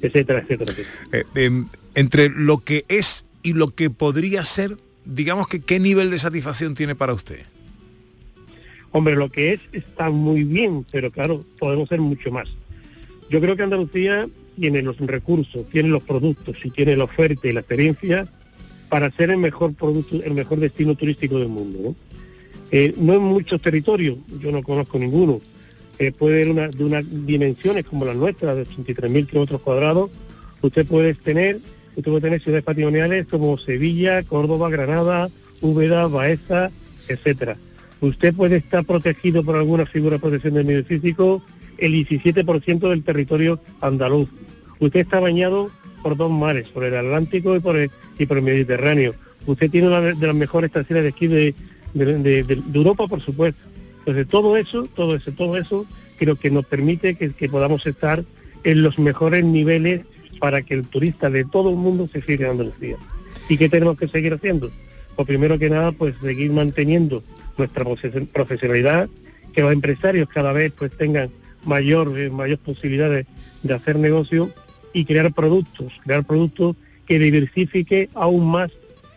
etcétera, 0.00 0.38
etcétera. 0.40 0.72
etcétera. 0.72 0.94
Eh, 1.12 1.44
em, 1.46 1.66
entre 1.94 2.28
lo 2.30 2.58
que 2.58 2.84
es 2.88 3.24
y 3.42 3.52
lo 3.52 3.74
que 3.74 3.90
podría 3.90 4.44
ser, 4.44 4.76
digamos 5.04 5.48
que 5.48 5.60
qué 5.60 5.78
nivel 5.78 6.10
de 6.10 6.18
satisfacción 6.18 6.74
tiene 6.74 6.94
para 6.94 7.12
usted. 7.12 7.40
Hombre, 8.92 9.16
lo 9.16 9.28
que 9.28 9.54
es 9.54 9.60
está 9.72 10.10
muy 10.10 10.44
bien, 10.44 10.86
pero 10.90 11.10
claro, 11.10 11.44
podemos 11.58 11.88
ser 11.88 12.00
mucho 12.00 12.30
más. 12.30 12.48
Yo 13.28 13.40
creo 13.40 13.56
que 13.56 13.62
Andalucía 13.62 14.28
tiene 14.58 14.82
los 14.82 14.98
recursos, 14.98 15.68
tiene 15.70 15.88
los 15.88 16.02
productos 16.02 16.56
y 16.64 16.70
tiene 16.70 16.96
la 16.96 17.04
oferta 17.04 17.48
y 17.48 17.52
la 17.52 17.60
experiencia 17.60 18.28
para 18.88 19.10
ser 19.10 19.30
el 19.30 19.38
mejor 19.38 19.74
producto, 19.74 20.22
el 20.22 20.34
mejor 20.34 20.60
destino 20.60 20.94
turístico 20.94 21.38
del 21.38 21.48
mundo. 21.48 21.78
No, 21.82 21.96
Eh, 22.70 22.94
no 22.96 23.14
en 23.14 23.22
muchos 23.22 23.60
territorios, 23.60 24.18
yo 24.40 24.50
no 24.50 24.62
conozco 24.62 24.98
ninguno, 24.98 25.40
eh, 25.98 26.10
puede 26.12 26.42
ir 26.42 26.50
una, 26.50 26.68
de 26.68 26.84
unas 26.84 27.04
dimensiones 27.26 27.84
como 27.84 28.04
las 28.04 28.16
nuestras, 28.16 28.56
de 28.56 28.66
83.000 28.66 29.28
kilómetros 29.28 29.60
cuadrados, 29.60 30.10
usted 30.60 30.86
puede 30.86 31.14
tener, 31.14 31.60
puede 32.02 32.20
tener 32.20 32.42
ciudades 32.42 32.64
patrimoniales 32.64 33.26
como 33.26 33.58
Sevilla, 33.58 34.22
Córdoba, 34.22 34.68
Granada, 34.68 35.28
Úbeda, 35.60 36.06
Baeza, 36.08 36.70
etcétera. 37.08 37.56
Usted 38.00 38.34
puede 38.34 38.56
estar 38.56 38.84
protegido 38.84 39.44
por 39.44 39.56
alguna 39.56 39.86
figura 39.86 40.16
de 40.16 40.20
protección 40.20 40.54
del 40.54 40.66
medio 40.66 40.84
físico 40.84 41.42
el 41.78 41.92
17% 41.92 42.88
del 42.88 43.02
territorio 43.02 43.60
andaluz. 43.80 44.28
Usted 44.78 45.00
está 45.00 45.20
bañado 45.20 45.70
por 46.02 46.16
dos 46.16 46.30
mares, 46.30 46.68
por 46.68 46.84
el 46.84 46.94
Atlántico 46.94 47.56
y 47.56 47.60
por 47.60 47.76
el, 47.76 47.90
y 48.18 48.26
por 48.26 48.36
el 48.36 48.42
Mediterráneo. 48.42 49.14
Usted 49.46 49.70
tiene 49.70 49.88
una 49.88 50.00
de 50.00 50.26
las 50.26 50.36
mejores 50.36 50.68
estaciones 50.68 51.04
de 51.04 51.08
esquí 51.10 51.26
de, 51.26 51.54
de, 51.94 52.62
Europa, 52.74 53.06
por 53.06 53.20
supuesto. 53.20 53.68
Entonces 54.00 54.28
todo 54.28 54.56
eso, 54.56 54.86
todo 54.94 55.16
eso, 55.16 55.32
todo 55.32 55.56
eso 55.56 55.86
creo 56.18 56.36
que 56.36 56.50
nos 56.50 56.66
permite 56.66 57.14
que 57.14 57.48
podamos 57.48 57.86
estar 57.86 58.22
en 58.64 58.82
los 58.82 58.98
mejores 58.98 59.44
niveles 59.44 60.02
para 60.44 60.60
que 60.60 60.74
el 60.74 60.84
turista 60.84 61.30
de 61.30 61.46
todo 61.46 61.70
el 61.70 61.76
mundo 61.76 62.06
se 62.12 62.20
fije 62.20 62.44
en 62.44 62.50
Andalucía. 62.50 62.96
¿Y 63.48 63.56
qué 63.56 63.70
tenemos 63.70 63.96
que 63.96 64.08
seguir 64.08 64.34
haciendo? 64.34 64.70
Pues 65.16 65.26
primero 65.26 65.58
que 65.58 65.70
nada, 65.70 65.90
pues 65.92 66.14
seguir 66.22 66.52
manteniendo 66.52 67.24
nuestra 67.56 67.82
profe- 67.82 68.26
profesionalidad, 68.28 69.08
que 69.54 69.62
los 69.62 69.72
empresarios 69.72 70.28
cada 70.28 70.52
vez 70.52 70.70
pues 70.78 70.92
tengan 70.98 71.30
mayor, 71.64 72.18
eh, 72.18 72.28
mayor 72.28 72.58
posibilidades 72.58 73.24
de 73.62 73.72
hacer 73.72 73.96
negocio 73.98 74.50
y 74.92 75.06
crear 75.06 75.32
productos, 75.32 75.94
crear 76.04 76.24
productos 76.26 76.76
que 77.06 77.18
diversifique 77.18 78.10
aún 78.12 78.46
más 78.46 78.70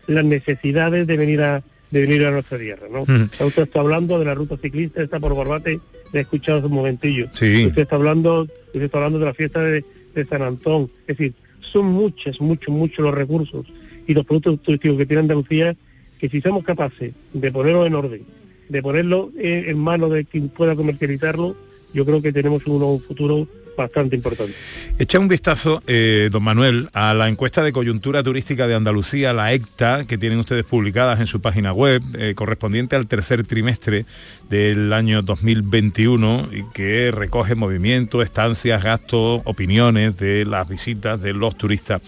las 0.07 0.23
necesidades 0.23 1.07
de 1.07 1.17
venir 1.17 1.41
a 1.41 1.61
de 1.91 2.01
venir 2.01 2.25
a 2.25 2.31
nuestra 2.31 2.57
tierra, 2.57 2.87
¿no? 2.89 3.01
Ujú. 3.01 3.45
Usted 3.47 3.63
está 3.63 3.81
hablando 3.81 4.17
de 4.17 4.23
la 4.23 4.33
ruta 4.33 4.55
ciclista, 4.61 5.01
está 5.01 5.19
por 5.19 5.35
Barbate, 5.35 5.79
le 6.13 6.19
he 6.19 6.21
escuchado 6.21 6.59
hace 6.59 6.67
un 6.67 6.73
momentillo. 6.73 7.27
Sí. 7.33 7.65
Usted 7.65 7.81
está 7.81 7.95
hablando, 7.97 8.43
usted 8.67 8.81
está 8.81 8.97
hablando 8.99 9.19
de 9.19 9.25
la 9.25 9.33
fiesta 9.33 9.61
de, 9.61 9.83
de 10.23 10.29
San 10.29 10.41
Antón. 10.41 10.89
Es 11.07 11.17
decir, 11.17 11.33
son 11.59 11.85
muchos, 11.87 12.39
muchos, 12.41 12.73
muchos 12.73 12.99
los 12.99 13.13
recursos 13.13 13.65
y 14.07 14.13
los 14.13 14.25
productos 14.25 14.61
turísticos 14.61 14.97
que 14.97 15.05
tiene 15.05 15.21
Andalucía 15.21 15.75
que 16.19 16.29
si 16.29 16.41
somos 16.41 16.63
capaces 16.63 17.13
de 17.33 17.51
ponerlo 17.51 17.85
en 17.85 17.93
orden, 17.95 18.21
de 18.69 18.81
ponerlo 18.81 19.31
en 19.37 19.77
manos 19.77 20.11
de 20.11 20.25
quien 20.25 20.49
pueda 20.49 20.75
comercializarlo, 20.75 21.55
yo 21.93 22.05
creo 22.05 22.21
que 22.21 22.33
tenemos 22.33 22.65
uno- 22.67 22.93
un 22.93 22.99
futuro 23.01 23.47
bastante 23.77 24.15
importante. 24.15 24.53
Echa 24.99 25.19
un 25.19 25.27
vistazo, 25.29 25.81
eh, 25.87 26.27
don 26.31 26.43
Manuel, 26.43 26.89
a 26.93 27.13
la 27.13 27.29
encuesta 27.29 27.63
de 27.63 27.71
coyuntura 27.71 28.23
turística 28.23 28.67
de 28.67 28.75
Andalucía, 28.75 29.31
la 29.31 29.53
ECTA, 29.53 30.05
que 30.05 30.17
tienen 30.17 30.39
ustedes 30.39 30.65
publicadas 30.65 31.19
en 31.19 31.27
su 31.27 31.39
página 31.39 31.71
web, 31.71 32.01
eh, 32.17 32.33
correspondiente 32.35 32.95
al 32.95 33.07
tercer 33.07 33.45
trimestre 33.45 34.05
del 34.49 34.91
año 34.91 35.21
2021 35.21 36.49
y 36.51 36.63
que 36.73 37.11
recoge 37.11 37.55
movimiento, 37.55 38.21
estancias, 38.21 38.83
gastos, 38.83 39.41
opiniones 39.45 40.17
de 40.17 40.45
las 40.45 40.67
visitas 40.67 41.21
de 41.21 41.33
los 41.33 41.57
turistas 41.57 42.01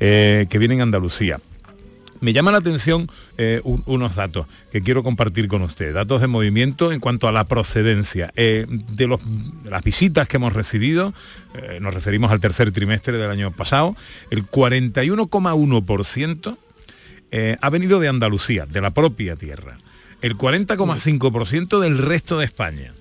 eh, 0.00 0.46
que 0.50 0.58
vienen 0.58 0.80
a 0.80 0.82
Andalucía. 0.82 1.40
Me 2.22 2.32
llama 2.32 2.52
la 2.52 2.58
atención 2.58 3.10
eh, 3.36 3.60
un- 3.64 3.82
unos 3.84 4.14
datos 4.14 4.46
que 4.70 4.80
quiero 4.80 5.02
compartir 5.02 5.48
con 5.48 5.60
usted, 5.62 5.92
datos 5.92 6.20
de 6.20 6.28
movimiento 6.28 6.92
en 6.92 7.00
cuanto 7.00 7.26
a 7.28 7.32
la 7.32 7.44
procedencia. 7.44 8.32
Eh, 8.36 8.64
de, 8.68 9.18
las 9.64 9.82
visitas 9.84 10.26
que 10.28 10.36
hemos 10.38 10.52
recibido, 10.54 11.12
eh, 11.54 11.78
nos 11.80 11.92
referimos 11.92 12.30
al 12.30 12.40
tercer 12.40 12.70
trimestre 12.72 13.18
del 13.18 13.30
año 13.30 13.50
pasado, 13.50 13.94
el 14.30 14.46
41,1% 14.46 16.56
eh, 17.32 17.56
ha 17.60 17.70
venido 17.70 17.98
de 18.00 18.08
Andalucía, 18.08 18.64
de 18.66 18.80
la 18.80 18.90
propia 18.92 19.34
tierra, 19.36 19.76
el 20.20 20.36
40,5% 20.36 21.80
del 21.80 21.98
resto 21.98 22.38
de 22.38 22.44
España, 22.44 22.92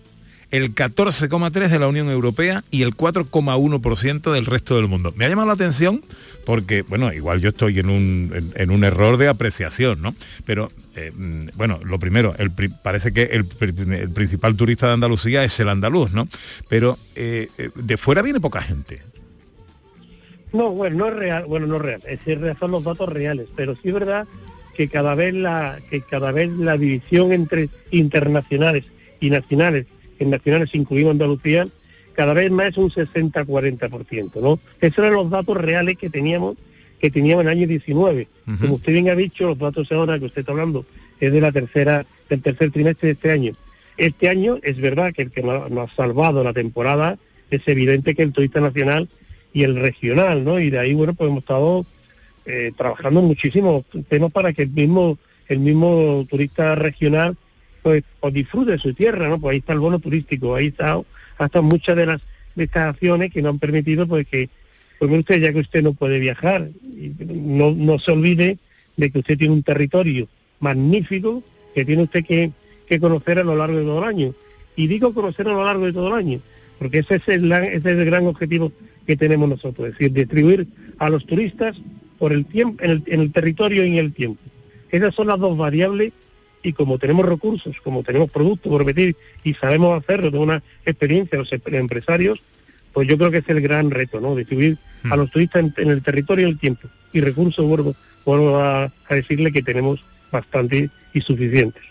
el 0.52 0.76
14,3% 0.76 1.70
de 1.70 1.80
la 1.80 1.88
Unión 1.88 2.10
Europea 2.10 2.64
y 2.70 2.84
el 2.84 2.96
4,1% 2.96 4.32
del 4.32 4.46
resto 4.46 4.76
del 4.76 4.88
mundo. 4.88 5.14
Me 5.16 5.26
ha 5.26 5.30
llamado 5.30 5.48
la 5.48 5.54
atención 5.54 6.02
porque, 6.46 6.82
bueno, 6.82 7.14
igual 7.14 7.40
yo 7.40 7.50
estoy 7.50 7.80
en 7.80 7.90
un, 7.90 8.52
en, 8.56 8.72
un 8.72 8.84
error 8.84 9.18
de 9.18 9.28
apreciación, 9.28 10.02
¿no? 10.02 10.16
Pero, 10.46 10.72
eh, 10.96 11.12
mm, 11.16 11.50
bueno, 11.56 11.80
lo 11.84 12.00
primero, 12.00 12.36
parece 12.84 13.14
que 13.14 13.24
el 13.24 13.46
principal 13.46 14.56
turista 14.56 14.88
de 14.88 14.94
Andalucía 14.94 15.44
es 15.44 15.60
el 15.60 15.70
andaluz, 15.70 16.12
¿no? 16.12 16.28
Pero 16.68 16.98
eh, 17.16 17.50
eh, 17.58 17.70
de 17.76 17.98
fuera 17.98 18.22
viene 18.22 18.40
poca 18.40 18.62
gente. 18.62 19.02
No, 20.52 20.72
bueno, 20.72 20.98
no 20.98 21.08
es 21.08 21.14
real, 21.14 21.46
bueno, 21.46 21.66
no 21.66 21.78
es 21.78 21.82
real, 21.82 22.02
es 22.06 22.20
decir, 22.26 22.56
son 22.60 22.72
los 22.72 22.84
datos 22.84 23.08
reales, 23.08 23.48
pero 23.56 23.74
sí 23.76 23.88
es 23.88 23.94
verdad 23.94 24.28
que 24.76 24.90
cada 24.90 25.16
vez 25.16 25.34
la, 25.34 25.80
que 25.90 26.02
cada 26.02 26.34
vez 26.34 26.50
la 26.50 26.78
división 26.78 27.32
entre 27.32 27.70
internacionales 27.92 28.84
y 29.22 29.30
nacionales, 29.30 29.86
en 30.24 30.32
nacionales 30.32 30.70
incluimos 30.74 31.12
Andalucía, 31.12 31.68
cada 32.14 32.34
vez 32.34 32.52
más 32.52 32.70
es 32.70 32.78
un 32.78 32.90
60-40%, 32.90 34.42
¿no? 34.42 34.60
Esos 34.80 35.00
eran 35.00 35.14
los 35.14 35.30
datos 35.30 35.58
reales 35.58 35.98
que 35.98 36.10
teníamos, 36.10 36.58
que 37.00 37.10
teníamos 37.10 37.44
en 37.44 37.50
el 37.50 37.58
año 37.58 37.68
19. 37.68 38.28
Como 38.60 38.76
usted 38.76 38.94
bien 38.94 39.10
ha 39.10 39.16
dicho, 39.16 39.46
los 39.46 39.58
datos 39.58 39.92
ahora 39.92 40.20
que 40.20 40.26
usted 40.26 40.42
está 40.42 40.52
hablando 40.52 40.86
es 41.20 41.32
de 41.32 41.42
la 41.42 41.52
tercera, 41.52 42.06
del 42.30 42.42
tercer 42.42 42.72
trimestre 42.72 43.08
de 43.08 43.14
este 43.14 43.32
año. 43.32 43.54
Este 43.98 44.30
año 44.30 44.58
es 44.64 44.78
verdad 44.78 45.14
que 45.14 45.24
el 45.24 45.32
que 45.32 45.44
nos 45.44 45.72
ha 45.72 45.96
salvado 45.96 46.44
la 46.44 46.54
temporada 46.54 47.18
es 47.50 47.62
evidente 47.68 48.16
que 48.16 48.24
el 48.24 48.34
turista 48.34 48.60
nacional 48.60 49.10
y 49.54 49.64
el 49.64 49.76
regional, 49.76 50.44
¿no? 50.44 50.60
Y 50.60 50.70
de 50.70 50.80
ahí, 50.80 50.94
bueno, 50.94 51.14
pues 51.14 51.30
hemos 51.30 51.44
estado 51.44 51.86
eh, 52.46 52.72
trabajando 52.76 53.22
muchísimos 53.22 53.86
temas 54.10 54.32
para 54.32 54.54
que 54.54 54.64
el 54.64 54.70
mismo, 54.70 55.18
el 55.48 55.60
mismo 55.60 56.26
turista 56.30 56.76
regional 56.76 57.38
pues, 57.82 58.04
pues 58.20 58.34
disfrute 58.34 58.78
su 58.78 58.94
tierra, 58.94 59.30
¿no? 59.30 59.40
Pues 59.40 59.54
ahí 59.54 59.60
está 59.60 59.74
el 59.74 59.80
bono 59.80 60.00
turístico, 60.00 60.56
ahí 60.56 60.68
está 60.68 61.02
hasta 61.38 61.62
muchas 61.62 61.96
de 61.96 62.06
las 62.06 62.22
de 62.56 62.70
acciones 62.74 63.32
que 63.32 63.42
nos 63.42 63.52
han 63.52 63.60
permitido 63.60 64.08
pues 64.08 64.28
que, 64.28 64.50
pues 65.00 65.10
mire 65.10 65.22
usted, 65.22 65.42
ya 65.42 65.54
que 65.54 65.60
usted 65.60 65.82
no 65.82 65.94
puede 65.94 66.20
viajar, 66.20 66.70
no, 67.28 67.72
no 67.72 68.00
se 68.00 68.12
olvide 68.12 68.58
de 68.98 69.10
que 69.10 69.20
usted 69.20 69.38
tiene 69.38 69.54
un 69.54 69.64
territorio 69.64 70.28
magnífico 70.60 71.44
que 71.74 71.86
tiene 71.86 72.04
usted 72.04 72.26
que, 72.26 72.52
que 72.88 73.00
conocer 73.00 73.40
a 73.40 73.44
lo 73.44 73.56
largo 73.56 73.78
de 73.78 73.84
todo 73.84 74.00
el 74.00 74.10
año. 74.10 74.36
Y 74.76 74.88
digo 74.88 75.14
conocer 75.14 75.48
a 75.48 75.54
lo 75.54 75.66
largo 75.66 75.86
de 75.86 75.94
todo 75.94 76.10
el 76.10 76.14
año, 76.14 76.42
porque 76.80 77.00
ese 77.00 77.16
es 77.16 77.28
el, 77.28 77.52
ese 77.52 77.78
es 77.78 77.86
el 77.86 78.06
gran 78.06 78.28
objetivo 78.28 78.72
que 79.06 79.18
tenemos 79.18 79.50
nosotros, 79.50 79.88
es 79.88 79.94
decir, 79.94 80.14
distribuir 80.14 80.68
a 80.98 81.10
los 81.10 81.26
turistas 81.26 81.76
por 82.20 82.34
el 82.34 82.46
tiempo, 82.46 82.84
en 82.84 82.92
el, 82.92 83.04
en 83.08 83.22
el 83.22 83.32
territorio 83.32 83.84
y 83.84 83.90
en 83.90 83.96
el 83.98 84.14
tiempo. 84.14 84.42
Esas 84.92 85.16
son 85.16 85.28
las 85.28 85.40
dos 85.40 85.58
variables 85.58 86.14
y 86.64 86.74
como 86.74 86.98
tenemos 86.98 87.26
recursos, 87.26 87.80
como 87.82 88.04
tenemos 88.04 88.30
productos 88.30 88.70
por 88.70 88.82
repetir 88.86 89.16
y 89.44 89.54
sabemos 89.56 90.02
hacerlo 90.02 90.32
de 90.32 90.38
una 90.38 90.64
experiencia 90.86 91.40
los 91.40 91.52
em- 91.52 91.62
empresarios, 91.74 92.42
pues 92.94 93.08
yo 93.08 93.18
creo 93.18 93.32
que 93.32 93.38
es 93.38 93.50
el 93.50 93.62
gran 93.62 93.90
reto, 93.90 94.20
¿no? 94.20 94.36
Distribuir 94.36 94.78
a 95.10 95.16
los 95.16 95.32
turistas 95.32 95.64
en, 95.64 95.74
en 95.78 95.92
el 95.92 96.02
territorio 96.04 96.48
y 96.48 96.52
el 96.52 96.60
tiempo. 96.60 96.88
Y 97.14 97.22
recursos, 97.22 97.66
vuelvo, 97.66 97.96
vuelvo 98.26 98.58
a, 98.58 98.84
a 98.84 99.16
decirle 99.16 99.52
que 99.52 99.62
tenemos 99.62 100.02
bastante 100.32 100.90
y 101.14 101.22
suficientes. 101.22 101.84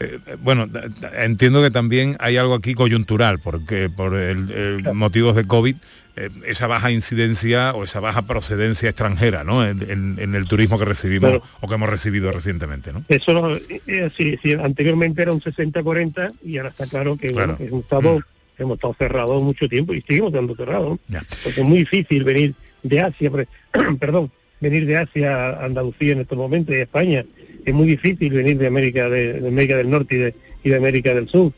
Eh, 0.00 0.18
bueno, 0.42 0.68
entiendo 1.16 1.62
que 1.62 1.70
también 1.70 2.16
hay 2.20 2.36
algo 2.36 2.54
aquí 2.54 2.74
coyuntural, 2.74 3.38
porque 3.38 3.88
por 3.88 4.14
el, 4.14 4.50
el 4.50 4.92
motivos 4.94 5.36
de 5.36 5.46
COVID, 5.46 5.76
eh, 6.16 6.30
esa 6.46 6.66
baja 6.66 6.90
incidencia 6.90 7.72
o 7.74 7.84
esa 7.84 8.00
baja 8.00 8.22
procedencia 8.22 8.88
extranjera, 8.90 9.44
¿no? 9.44 9.66
En, 9.66 9.82
en- 9.90 10.16
en 10.18 10.34
el 10.34 10.46
turismo 10.46 10.78
que 10.78 10.84
recibimos 10.84 11.30
Claro. 11.30 11.44
o 11.60 11.68
que 11.68 11.74
hemos 11.74 11.88
recibido 11.88 12.30
recientemente, 12.32 12.92
¿no? 12.92 13.04
Eso 13.08 13.32
no- 13.32 13.54
eh, 13.56 13.80
eh, 13.86 14.10
sí, 14.16 14.38
sí, 14.42 14.52
anteriormente 14.54 15.22
era 15.22 15.32
un 15.32 15.40
60-40 15.40 16.32
y 16.44 16.56
ahora 16.58 16.70
está 16.70 16.86
claro 16.86 17.16
que, 17.16 17.30
bueno, 17.30 17.56
Claro. 17.56 17.58
que 17.58 17.64
hemos, 17.66 17.82
estado, 17.84 18.20
hemos 18.58 18.74
estado 18.76 18.96
cerrados 18.98 19.42
mucho 19.42 19.68
tiempo 19.68 19.94
y 19.94 20.02
seguimos 20.02 20.32
estando 20.32 20.54
cerrados. 20.56 20.98
Porque 21.44 21.60
es 21.60 21.66
muy 21.66 21.78
difícil 21.78 22.24
venir 22.24 22.54
de 22.82 23.00
Asia, 23.00 23.30
perdón, 24.00 24.30
venir 24.60 24.84
de 24.86 24.96
Asia 24.96 25.50
a 25.50 25.64
Andalucía 25.66 26.12
en 26.12 26.20
estos 26.20 26.36
momentos 26.36 26.74
y 26.74 26.78
a 26.78 26.82
España. 26.82 27.24
Es 27.66 27.74
muy 27.74 27.86
difícil 27.86 28.32
venir 28.32 28.56
de 28.56 28.66
América, 28.68 29.10
de, 29.10 29.40
de 29.40 29.48
América 29.48 29.76
del 29.76 29.90
Norte 29.90 30.14
y 30.14 30.18
de, 30.18 30.34
y 30.64 30.70
de 30.70 30.76
América 30.76 31.12
del 31.14 31.28
Sur. 31.28 31.52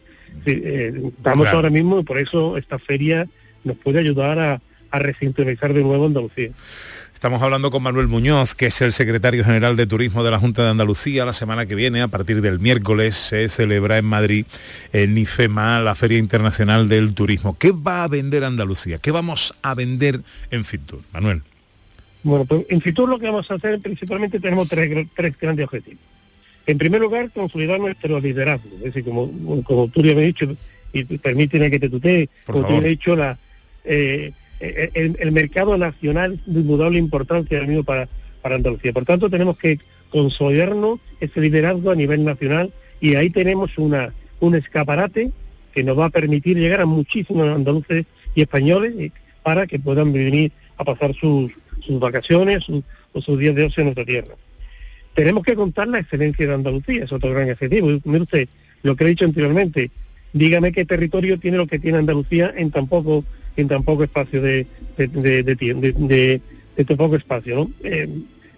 Sí, 0.45 0.61
eh, 0.65 0.93
estamos 1.19 1.45
Claro. 1.45 1.59
ahora 1.59 1.71
mismo 1.71 2.01
y 2.01 2.03
por 2.03 2.19
eso 2.19 2.57
esta 2.57 2.79
feria 2.81 3.29
nos 3.63 3.77
puede 3.77 4.01
ayudar 4.01 4.39
a, 4.39 4.61
a 4.91 4.99
resintonizar 4.99 5.73
de 5.73 5.83
nuevo 5.83 6.07
Andalucía. 6.07 6.51
Estamos 7.13 7.43
hablando 7.43 7.71
con 7.73 7.83
Manuel 7.83 8.07
Muñoz, 8.07 8.55
que 8.55 8.67
es 8.67 8.81
el 8.81 8.93
secretario 8.93 9.45
general 9.45 9.75
de 9.75 9.89
Turismo 9.89 10.23
de 10.23 10.31
la 10.31 10.39
Junta 10.39 10.63
de 10.63 10.71
Andalucía. 10.71 11.25
La 11.25 11.33
semana 11.33 11.67
que 11.67 11.75
viene, 11.75 12.01
a 12.01 12.07
partir 12.09 12.41
del 12.41 12.61
miércoles, 12.61 13.17
se 13.17 13.49
celebra 13.49 13.99
en 13.99 14.05
Madrid 14.05 14.47
en 14.93 15.19
IFEMA, 15.19 15.81
la 15.81 15.97
Feria 15.97 16.19
Internacional 16.19 16.89
del 16.89 17.15
Turismo. 17.15 17.59
¿Qué 17.59 17.73
va 17.73 18.05
a 18.05 18.09
vender 18.09 18.45
Andalucía? 18.45 18.99
¿Qué 18.99 19.11
vamos 19.11 19.53
a 19.63 19.75
vender 19.75 20.21
en 20.53 20.65
Fitur? 20.65 21.01
Manuel. 21.13 21.43
Bueno, 22.23 22.45
pues 22.45 22.67
en 22.69 22.81
Fitur 22.81 23.09
lo 23.09 23.19
que 23.19 23.27
vamos 23.27 23.51
a 23.51 23.55
hacer 23.55 23.79
principalmente 23.81 24.41
tenemos 24.41 24.69
tres, 24.69 25.07
tres 25.15 25.39
grandes 25.39 25.65
objetivos. 25.65 26.01
En 26.67 26.77
primer 26.77 27.01
lugar, 27.01 27.31
consolidar 27.31 27.81
nuestro 27.81 28.21
liderazgo. 28.21 28.69
Es 28.77 28.85
decir, 28.85 29.05
como, 29.05 29.63
como 29.63 29.89
tú 29.89 30.03
ya 30.03 30.15
me 30.15 30.21
has 30.21 30.27
dicho, 30.27 30.57
y 30.93 31.05
permíteme 31.05 31.71
que 31.71 31.79
te 31.79 31.89
tutee, 31.89 32.29
Por 32.45 32.55
como 32.57 32.67
tú 32.67 32.69
favor. 32.69 32.83
ya 32.83 32.87
has 32.87 32.91
dicho, 32.91 33.17
la, 33.17 33.39
eh, 33.85 34.33
eh, 34.61 34.91
el, 34.95 35.17
el 35.19 35.33
mercado 35.33 35.79
nacional 35.79 36.41
de 36.45 36.61
indudable 36.61 36.99
importancia 36.99 37.57
ahora 37.57 37.69
mismo 37.69 37.85
para, 37.85 38.09
para 38.43 38.57
Andalucía. 38.57 38.93
Por 38.93 39.05
tanto, 39.05 39.31
tenemos 39.31 39.57
que 39.57 39.79
consolidarnos 40.11 41.01
ese 41.21 41.41
liderazgo 41.41 41.91
a 41.91 41.95
nivel 41.95 42.25
nacional 42.25 42.73
y 43.01 43.15
ahí 43.15 43.31
tenemos 43.31 43.77
una, 43.79 44.13
un 44.41 44.55
escaparate 44.55 45.31
que 45.75 45.85
nos 45.85 45.99
va 45.99 46.07
a 46.07 46.11
permitir 46.11 46.59
llegar 46.59 46.81
a 46.81 46.87
muchísimos 46.87 47.49
andaluces 47.49 48.05
y 48.35 48.43
españoles 48.43 48.95
eh, 48.99 49.13
para 49.43 49.67
que 49.67 49.79
puedan 49.79 50.13
venir 50.13 50.53
a 50.77 50.85
pasar 50.85 51.15
sus, 51.15 51.53
sus 51.81 51.99
vacaciones 51.99 52.67
o 53.13 53.21
sus 53.23 53.39
días 53.39 53.55
de 53.55 53.65
ocio 53.65 53.81
en 53.83 53.87
nuestra 53.87 54.05
tierra. 54.05 54.35
Tenemos 55.15 55.43
que 55.43 55.55
contar 55.57 55.89
la 55.89 55.99
excelencia 55.99 56.47
de 56.47 56.55
Andalucía, 56.55 57.05
es 57.05 57.13
otro 57.13 57.31
gran 57.31 57.49
Mire 58.05 58.23
usted, 58.23 58.49
lo 58.83 58.95
que 58.95 59.05
he 59.05 59.09
dicho 59.09 59.25
anteriormente, 59.25 59.91
dígame 60.33 60.73
qué 60.73 60.85
territorio 60.85 61.39
tiene 61.41 61.57
lo 61.57 61.67
que 61.67 61.79
tiene 61.79 61.99
Andalucía 61.99 62.53
en 62.57 62.71
tan 62.71 62.87
poco, 62.87 63.25
en 63.57 63.69
tan 63.69 63.83
poco 63.83 64.05
espacio 64.05 64.41
de, 64.41 64.67
de, 64.97 65.09
de, 65.09 65.43
de 65.43 66.41
de- 66.77 66.85
tan 66.85 66.97
poco 66.97 67.17
espacio. 67.17 67.71
Eh, 67.83 68.09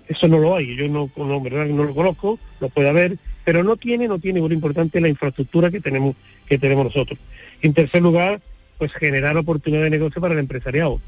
eso 0.09 0.29
no 0.29 0.39
lo 0.39 0.57
hay, 0.57 0.77
yo 0.77 0.89
no, 0.89 1.11
no, 1.17 1.41
¿verdad? 1.41 1.67
no 1.67 1.85
lo 1.85 1.95
conozco, 1.95 2.39
lo 2.61 2.69
puede 2.69 2.89
haber, 2.89 3.17
pero 3.45 3.63
no 3.65 3.77
tiene, 3.77 4.09
no 4.09 4.19
tiene 4.19 4.41
muy 4.41 4.53
importante 4.53 5.01
la 5.01 5.09
infraestructura 5.09 5.71
que 5.71 5.81
tenemos, 5.81 6.17
que 6.47 6.59
tenemos 6.59 6.85
nosotros. 6.85 7.19
En 7.63 7.73
tercer 7.73 8.03
lugar, 8.03 8.41
pues 8.77 8.93
generar 8.93 9.37
oportunidad 9.37 9.85
de 9.85 9.91
negocio 9.91 10.21
para 10.21 10.35
el 10.35 10.41
empresariado. 10.41 11.01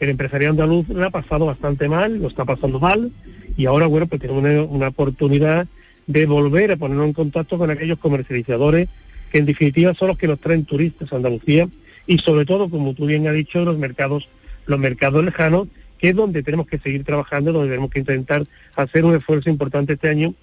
El 0.00 0.10
empresariado 0.10 0.52
andaluz 0.52 0.88
lo 0.88 1.04
ha 1.04 1.10
pasado 1.10 1.46
bastante 1.46 1.88
mal, 1.88 2.18
lo 2.18 2.28
está 2.28 2.44
pasando 2.44 2.78
mal, 2.78 3.10
y 3.56 3.66
ahora, 3.66 3.86
bueno, 3.86 4.06
pues 4.06 4.20
tenemos 4.20 4.68
una, 4.70 4.88
oportunidad 4.88 5.66
de 6.06 6.26
volver 6.26 6.70
a 6.70 6.76
ponernos 6.76 7.08
en 7.08 7.12
contacto 7.12 7.58
con 7.58 7.70
aquellos 7.70 7.98
comercializadores 7.98 8.88
que 9.32 9.38
en 9.38 9.46
definitiva 9.46 9.94
son 9.94 10.08
los 10.08 10.18
que 10.18 10.28
nos 10.28 10.40
traen 10.40 10.64
turistas 10.64 11.12
a 11.12 11.16
Andalucía 11.16 11.68
y 12.06 12.18
sobre 12.18 12.46
todo, 12.46 12.70
como 12.70 12.94
tú 12.94 13.06
bien 13.06 13.26
has 13.26 13.34
dicho, 13.34 13.64
los 13.64 13.76
mercados, 13.76 14.28
los 14.66 14.78
mercados 14.78 15.24
lejanos, 15.24 15.68
que 15.98 16.10
es 16.10 16.14
donde 16.14 16.42
tenemos 16.44 16.68
que 16.68 16.78
seguir 16.78 17.04
trabajando, 17.04 17.52
donde 17.52 17.68
tenemos 17.68 17.90
que 17.90 17.98
intentar 17.98 18.46
hacer 18.76 19.04
un 19.04 19.16
esfuerzo 19.16 19.50
importante 19.50 19.94
este 19.94 20.08
año, 20.08 20.34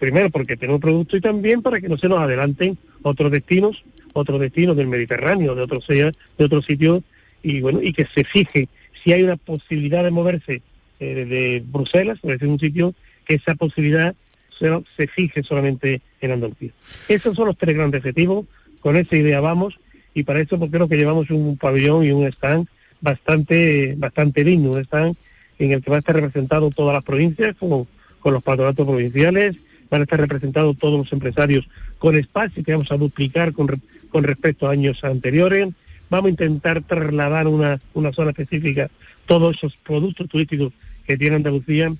primero 0.00 0.30
porque 0.30 0.56
tenemos 0.56 0.80
producto 0.80 1.16
y 1.16 1.20
también 1.20 1.60
para 1.60 1.80
que 1.80 1.88
no 1.88 1.98
se 1.98 2.08
nos 2.08 2.18
adelanten 2.18 2.78
otros 3.02 3.30
destinos, 3.30 3.84
otros 4.14 4.40
destinos 4.40 4.76
del 4.76 4.88
Mediterráneo, 4.88 5.54
de 5.54 5.62
otros 5.62 5.86
de 5.86 6.14
otros 6.38 6.64
sitios, 6.64 7.02
y 7.42 7.60
bueno, 7.60 7.80
y 7.82 7.92
que 7.92 8.06
se 8.12 8.24
fije 8.24 8.68
si 9.02 9.12
hay 9.12 9.22
una 9.22 9.36
posibilidad 9.36 10.04
de 10.04 10.10
moverse 10.10 10.62
eh, 11.00 11.24
de 11.24 11.62
Bruselas, 11.66 12.18
es 12.22 12.28
decir, 12.30 12.48
un 12.48 12.58
sitio 12.58 12.94
que 13.24 13.34
esa 13.34 13.54
posibilidad 13.54 14.14
se, 14.58 14.68
se 14.96 15.06
fije 15.06 15.42
solamente 15.42 16.00
en 16.20 16.32
Andalucía. 16.32 16.70
Esos 17.08 17.36
son 17.36 17.46
los 17.46 17.56
tres 17.56 17.76
grandes 17.76 18.00
objetivos, 18.00 18.46
con 18.80 18.96
esa 18.96 19.16
idea 19.16 19.40
vamos, 19.40 19.78
y 20.14 20.24
para 20.24 20.40
eso 20.40 20.58
pues, 20.58 20.70
creo 20.70 20.88
que 20.88 20.96
llevamos 20.96 21.30
un 21.30 21.56
pabellón 21.56 22.04
y 22.04 22.10
un 22.10 22.26
stand 22.26 22.66
bastante 23.00 23.94
bastante 23.96 24.42
digno, 24.42 24.72
un 24.72 24.80
stand 24.80 25.16
en 25.58 25.72
el 25.72 25.82
que 25.82 25.90
va 25.90 25.96
a 25.96 26.00
estar 26.00 26.14
representado 26.14 26.70
todas 26.70 26.94
las 26.94 27.04
provincias, 27.04 27.54
con, 27.56 27.86
los 28.24 28.42
patronatos 28.42 28.86
provinciales, 28.86 29.56
van 29.90 30.02
a 30.02 30.04
estar 30.04 30.20
representados 30.20 30.76
todos 30.76 30.98
los 30.98 31.12
empresarios 31.12 31.68
con 31.98 32.14
espacio 32.14 32.62
que 32.62 32.72
vamos 32.72 32.92
a 32.92 32.96
duplicar 32.96 33.52
con, 33.52 33.80
con 34.10 34.24
respecto 34.24 34.68
a 34.68 34.72
años 34.72 35.02
anteriores. 35.02 35.68
Vamos 36.10 36.28
a 36.28 36.30
intentar 36.30 36.82
trasladar 36.82 37.46
una, 37.46 37.80
una 37.94 38.12
zona 38.12 38.30
específica 38.30 38.90
todos 39.26 39.56
esos 39.56 39.76
productos 39.76 40.28
turísticos 40.28 40.72
que 41.06 41.16
tiene 41.16 41.36
Andalucía 41.36 41.94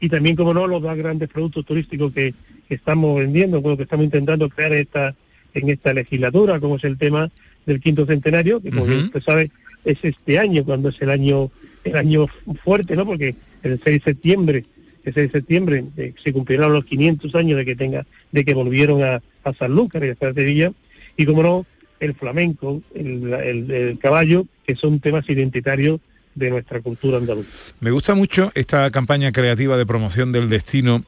y 0.00 0.08
también, 0.08 0.34
como 0.34 0.52
no, 0.52 0.66
los 0.66 0.82
dos 0.82 0.96
grandes 0.96 1.28
productos 1.28 1.64
turísticos 1.64 2.12
que, 2.12 2.34
que 2.68 2.74
estamos 2.74 3.20
vendiendo, 3.20 3.60
bueno, 3.60 3.76
que 3.76 3.84
estamos 3.84 4.04
intentando 4.04 4.48
crear 4.48 4.72
esta, 4.72 5.14
en 5.54 5.70
esta 5.70 5.92
legislatura, 5.94 6.58
como 6.58 6.76
es 6.76 6.84
el 6.84 6.98
tema 6.98 7.30
del 7.66 7.80
quinto 7.80 8.04
centenario, 8.04 8.60
que 8.60 8.70
como 8.70 8.86
bien 8.86 9.04
usted 9.04 9.22
sabe, 9.22 9.50
es 9.84 9.98
este 10.02 10.38
año, 10.38 10.64
cuando 10.64 10.88
es 10.88 11.00
el 11.00 11.10
año 11.10 11.50
el 11.84 11.96
año 11.96 12.26
fuerte, 12.64 12.96
¿no? 12.96 13.04
Porque 13.04 13.34
el 13.62 13.80
6 13.82 13.84
de 13.84 14.00
septiembre, 14.00 14.64
el 15.04 15.14
6 15.14 15.32
de 15.32 15.38
septiembre 15.38 15.84
eh, 15.96 16.14
se 16.22 16.32
cumplirán 16.32 16.72
los 16.72 16.84
500 16.84 17.34
años 17.34 17.58
de 17.58 17.64
que 17.64 17.76
tenga, 17.76 18.06
de 18.30 18.44
que 18.44 18.54
volvieron 18.54 19.02
a, 19.02 19.20
a 19.44 19.52
Sanlúcar 19.54 20.04
y 20.04 20.10
a 20.10 20.32
Sevilla, 20.32 20.72
y 21.16 21.26
como 21.26 21.42
no, 21.42 21.66
el 22.02 22.14
flamenco, 22.14 22.82
el, 22.94 23.32
el- 23.32 23.70
el 23.70 23.98
caballo, 23.98 24.46
que 24.66 24.74
son 24.74 25.00
temas 25.00 25.28
identitarios 25.28 26.00
de 26.34 26.50
nuestra 26.50 26.80
cultura 26.80 27.18
andaluza. 27.18 27.48
Me 27.80 27.90
gusta 27.90 28.14
mucho 28.14 28.50
esta 28.54 28.90
campaña 28.90 29.32
creativa 29.32 29.76
de 29.76 29.86
promoción 29.86 30.32
del 30.32 30.48
destino 30.48 31.04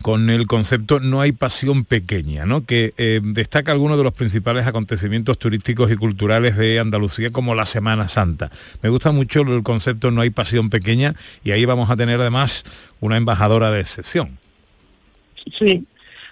con 0.00 0.30
el 0.30 0.46
concepto 0.46 1.00
No 1.00 1.20
hay 1.20 1.32
pasión 1.32 1.84
pequeña, 1.84 2.46
¿no? 2.46 2.64
que 2.64 2.94
eh, 2.98 3.20
destaca 3.22 3.72
algunos 3.72 3.98
de 3.98 4.04
los 4.04 4.12
principales 4.14 4.64
acontecimientos 4.66 5.38
turísticos 5.38 5.90
y 5.90 5.96
culturales 5.96 6.56
de 6.56 6.78
Andalucía 6.78 7.30
como 7.30 7.54
la 7.56 7.66
Semana 7.66 8.06
Santa. 8.08 8.50
Me 8.80 8.90
gusta 8.90 9.10
mucho 9.10 9.40
el 9.42 9.62
concepto 9.64 10.10
No 10.12 10.20
hay 10.20 10.30
pasión 10.30 10.70
pequeña 10.70 11.14
y 11.44 11.50
ahí 11.50 11.64
vamos 11.64 11.90
a 11.90 11.96
tener 11.96 12.20
además 12.20 12.64
una 13.00 13.16
embajadora 13.16 13.70
de 13.72 13.80
excepción. 13.80 14.38
Sí, 15.58 15.84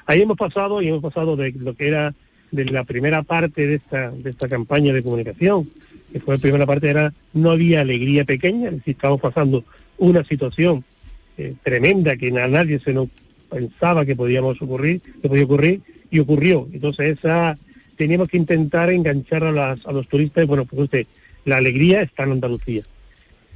ahí 0.07 0.23
hemos 0.23 0.37
pasado 0.37 0.81
y 0.81 0.89
hemos 0.89 1.03
pasado 1.03 1.37
de 1.37 1.53
lo 1.59 1.75
que 1.75 1.89
era 1.89 2.15
de 2.51 2.65
la 2.67 2.85
primera 2.85 3.23
parte 3.23 3.67
de 3.67 3.75
esta, 3.77 4.11
de 4.11 4.31
esta 4.31 4.49
campaña 4.49 4.93
de 4.93 5.03
comunicación, 5.03 5.71
que 6.13 6.21
fue 6.21 6.37
la 6.37 6.41
primera 6.41 6.67
parte 6.67 6.89
era 6.89 7.13
no 7.33 7.51
había 7.51 7.81
alegría 7.81 8.25
pequeña, 8.25 8.69
es 8.69 8.77
decir, 8.77 8.95
estábamos 8.95 9.21
pasando 9.21 9.65
una 9.99 10.25
situación 10.25 10.85
eh, 11.39 11.55
tremenda 11.63 12.17
que 12.17 12.29
a 12.29 12.49
nadie 12.49 12.79
se 12.81 12.93
nos 12.93 13.09
pensaba 13.51 14.05
que 14.05 14.17
podíamos 14.17 14.61
ocurrir, 14.61 15.01
que 15.01 15.29
podía 15.29 15.45
ocurrir, 15.45 15.81
y 16.11 16.19
ocurrió. 16.21 16.69
Entonces 16.73 17.19
esa 17.19 17.59
teníamos 17.97 18.29
que 18.29 18.37
intentar 18.37 18.91
enganchar 18.91 19.45
a, 19.45 19.53
las, 19.53 19.87
a 19.87 19.93
los 19.93 20.09
turistas, 20.09 20.47
bueno, 20.47 20.65
pues 20.65 20.83
usted, 20.83 21.07
la 21.45 21.57
alegría 21.57 22.03
está 22.03 22.25
en 22.25 22.33
Andalucía. 22.33 22.83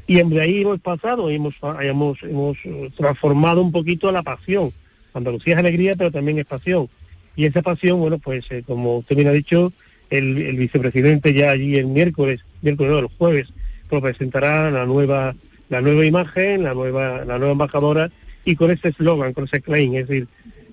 Y 0.07 0.20
de 0.22 0.41
ahí 0.41 0.62
hemos 0.62 0.80
pasado, 0.80 1.30
hemos, 1.30 1.57
hemos, 1.80 2.22
hemos 2.22 2.59
eh, 2.64 2.91
transformado 2.97 3.62
un 3.62 3.70
poquito 3.70 4.11
la 4.11 4.22
pasión. 4.22 4.72
Andalucía 5.14 5.55
es 5.55 5.61
alegría, 5.61 5.95
pero 5.97 6.11
también 6.11 6.38
es 6.38 6.47
pasión. 6.47 6.88
Y 7.36 7.46
esa 7.46 7.62
pasión, 7.62 8.00
bueno, 8.00 8.18
pues 8.18 8.44
eh, 8.50 8.62
como 8.66 8.98
usted 8.98 9.16
bien 9.16 9.28
ha 9.28 9.32
dicho, 9.32 9.72
el, 10.10 10.36
el 10.38 10.56
vicepresidente 10.56 11.32
ya 11.32 11.50
allí 11.50 11.76
el 11.76 11.86
miércoles, 11.86 12.40
miércoles 12.62 12.92
no, 12.92 12.98
el 12.98 13.06
jueves, 13.06 13.46
pues 13.88 14.02
presentará 14.02 14.70
la 14.70 14.84
nueva, 14.86 15.34
la 15.68 15.80
nueva 15.80 16.04
imagen, 16.04 16.64
la 16.64 16.74
nueva, 16.74 17.24
la 17.24 17.38
nueva 17.38 17.52
embajadora, 17.52 18.10
y 18.44 18.56
con 18.56 18.70
ese 18.70 18.88
eslogan, 18.88 19.32
con 19.32 19.44
ese 19.44 19.60
claim, 19.60 19.94
es 19.94 20.08
decir, 20.08 20.26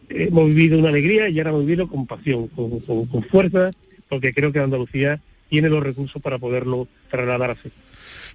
hemos 0.09 0.47
vivido 0.47 0.79
una 0.79 0.89
alegría 0.89 1.29
y 1.29 1.37
ahora 1.37 1.49
hemos 1.51 1.65
vivido 1.65 1.87
con 1.87 2.05
pasión, 2.07 2.47
con, 2.47 2.79
con- 2.79 3.05
con 3.05 3.23
fuerza, 3.23 3.71
porque 4.09 4.33
creo 4.33 4.51
que 4.51 4.59
Andalucía 4.59 5.19
tiene 5.49 5.69
los 5.69 5.83
recursos 5.83 6.21
para 6.21 6.37
poderlo 6.37 6.87
trasladar 7.09 7.51
así. 7.51 7.71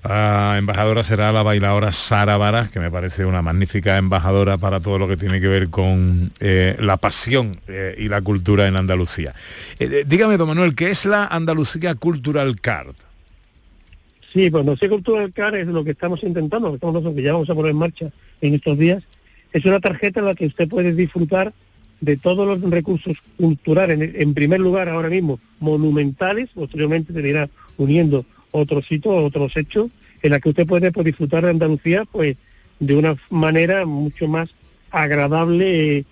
La 0.04 0.56
embajadora 0.58 1.04
será 1.04 1.30
la 1.30 1.44
bailadora 1.44 1.92
Sara 1.92 2.36
Varas, 2.36 2.70
que 2.70 2.80
me 2.80 2.90
parece 2.90 3.24
una 3.24 3.40
magnífica 3.40 3.98
embajadora 3.98 4.58
para 4.58 4.80
todo 4.80 4.98
lo 4.98 5.06
que 5.06 5.16
tiene 5.16 5.40
que 5.40 5.46
ver 5.46 5.68
con 5.68 6.32
eh, 6.40 6.76
la 6.80 6.96
pasión 6.96 7.52
eh, 7.68 7.94
y 7.98 8.08
la 8.08 8.20
cultura 8.20 8.66
en 8.66 8.76
Andalucía. 8.76 9.32
Eh, 9.78 10.04
dígame, 10.06 10.36
don 10.36 10.48
Manuel, 10.48 10.74
¿qué 10.74 10.90
es 10.90 11.06
la 11.06 11.26
Andalucía 11.26 11.94
Cultural 11.94 12.60
Card? 12.60 12.94
Sí, 14.32 14.50
pues 14.50 14.64
no 14.64 14.76
sé 14.76 14.88
Cultura 14.88 15.20
del 15.20 15.32
CAR 15.32 15.54
es 15.56 15.66
lo 15.66 15.84
que 15.84 15.90
estamos 15.90 16.22
intentando, 16.22 16.70
que 16.70 16.76
estamos 16.76 16.94
nosotros, 16.94 17.14
que 17.14 17.22
ya 17.22 17.34
vamos 17.34 17.50
a 17.50 17.54
poner 17.54 17.72
en 17.72 17.76
marcha 17.76 18.06
en 18.40 18.54
estos 18.54 18.78
días. 18.78 19.02
Es 19.52 19.64
una 19.66 19.78
tarjeta 19.78 20.20
en 20.20 20.26
la 20.26 20.34
que 20.34 20.46
usted 20.46 20.68
puede 20.68 20.92
disfrutar 20.92 21.52
de 22.03 22.16
todos 22.16 22.46
los 22.46 22.70
recursos 22.70 23.16
culturales, 23.38 23.96
en, 24.14 24.34
primer 24.34 24.61
lugar 24.61 24.88
ahora 24.88 25.09
mismo 25.09 25.38
monumentales, 25.61 26.50
posteriormente 26.53 27.12
se 27.12 27.28
irá 27.28 27.48
uniendo 27.78 28.26
otros 28.50 28.88
sitios, 28.88 29.14
otros 29.14 29.57
hechos, 29.57 29.88
en 30.20 30.32
la 30.32 30.40
que 30.40 30.48
usted 30.48 30.66
puede 30.66 30.90
pues, 30.90 31.07
disfrutar 31.07 31.44
de 31.44 31.50
Andalucía 31.50 32.05
pues 32.05 32.36
de 32.80 32.96
una 32.96 33.16
manera 33.30 33.86
mucho 33.86 34.26
más 34.26 34.50
agradable 34.90 35.98
eh, 35.98 36.05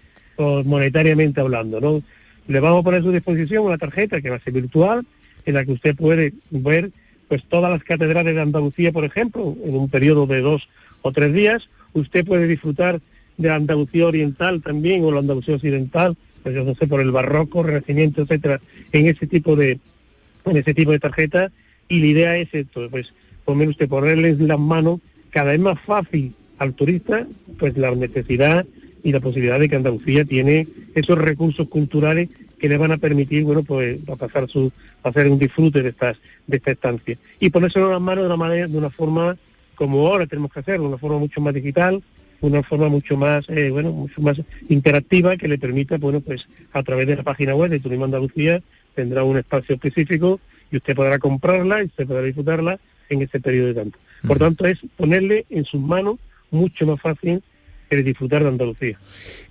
monetariamente 0.65 1.41
hablando, 1.41 1.81
¿no? 1.81 2.03
Le 2.47 2.61
vamos 2.61 2.81
a 2.81 2.85
poner 2.85 3.01
a 3.01 3.05
su 3.05 3.11
disposición 3.11 3.67
una 3.67 3.77
tarjeta 3.77 4.21
que 4.21 4.31
va 4.31 4.37
a 4.37 4.41
ser 4.41 4.53
virtual, 4.53 5.05
en 5.45 5.55
la 5.55 5.65
que 5.65 5.73
usted 5.73 5.97
puede 5.97 6.35
ver 6.51 6.93
pues 7.27 7.43
todas 7.49 7.71
las 7.71 7.83
catedrales 7.83 8.37
de 8.37 8.41
Andalucía, 8.41 8.93
por 8.93 9.05
ejemplo, 9.05 9.57
en 9.65 9.77
un 9.77 9.89
periodo 9.89 10.27
de 10.27 10.41
dos 10.41 10.69
o 11.03 11.11
tres 11.11 11.33
días. 11.33 11.69
Usted 11.95 12.25
puede 12.25 12.47
disfrutar 12.47 13.01
de 13.41 13.51
Andalucía 13.51 14.07
Oriental 14.07 14.61
también, 14.63 15.03
o 15.05 15.11
la 15.11 15.21
Andalucía 15.21 15.55
Occidental, 15.55 16.17
pues 16.43 16.55
yo 16.55 16.65
no 16.65 16.75
sé, 16.75 16.87
por 16.87 17.01
el 17.01 17.11
barroco, 17.11 17.63
renacimiento, 17.63 18.23
etcétera, 18.23 18.61
en 18.93 19.07
ese 19.07 19.27
tipo 19.27 19.57
de, 19.57 19.79
en 20.45 20.57
ese 20.57 20.75
tipo 20.75 20.93
de 20.93 20.99
tarjeta. 20.99 21.51
Y 21.89 22.01
la 22.01 22.07
idea 22.07 22.37
es 22.37 22.49
esto, 22.53 22.89
pues 22.91 23.13
poner 23.45 23.69
usted, 23.69 23.89
ponerle 23.89 24.29
en 24.29 24.47
las 24.47 24.59
manos 24.59 25.01
cada 25.31 25.53
vez 25.53 25.61
más 25.61 25.81
fácil 25.81 26.35
al 26.59 26.75
turista, 26.75 27.27
pues 27.59 27.77
la 27.77 27.91
necesidad 27.95 28.67
y 29.03 29.13
la 29.13 29.21
posibilidad 29.21 29.59
de 29.59 29.69
que 29.69 29.77
Andalucía 29.77 30.25
tiene 30.25 30.69
esos 30.95 31.17
recursos 31.17 31.67
culturales 31.69 32.29
que 32.59 32.69
le 32.69 32.77
van 32.77 32.93
a 32.93 32.99
permitir, 32.99 33.45
bueno, 33.45 33.63
pues 33.63 33.99
a 34.07 34.17
pasar 34.17 34.49
su, 34.49 34.71
a 35.03 35.09
hacer 35.09 35.31
un 35.31 35.39
disfrute 35.39 35.83
de 35.83 35.89
estas, 35.89 36.19
de 36.47 36.59
esta 36.59 36.73
estancia. 36.73 37.17
Y 37.41 37.49
ponérselo 37.49 37.87
en 37.87 37.93
las 37.93 38.01
manos 38.03 38.25
de 38.25 38.27
una 38.27 38.37
manera, 38.37 38.69
de 38.69 38.77
una 38.77 38.91
forma 38.91 39.37
como 39.75 40.07
ahora 40.07 40.27
tenemos 40.27 40.53
que 40.53 40.61
hacerlo, 40.61 40.89
una 40.89 40.99
forma 40.99 41.19
mucho 41.19 41.41
más 41.41 41.55
digital, 41.55 42.03
una 42.41 42.63
forma 42.63 42.89
mucho 42.89 43.17
más, 43.17 43.45
eh, 43.49 43.71
bueno, 43.71 43.93
mucho 43.93 44.21
más 44.21 44.39
interactiva 44.69 45.37
que 45.37 45.49
le 45.49 45.59
permita, 45.59 45.99
bueno, 45.99 46.21
pues 46.21 46.47
a 46.73 46.83
través 46.83 47.07
de 47.07 47.17
la 47.17 47.23
página 47.23 47.55
web 47.55 47.71
de 47.71 47.81
Turismo 47.81 48.07
Andalucía 48.07 48.63
tendrá 48.95 49.25
un 49.25 49.37
espacio 49.37 49.75
específico 49.75 50.41
y 50.71 50.77
usted 50.77 50.95
podrá 50.95 51.19
comprarla 51.19 51.83
y 51.83 51.87
usted 51.87 52.07
podrá 52.07 52.23
disfrutarla 52.23 52.79
en 53.09 53.23
ese 53.23 53.41
periodo 53.41 53.69
de 53.69 53.75
tiempo. 53.75 53.99
Por 54.27 54.39
tanto, 54.39 54.67
es 54.67 54.79
ponerle 54.97 55.47
en 55.51 55.65
sus 55.65 55.81
manos 55.81 56.17
mucho 56.51 56.87
más 56.87 57.01
fácil 57.01 57.43
el 57.91 58.05
disfrutar 58.05 58.43
de 58.43 58.49
Andalucía. 58.49 58.99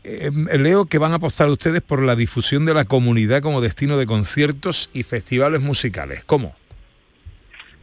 Eh, 0.04 0.32
leo 0.58 0.86
que 0.86 0.98
van 0.98 1.12
a 1.12 1.16
apostar 1.16 1.50
ustedes 1.50 1.82
por 1.82 2.02
la 2.02 2.16
difusión 2.16 2.66
de 2.66 2.74
la 2.74 2.86
comunidad 2.86 3.42
como 3.42 3.62
destino 3.62 3.98
de 3.98 4.06
conciertos 4.06 4.90
y 4.94 5.04
festivales 5.04 5.62
musicales. 5.62 6.24
¿Cómo? 6.24 6.56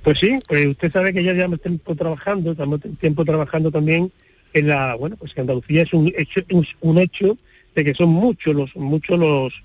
Pues 0.02 0.18
sí, 0.18 0.38
pues 0.48 0.66
usted 0.66 0.92
sabe 0.92 1.12
que 1.12 1.22
ya 1.22 1.32
llevamos 1.32 1.60
tiempo 1.60 1.94
trabajando, 1.94 2.52
estamos 2.52 2.80
tiempo 3.00 3.24
trabajando 3.24 3.70
también 3.70 4.10
en 4.52 4.68
la, 4.68 4.94
bueno, 4.94 5.16
pues 5.16 5.34
que 5.34 5.40
Andalucía 5.40 5.82
es 5.82 5.92
un 5.92 6.12
hecho, 6.16 6.42
un 6.80 6.98
hecho 6.98 7.36
de 7.74 7.84
que 7.84 7.94
son 7.94 8.08
muchos 8.08 8.54
los, 8.54 8.74
muchos 8.76 9.18
los, 9.18 9.62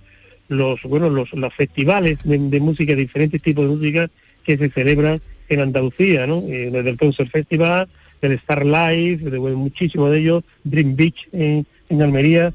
los, 0.50 0.84
bueno, 0.84 1.10
los, 1.10 1.32
los 1.34 1.54
festivales 1.54 2.20
de, 2.24 2.38
de 2.38 2.60
música, 2.60 2.94
diferentes 2.96 3.42
tipos 3.42 3.66
de 3.66 3.76
música 3.76 4.10
que 4.44 4.58
se 4.58 4.70
celebran 4.70 5.22
en 5.50 5.60
Andalucía, 5.60 6.28
¿no? 6.28 6.44
Eh, 6.48 6.70
desde 6.72 6.90
el 6.90 6.98
Concert 6.98 7.30
Festival, 7.30 7.88
del 8.22 8.34
Star 8.34 8.66
Life, 8.66 9.30
de, 9.30 9.38
bueno, 9.38 9.58
muchísimos 9.58 10.12
de 10.12 10.20
ellos, 10.20 10.44
Dream 10.64 10.96
Beach 10.96 11.28
en, 11.32 11.66
en 11.90 12.02
Almería, 12.02 12.54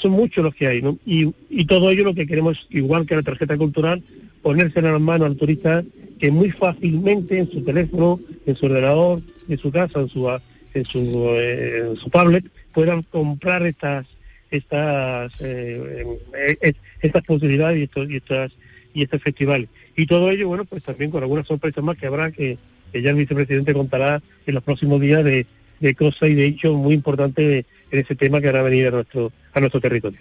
son 0.00 0.12
muchos 0.12 0.42
los 0.42 0.54
que 0.54 0.66
hay, 0.66 0.82
¿no? 0.82 0.98
Y, 1.06 1.32
y 1.48 1.64
todo 1.66 1.90
ello 1.90 2.04
lo 2.04 2.14
que 2.14 2.26
queremos, 2.26 2.66
igual 2.70 3.06
que 3.06 3.14
la 3.14 3.22
tarjeta 3.22 3.56
cultural, 3.56 4.02
ponérsela 4.42 4.88
en 4.88 4.94
las 4.94 5.02
manos 5.02 5.26
al 5.26 5.36
turista 5.36 5.84
que 6.18 6.30
muy 6.30 6.50
fácilmente 6.50 7.38
en 7.38 7.50
su 7.50 7.62
teléfono, 7.62 8.20
en 8.46 8.56
su 8.56 8.66
ordenador, 8.66 9.20
en 9.48 9.58
su 9.58 9.70
casa, 9.70 10.00
en 10.00 10.08
su 10.08 10.28
en 10.76 10.84
su, 10.84 11.00
eh, 11.36 11.94
su 12.00 12.10
tablet, 12.10 12.44
puedan 12.72 13.02
comprar 13.02 13.64
estas 13.66 14.06
estas 14.50 15.32
eh, 15.40 16.06
eh, 16.38 16.72
estas 17.02 17.24
posibilidades 17.24 17.78
y 17.78 17.82
estos 17.84 18.10
y 18.10 18.16
estas 18.16 18.52
y 18.94 19.02
estos 19.02 19.22
festivales. 19.22 19.68
Y 19.96 20.06
todo 20.06 20.30
ello, 20.30 20.48
bueno, 20.48 20.64
pues 20.64 20.84
también 20.84 21.10
con 21.10 21.22
algunas 21.22 21.46
sorpresas 21.46 21.84
más 21.84 21.96
que 21.96 22.06
habrá 22.06 22.30
que, 22.30 22.58
que 22.92 23.02
ya 23.02 23.10
el 23.10 23.16
vicepresidente 23.16 23.74
contará 23.74 24.22
en 24.46 24.54
los 24.54 24.62
próximos 24.62 25.00
días 25.00 25.22
de, 25.24 25.46
cosas 25.94 26.30
y 26.30 26.34
de 26.34 26.46
hechos 26.46 26.74
muy 26.74 26.94
importantes 26.94 27.66
en 27.90 28.00
ese 28.00 28.14
tema 28.16 28.40
que 28.40 28.48
hará 28.48 28.62
venir 28.62 28.88
a 28.88 28.90
nuestro 28.90 29.32
a 29.54 29.60
nuestro 29.60 29.80
territorio. 29.80 30.18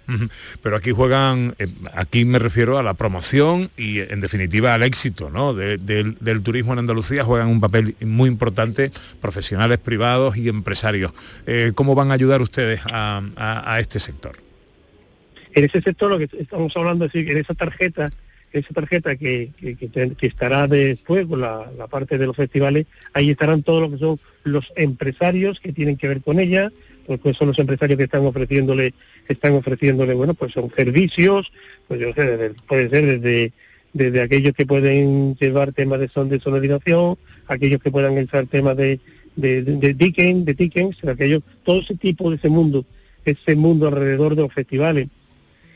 Pero 0.63 0.75
aquí 0.77 0.91
juegan, 0.91 1.55
eh, 1.59 1.67
aquí 1.93 2.23
me 2.23 2.39
refiero 2.39 2.77
a 2.77 2.83
la 2.83 2.93
promoción 2.93 3.69
y 3.75 3.99
en 3.99 4.21
definitiva 4.21 4.73
al 4.73 4.83
éxito 4.83 5.29
¿no? 5.29 5.53
de- 5.53 5.77
del, 5.77 6.15
del 6.21 6.41
turismo 6.41 6.71
en 6.71 6.79
Andalucía, 6.79 7.25
juegan 7.25 7.49
un 7.49 7.59
papel 7.59 7.95
muy 7.99 8.29
importante 8.29 8.91
profesionales 9.19 9.77
privados 9.79 10.37
y 10.37 10.47
empresarios. 10.47 11.11
Eh, 11.47 11.73
¿Cómo 11.75 11.95
van 11.95 12.11
a 12.11 12.13
ayudar 12.13 12.41
ustedes 12.41 12.79
a, 12.85 13.21
a- 13.35 13.73
a 13.73 13.79
este 13.81 13.99
sector? 13.99 14.37
En 15.53 15.65
ese 15.65 15.81
sector 15.81 16.09
lo 16.09 16.17
que 16.17 16.29
estamos 16.39 16.75
hablando 16.77 17.05
es 17.05 17.11
decir, 17.13 17.29
en 17.31 17.37
esa 17.39 17.53
tarjeta, 17.53 18.09
esa 18.53 18.73
tarjeta 18.73 19.15
que, 19.17 19.49
estará 20.21 20.67
después 20.67 21.25
con 21.27 21.41
la, 21.41 21.69
la 21.77 21.87
parte 21.87 22.17
de 22.17 22.25
los 22.25 22.35
festivales, 22.37 22.85
ahí 23.13 23.31
estarán 23.31 23.63
todos 23.63 23.81
los 23.81 23.91
que 23.91 23.97
son 23.97 24.19
los 24.45 24.71
empresarios 24.77 25.59
que 25.59 25.73
tienen 25.73 25.97
que 25.97 26.07
ver 26.07 26.21
con 26.21 26.39
ella, 26.39 26.71
porque 27.05 27.33
son 27.33 27.49
los 27.49 27.59
empresarios 27.59 27.97
que 27.97 28.05
están 28.05 28.25
ofreciéndole, 28.25 28.93
están 29.27 29.53
ofreciéndole, 29.53 30.13
bueno, 30.13 30.33
pues 30.33 30.53
son 30.53 30.71
servicios, 30.75 31.51
pues 31.87 31.99
yo 31.99 32.13
sé, 32.13 32.25
desde- 32.25 32.55
puede 32.67 32.89
ser 32.89 33.19
desde 33.19 33.51
desde 33.93 34.21
aquellos 34.21 34.51
que 34.53 34.65
pueden 34.65 35.35
llevar 35.37 35.71
temas 35.71 35.99
de 36.01 36.09
son 36.09 36.27
de 36.27 36.41
sonorización, 36.41 37.17
aquellos 37.47 37.81
que 37.81 37.91
puedan 37.91 38.17
usar 38.17 38.45
temas 38.47 38.75
de 38.75 38.99
de, 39.37 39.61
de, 39.63 39.93
tickets, 39.93 40.45
de 40.45 40.53
tickets, 40.53 41.03
aquellos, 41.05 41.43
todo 41.63 41.79
ese 41.81 41.95
tipo 41.95 42.29
de 42.29 42.37
ese 42.37 42.49
mundo, 42.49 42.85
ese 43.25 43.55
mundo 43.55 43.87
alrededor 43.87 44.35
de 44.35 44.43
los 44.43 44.53
festivales. 44.53 45.07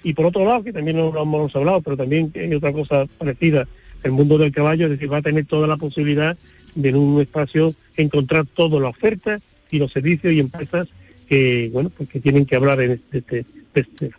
Y 0.03 0.13
por 0.13 0.25
otro 0.27 0.45
lado, 0.45 0.63
que 0.63 0.71
también 0.71 0.95
no 0.97 1.11
lo 1.11 1.23
hemos 1.23 1.53
hablado, 1.55 1.81
pero 1.81 1.97
también 1.97 2.31
hay 2.35 2.53
otra 2.53 2.71
cosa 2.71 3.05
parecida, 3.17 3.67
el 4.03 4.11
mundo 4.13 4.37
del 4.37 4.51
caballo, 4.53 4.85
es 4.85 4.91
decir, 4.91 5.11
va 5.11 5.17
a 5.17 5.21
tener 5.21 5.45
toda 5.45 5.67
la 5.67 5.75
posibilidad 5.75 6.37
de 6.75 6.89
en 6.89 6.95
un 6.95 7.19
espacio 7.21 7.73
encontrar 7.97 8.45
toda 8.45 8.79
la 8.79 8.89
oferta 8.89 9.39
y 9.71 9.79
los 9.79 9.91
servicios 9.91 10.31
y 10.33 10.39
empresas 10.39 10.87
que, 11.29 11.69
bueno, 11.71 11.89
pues 11.95 12.09
que 12.09 12.19
tienen 12.19 12.45
que 12.45 12.55
hablar 12.55 12.81
en 12.81 12.91
este, 12.93 13.19
este- 13.19 13.45
este 13.75 14.11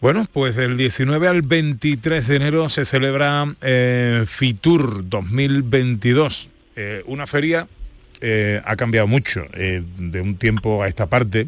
Bueno, 0.00 0.26
pues 0.32 0.56
del 0.56 0.76
19 0.76 1.28
al 1.28 1.42
23 1.42 2.26
de 2.26 2.36
enero 2.36 2.68
se 2.68 2.84
celebra 2.84 3.54
eh, 3.62 4.24
FITUR 4.26 5.08
2022, 5.08 6.48
eh, 6.76 7.02
una 7.06 7.26
feria 7.26 7.66
eh, 8.20 8.60
ha 8.64 8.74
cambiado 8.76 9.06
mucho 9.06 9.44
de 9.52 10.20
un 10.20 10.36
tiempo 10.36 10.82
a 10.82 10.88
esta 10.88 11.06
parte. 11.06 11.46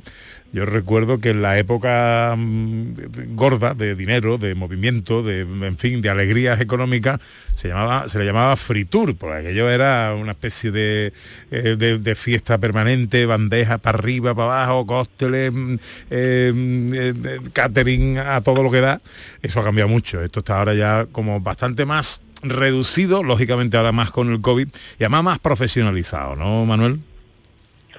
Yo 0.52 0.66
recuerdo 0.66 1.20
que 1.20 1.30
en 1.30 1.42
la 1.42 1.58
época 1.58 2.34
mm, 2.36 3.36
gorda 3.36 3.72
de 3.72 3.94
dinero, 3.94 4.36
de 4.36 4.56
movimiento, 4.56 5.22
de 5.22 5.42
en 5.42 5.78
fin, 5.78 6.02
de 6.02 6.10
alegrías 6.10 6.60
económicas, 6.60 7.20
se 7.54 7.68
llamaba, 7.68 8.08
se 8.08 8.18
le 8.18 8.24
llamaba 8.24 8.56
fritur, 8.56 9.14
porque 9.16 9.36
aquello 9.36 9.70
era 9.70 10.14
una 10.14 10.32
especie 10.32 10.72
de, 10.72 11.12
eh, 11.52 11.76
de, 11.76 12.14
fiesta 12.16 12.58
permanente, 12.58 13.26
bandejas 13.26 13.80
para 13.80 13.98
arriba, 13.98 14.34
para 14.34 14.62
abajo, 14.64 14.86
cócteles, 14.86 15.52
mm, 15.52 15.74
eh, 16.10 16.52
mm, 16.52 16.94
eh, 16.94 17.40
catering 17.52 18.18
a 18.18 18.40
todo 18.40 18.64
lo 18.64 18.72
que 18.72 18.80
da. 18.80 19.00
Eso 19.42 19.60
ha 19.60 19.64
cambiado 19.64 19.88
mucho. 19.88 20.20
Esto 20.20 20.40
está 20.40 20.58
ahora 20.58 20.74
ya 20.74 21.06
como 21.12 21.40
bastante 21.40 21.86
más 21.86 22.22
reducido, 22.42 23.22
lógicamente 23.22 23.76
ahora 23.76 23.92
más 23.92 24.10
con 24.10 24.32
el 24.32 24.40
COVID, 24.40 24.66
y 24.98 25.04
además 25.04 25.24
más 25.24 25.38
profesionalizado, 25.38 26.34
¿no, 26.34 26.64
Manuel? 26.64 26.98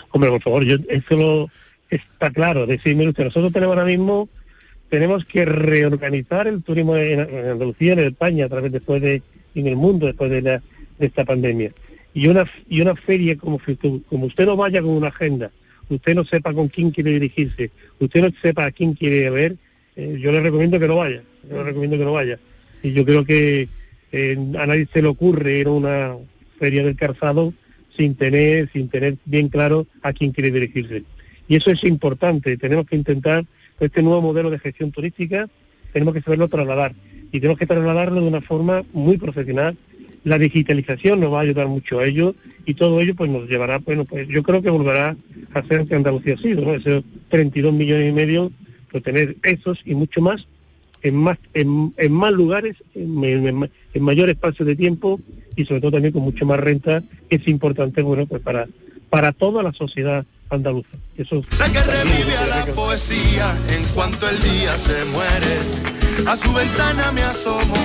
Hombre, 0.09 0.29
por 0.31 0.41
favor, 0.41 0.63
yo, 0.65 0.75
eso 0.89 1.15
lo, 1.15 1.49
está 1.91 2.31
claro. 2.31 2.65
Decir, 2.65 2.95
mire 2.95 3.09
usted, 3.09 3.25
nosotros 3.25 3.53
tenemos 3.53 3.77
ahora 3.77 3.85
mismo, 3.85 4.29
tenemos 4.89 5.25
que 5.25 5.45
reorganizar 5.45 6.47
el 6.47 6.63
turismo 6.63 6.95
en, 6.97 7.19
Andalucía, 7.19 7.93
en 7.93 7.99
España, 7.99 8.45
a 8.45 8.49
través 8.49 8.71
después 8.71 9.01
de, 9.01 9.21
en 9.55 9.67
el 9.67 9.75
mundo, 9.75 10.07
después 10.07 10.31
de, 10.31 10.61
esta 10.99 11.25
pandemia. 11.25 11.71
Y 12.13 12.27
una, 12.27 12.49
y 12.69 12.81
una 12.81 12.95
feria 12.95 13.35
como, 13.37 13.59
como 14.07 14.25
usted 14.25 14.45
no 14.45 14.55
vaya 14.55 14.81
con 14.81 14.91
una 14.91 15.07
agenda, 15.07 15.51
usted 15.89 16.15
no 16.15 16.23
sepa 16.25 16.53
con 16.53 16.67
quién 16.67 16.91
quiere 16.91 17.11
dirigirse, 17.11 17.71
usted 17.99 18.21
no 18.21 18.29
sepa 18.41 18.65
a 18.65 18.71
quién 18.71 18.93
quiere 18.93 19.29
ver, 19.29 19.55
eh, 19.95 20.17
yo 20.19 20.31
le 20.31 20.41
recomiendo 20.41 20.79
que 20.79 20.87
no 20.87 20.97
vaya, 20.97 21.23
yo 21.49 21.57
le 21.57 21.63
recomiendo 21.63 21.97
que 21.97 22.05
no 22.05 22.13
vaya. 22.13 22.39
Y 22.83 22.93
yo 22.93 23.05
creo 23.05 23.25
que 23.25 23.67
eh, 24.11 24.37
a 24.57 24.67
nadie 24.67 24.87
se 24.93 25.01
le 25.01 25.07
ocurre 25.07 25.59
ir 25.59 25.67
a 25.67 25.71
una 25.71 26.15
feria 26.59 26.83
del 26.83 26.95
calzado 26.95 27.53
sin 27.97 28.15
tener, 28.15 28.69
sin 28.71 28.89
tener 28.89 29.17
bien 29.25 29.49
claro 29.49 29.87
a 30.01 30.13
quién 30.13 30.31
quiere 30.31 30.51
dirigirse. 30.51 31.03
Y 31.51 31.57
eso 31.57 31.69
es 31.69 31.83
importante, 31.83 32.55
tenemos 32.55 32.85
que 32.85 32.95
intentar, 32.95 33.43
este 33.81 34.01
nuevo 34.01 34.21
modelo 34.21 34.49
de 34.49 34.57
gestión 34.57 34.89
turística, 34.91 35.49
tenemos 35.91 36.13
que 36.13 36.21
saberlo 36.21 36.47
trasladar. 36.47 36.93
Y 37.33 37.41
tenemos 37.41 37.57
que 37.59 37.65
trasladarlo 37.65 38.21
de 38.21 38.27
una 38.29 38.39
forma 38.39 38.83
muy 38.93 39.17
profesional. 39.17 39.75
La 40.23 40.37
digitalización 40.37 41.19
nos 41.19 41.33
va 41.33 41.39
a 41.39 41.41
ayudar 41.41 41.67
mucho 41.67 41.99
a 41.99 42.05
ello 42.05 42.35
y 42.65 42.75
todo 42.75 43.01
ello 43.01 43.15
pues 43.15 43.29
nos 43.29 43.49
llevará, 43.49 43.79
bueno, 43.79 44.05
pues 44.05 44.29
yo 44.29 44.43
creo 44.43 44.61
que 44.61 44.69
volverá 44.69 45.17
a 45.53 45.63
ser 45.67 45.85
que 45.87 45.95
Andalucía 45.95 46.35
ha 46.35 46.37
sido, 46.37 46.61
¿no? 46.63 46.73
Esos 46.73 47.03
32 47.27 47.73
millones 47.73 48.09
y 48.09 48.13
medio, 48.13 48.49
pues 48.89 49.03
tener 49.03 49.35
esos 49.43 49.77
y 49.83 49.93
mucho 49.93 50.21
más 50.21 50.47
en 51.03 51.15
más 51.15 51.37
en, 51.53 51.93
en 51.97 52.11
más 52.13 52.31
lugares, 52.31 52.77
en, 52.95 53.21
en- 53.25 53.69
en 53.93 54.03
mayor 54.03 54.29
espacio 54.29 54.63
de 54.65 54.77
tiempo 54.77 55.19
y 55.57 55.65
sobre 55.65 55.81
todo 55.81 55.91
también 55.91 56.13
con 56.13 56.23
mucho 56.23 56.45
más 56.45 56.61
renta, 56.61 57.03
es 57.29 57.45
importante, 57.49 58.01
bueno, 58.03 58.25
pues 58.25 58.41
para 58.41 58.69
para 59.09 59.33
toda 59.33 59.63
la 59.63 59.73
sociedad 59.73 60.25
andaluza. 60.51 60.89
Eso 61.17 61.43
La 61.59 61.69
que 61.69 61.81
revive 61.81 62.37
a 62.37 62.45
la 62.45 62.65
poesía 62.67 63.57
en 63.69 63.83
cuanto 63.93 64.29
el 64.29 64.41
día 64.41 64.77
se 64.77 65.03
muere. 65.05 65.57
A 66.27 66.35
su 66.35 66.53
ventana 66.53 67.11
me 67.11 67.23
asomo 67.23 67.75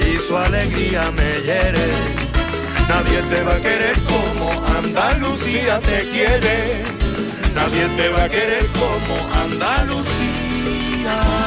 y 0.00 0.18
su 0.18 0.36
alegría 0.36 1.10
me 1.12 1.40
hiere. 1.44 1.88
Nadie 2.88 3.22
te 3.30 3.42
va 3.42 3.54
a 3.54 3.60
querer 3.60 3.96
como 4.00 4.50
Andalucía 4.66 5.78
te 5.80 6.08
quiere. 6.10 6.82
Nadie 7.54 7.86
te 7.96 8.08
va 8.08 8.24
a 8.24 8.28
querer 8.28 8.66
como 8.66 9.34
Andalucía. 9.34 10.04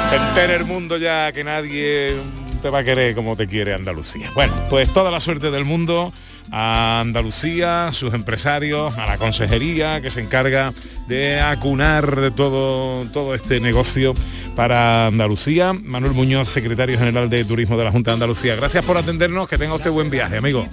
Se 0.10 0.16
entera 0.16 0.56
el 0.56 0.66
mundo 0.66 0.98
ya 0.98 1.32
que 1.32 1.44
nadie 1.44 2.16
te 2.62 2.70
va 2.70 2.80
a 2.80 2.84
querer 2.84 3.16
como 3.16 3.36
te 3.36 3.48
quiere 3.48 3.74
Andalucía. 3.74 4.30
Bueno, 4.36 4.54
pues 4.70 4.92
toda 4.94 5.12
la 5.12 5.20
suerte 5.20 5.52
del 5.52 5.66
mundo 5.66 6.14
a 6.52 7.00
Andalucía, 7.00 7.92
sus 7.94 8.14
empresarios, 8.14 8.98
a 8.98 9.08
la 9.08 9.18
consejería 9.18 10.02
que 10.02 10.12
se 10.12 10.20
encarga 10.20 10.74
de 11.08 11.40
acunar 11.40 12.20
de 12.20 12.30
todo, 12.30 13.06
todo 13.06 13.34
este 13.34 13.62
negocio 13.62 14.14
para 14.56 15.08
Andalucía. 15.08 15.72
Manuel 15.74 16.14
Muñoz, 16.14 16.50
secretario 16.50 17.00
general 17.00 17.30
de 17.30 17.46
Turismo 17.46 17.78
de 17.78 17.86
la 17.86 17.92
Junta 17.92 18.12
de 18.12 18.16
Andalucía. 18.16 18.56
Gracias 18.58 18.86
por 18.86 18.98
atendernos, 18.98 19.48
que 19.48 19.58
tenga 19.58 19.76
usted 19.76 19.92
buen 19.92 20.10
viaje, 20.10 20.38
amigo. 20.38 20.68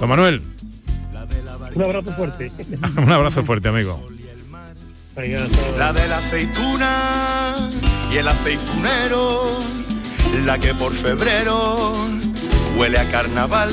Don 0.00 0.08
Manuel, 0.08 0.40
Un 1.74 1.82
abrazo 1.82 2.12
fuerte. 2.12 2.52
un 2.96 3.12
abrazo 3.12 3.44
fuerte, 3.44 3.68
amigo. 3.68 4.06
La 5.76 5.92
de 5.92 6.06
la 6.06 6.18
aceituna 6.18 7.68
y 8.12 8.16
el 8.16 8.28
aceitunero, 8.28 9.58
la 10.44 10.58
que 10.60 10.72
por 10.74 10.92
febrero 10.92 11.92
huele 12.78 12.98
a 12.98 13.04
carnaval, 13.10 13.70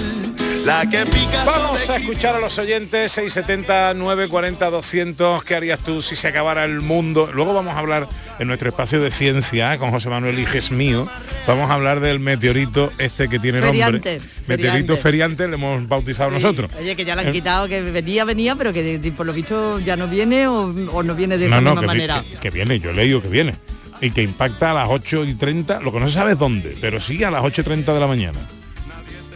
la 0.65 0.89
que 0.89 1.05
pica. 1.05 1.43
Vamos 1.45 1.89
a 1.89 1.97
escuchar 1.97 2.35
a 2.35 2.39
los 2.39 2.57
oyentes 2.57 3.11
670 3.11 3.93
940 3.93 4.69
200 4.69 5.43
¿Qué 5.43 5.55
harías 5.55 5.79
tú 5.79 6.01
si 6.01 6.15
se 6.15 6.27
acabara 6.27 6.65
el 6.65 6.81
mundo? 6.81 7.29
Luego 7.33 7.53
vamos 7.53 7.75
a 7.75 7.79
hablar 7.79 8.07
en 8.39 8.47
nuestro 8.47 8.69
espacio 8.69 8.99
de 9.01 9.11
ciencia 9.11 9.77
con 9.77 9.91
José 9.91 10.09
Manuel 10.09 10.39
Iges 10.39 10.71
mío. 10.71 11.07
Vamos 11.47 11.69
a 11.69 11.75
hablar 11.75 11.99
del 11.99 12.19
meteorito 12.19 12.91
este 12.97 13.29
que 13.29 13.37
tiene 13.39 13.59
nombre. 13.61 13.77
Feriante, 13.79 14.21
Meteorito 14.47 14.97
feriante. 14.97 14.97
feriante 14.97 15.47
le 15.47 15.53
hemos 15.53 15.87
bautizado 15.87 16.31
nosotros. 16.31 16.71
Oye, 16.79 16.95
que 16.95 17.05
ya 17.05 17.15
la 17.15 17.21
han 17.21 17.27
Eh, 17.29 17.31
quitado, 17.31 17.67
que 17.67 17.81
venía, 17.81 18.25
venía, 18.25 18.55
pero 18.55 18.73
que 18.73 18.81
de- 18.81 18.99
de- 18.99 19.11
por 19.11 19.25
lo 19.27 19.33
visto 19.33 19.79
ya 19.79 19.95
no 19.95 20.07
viene 20.07 20.47
o, 20.47 20.63
o 20.63 21.03
no 21.03 21.13
viene 21.15 21.37
de 21.37 21.47
no, 21.47 21.55
esa 21.57 21.61
no, 21.61 21.75
misma 21.75 21.81
que, 21.81 21.85
vi- 21.99 22.07
manera. 22.07 22.23
que- 22.31 22.37
que 22.39 22.49
viene, 22.49 22.79
yo 22.79 22.89
he 22.89 22.93
leído 22.93 23.21
que 23.21 23.27
viene. 23.29 23.53
Y 24.01 24.11
que 24.11 24.23
impacta 24.23 24.71
a 24.71 24.73
las 24.73 24.87
8 24.89 25.23
y 25.23 25.35
30, 25.35 25.79
lo 25.79 25.93
que 25.93 25.99
no 26.01 26.07
se 26.09 26.15
sabe 26.15 26.33
es 26.33 26.39
dónde, 26.39 26.75
pero 26.81 26.99
sí 26.99 27.23
a 27.23 27.31
las 27.31 27.43
8 27.43 27.61
y 27.61 27.63
30 27.63 27.93
de 27.93 27.99
la 27.99 28.07
mañana. 28.07 28.39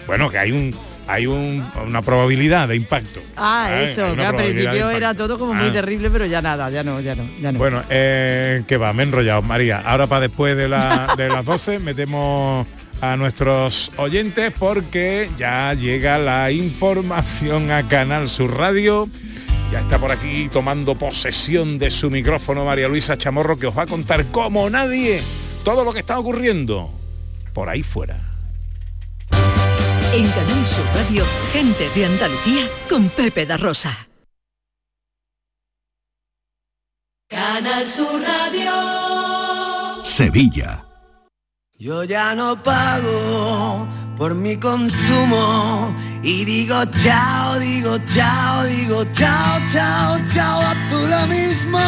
Bueno, 0.10 0.28
que 0.32 0.40
hay 0.40 0.52
un 0.52 0.76
hay 1.08 1.26
un- 1.28 1.64
una 1.88 2.02
probabilidad 2.04 2.68
de 2.68 2.76
impacto. 2.76 3.20
Ah, 3.36 3.70
¿eh? 3.74 3.92
eso, 3.92 4.16
que 4.16 4.26
al 4.26 4.36
principio 4.36 4.90
era 4.92 5.14
todo 5.16 5.38
como 5.40 5.54
muy 5.56 5.68
Ah. 5.70 5.74
terrible, 5.74 6.10
pero 6.12 6.26
ya 6.26 6.40
nada, 6.42 6.70
ya 6.72 6.84
no, 6.84 7.00
ya 7.00 7.14
no, 7.16 7.28
ya 7.40 7.52
no. 7.52 7.58
Bueno, 7.60 7.84
eh, 7.90 8.64
que 8.68 8.78
va, 8.78 8.92
me 8.94 9.02
he 9.04 9.06
enrollado, 9.08 9.42
María. 9.44 9.80
Ahora 9.86 10.06
para 10.08 10.22
después 10.22 10.56
de, 10.58 10.68
la- 10.68 11.14
de 11.18 11.30
las 11.30 11.46
12 11.46 11.78
metemos 11.80 12.66
a 13.02 13.18
nuestros 13.18 13.92
oyentes 13.98 14.52
porque 14.58 15.30
ya 15.38 15.74
llega 15.76 16.18
la 16.20 16.52
información 16.52 17.72
a 17.72 17.88
Canal 17.88 18.28
Sur 18.30 18.56
Radio 18.58 19.08
Ya 19.72 19.80
está 19.82 20.00
por 20.00 20.12
aquí 20.12 20.50
tomando 20.52 20.96
posesión 20.96 21.78
de 21.78 21.92
su 21.92 22.10
micrófono 22.10 22.66
María 22.66 22.88
Luisa 22.88 23.18
Chamorro 23.20 23.56
que 23.58 23.68
os 23.68 23.78
va 23.78 23.84
a 23.84 23.86
contar 23.88 24.26
como 24.32 24.68
nadie 24.70 25.22
todo 25.64 25.84
lo 25.84 25.94
que 25.94 26.00
está 26.00 26.18
ocurriendo 26.20 26.92
por 27.54 27.70
ahí 27.70 27.84
fuera. 27.84 28.18
En 30.12 30.26
Canal 30.26 30.68
Sur 30.68 30.86
Radio, 30.96 31.24
gente 31.54 31.88
de 31.94 32.06
Andalucía 32.06 32.64
con 32.90 33.10
Pepe 33.10 33.46
da 33.46 33.58
Rosa. 33.58 33.96
Canal 37.30 37.88
Sur 37.88 38.20
Radio. 38.20 40.04
Sevilla. 40.04 40.84
Yo 41.78 42.04
ya 42.06 42.34
no 42.34 42.62
pago 42.64 43.88
por 44.18 44.34
mi 44.34 44.58
consumo 44.58 45.96
y 46.24 46.44
digo 46.44 46.84
chao, 47.04 47.60
digo 47.60 48.00
chao, 48.12 48.64
digo 48.66 49.06
chao, 49.14 49.60
chao, 49.72 50.20
chao, 50.34 50.62
a 50.62 50.74
tú 50.90 51.08
lo 51.08 51.28
mismo. 51.28 51.80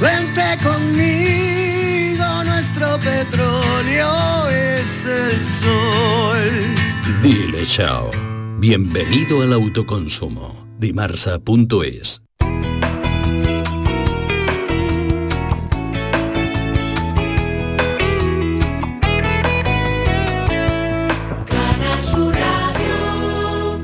Vente 0.00 0.56
conmigo, 0.62 2.44
nuestro 2.44 2.98
petróleo 2.98 4.48
es 4.48 5.04
el 5.04 5.46
sol. 5.60 6.89
Dile 7.18 7.66
chao. 7.66 8.10
Bienvenido 8.58 9.42
al 9.42 9.52
autoconsumo. 9.52 10.64
Dimarsa.es 10.78 12.22
Canal 21.46 22.02
Sur 22.02 22.34
Radio. 22.34 23.82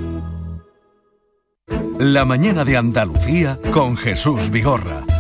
La 1.99 2.25
mañana 2.25 2.65
de 2.65 2.79
Andalucía 2.79 3.59
con 3.71 3.99
Jesús 3.99 4.51
Vigorra. 4.51 5.06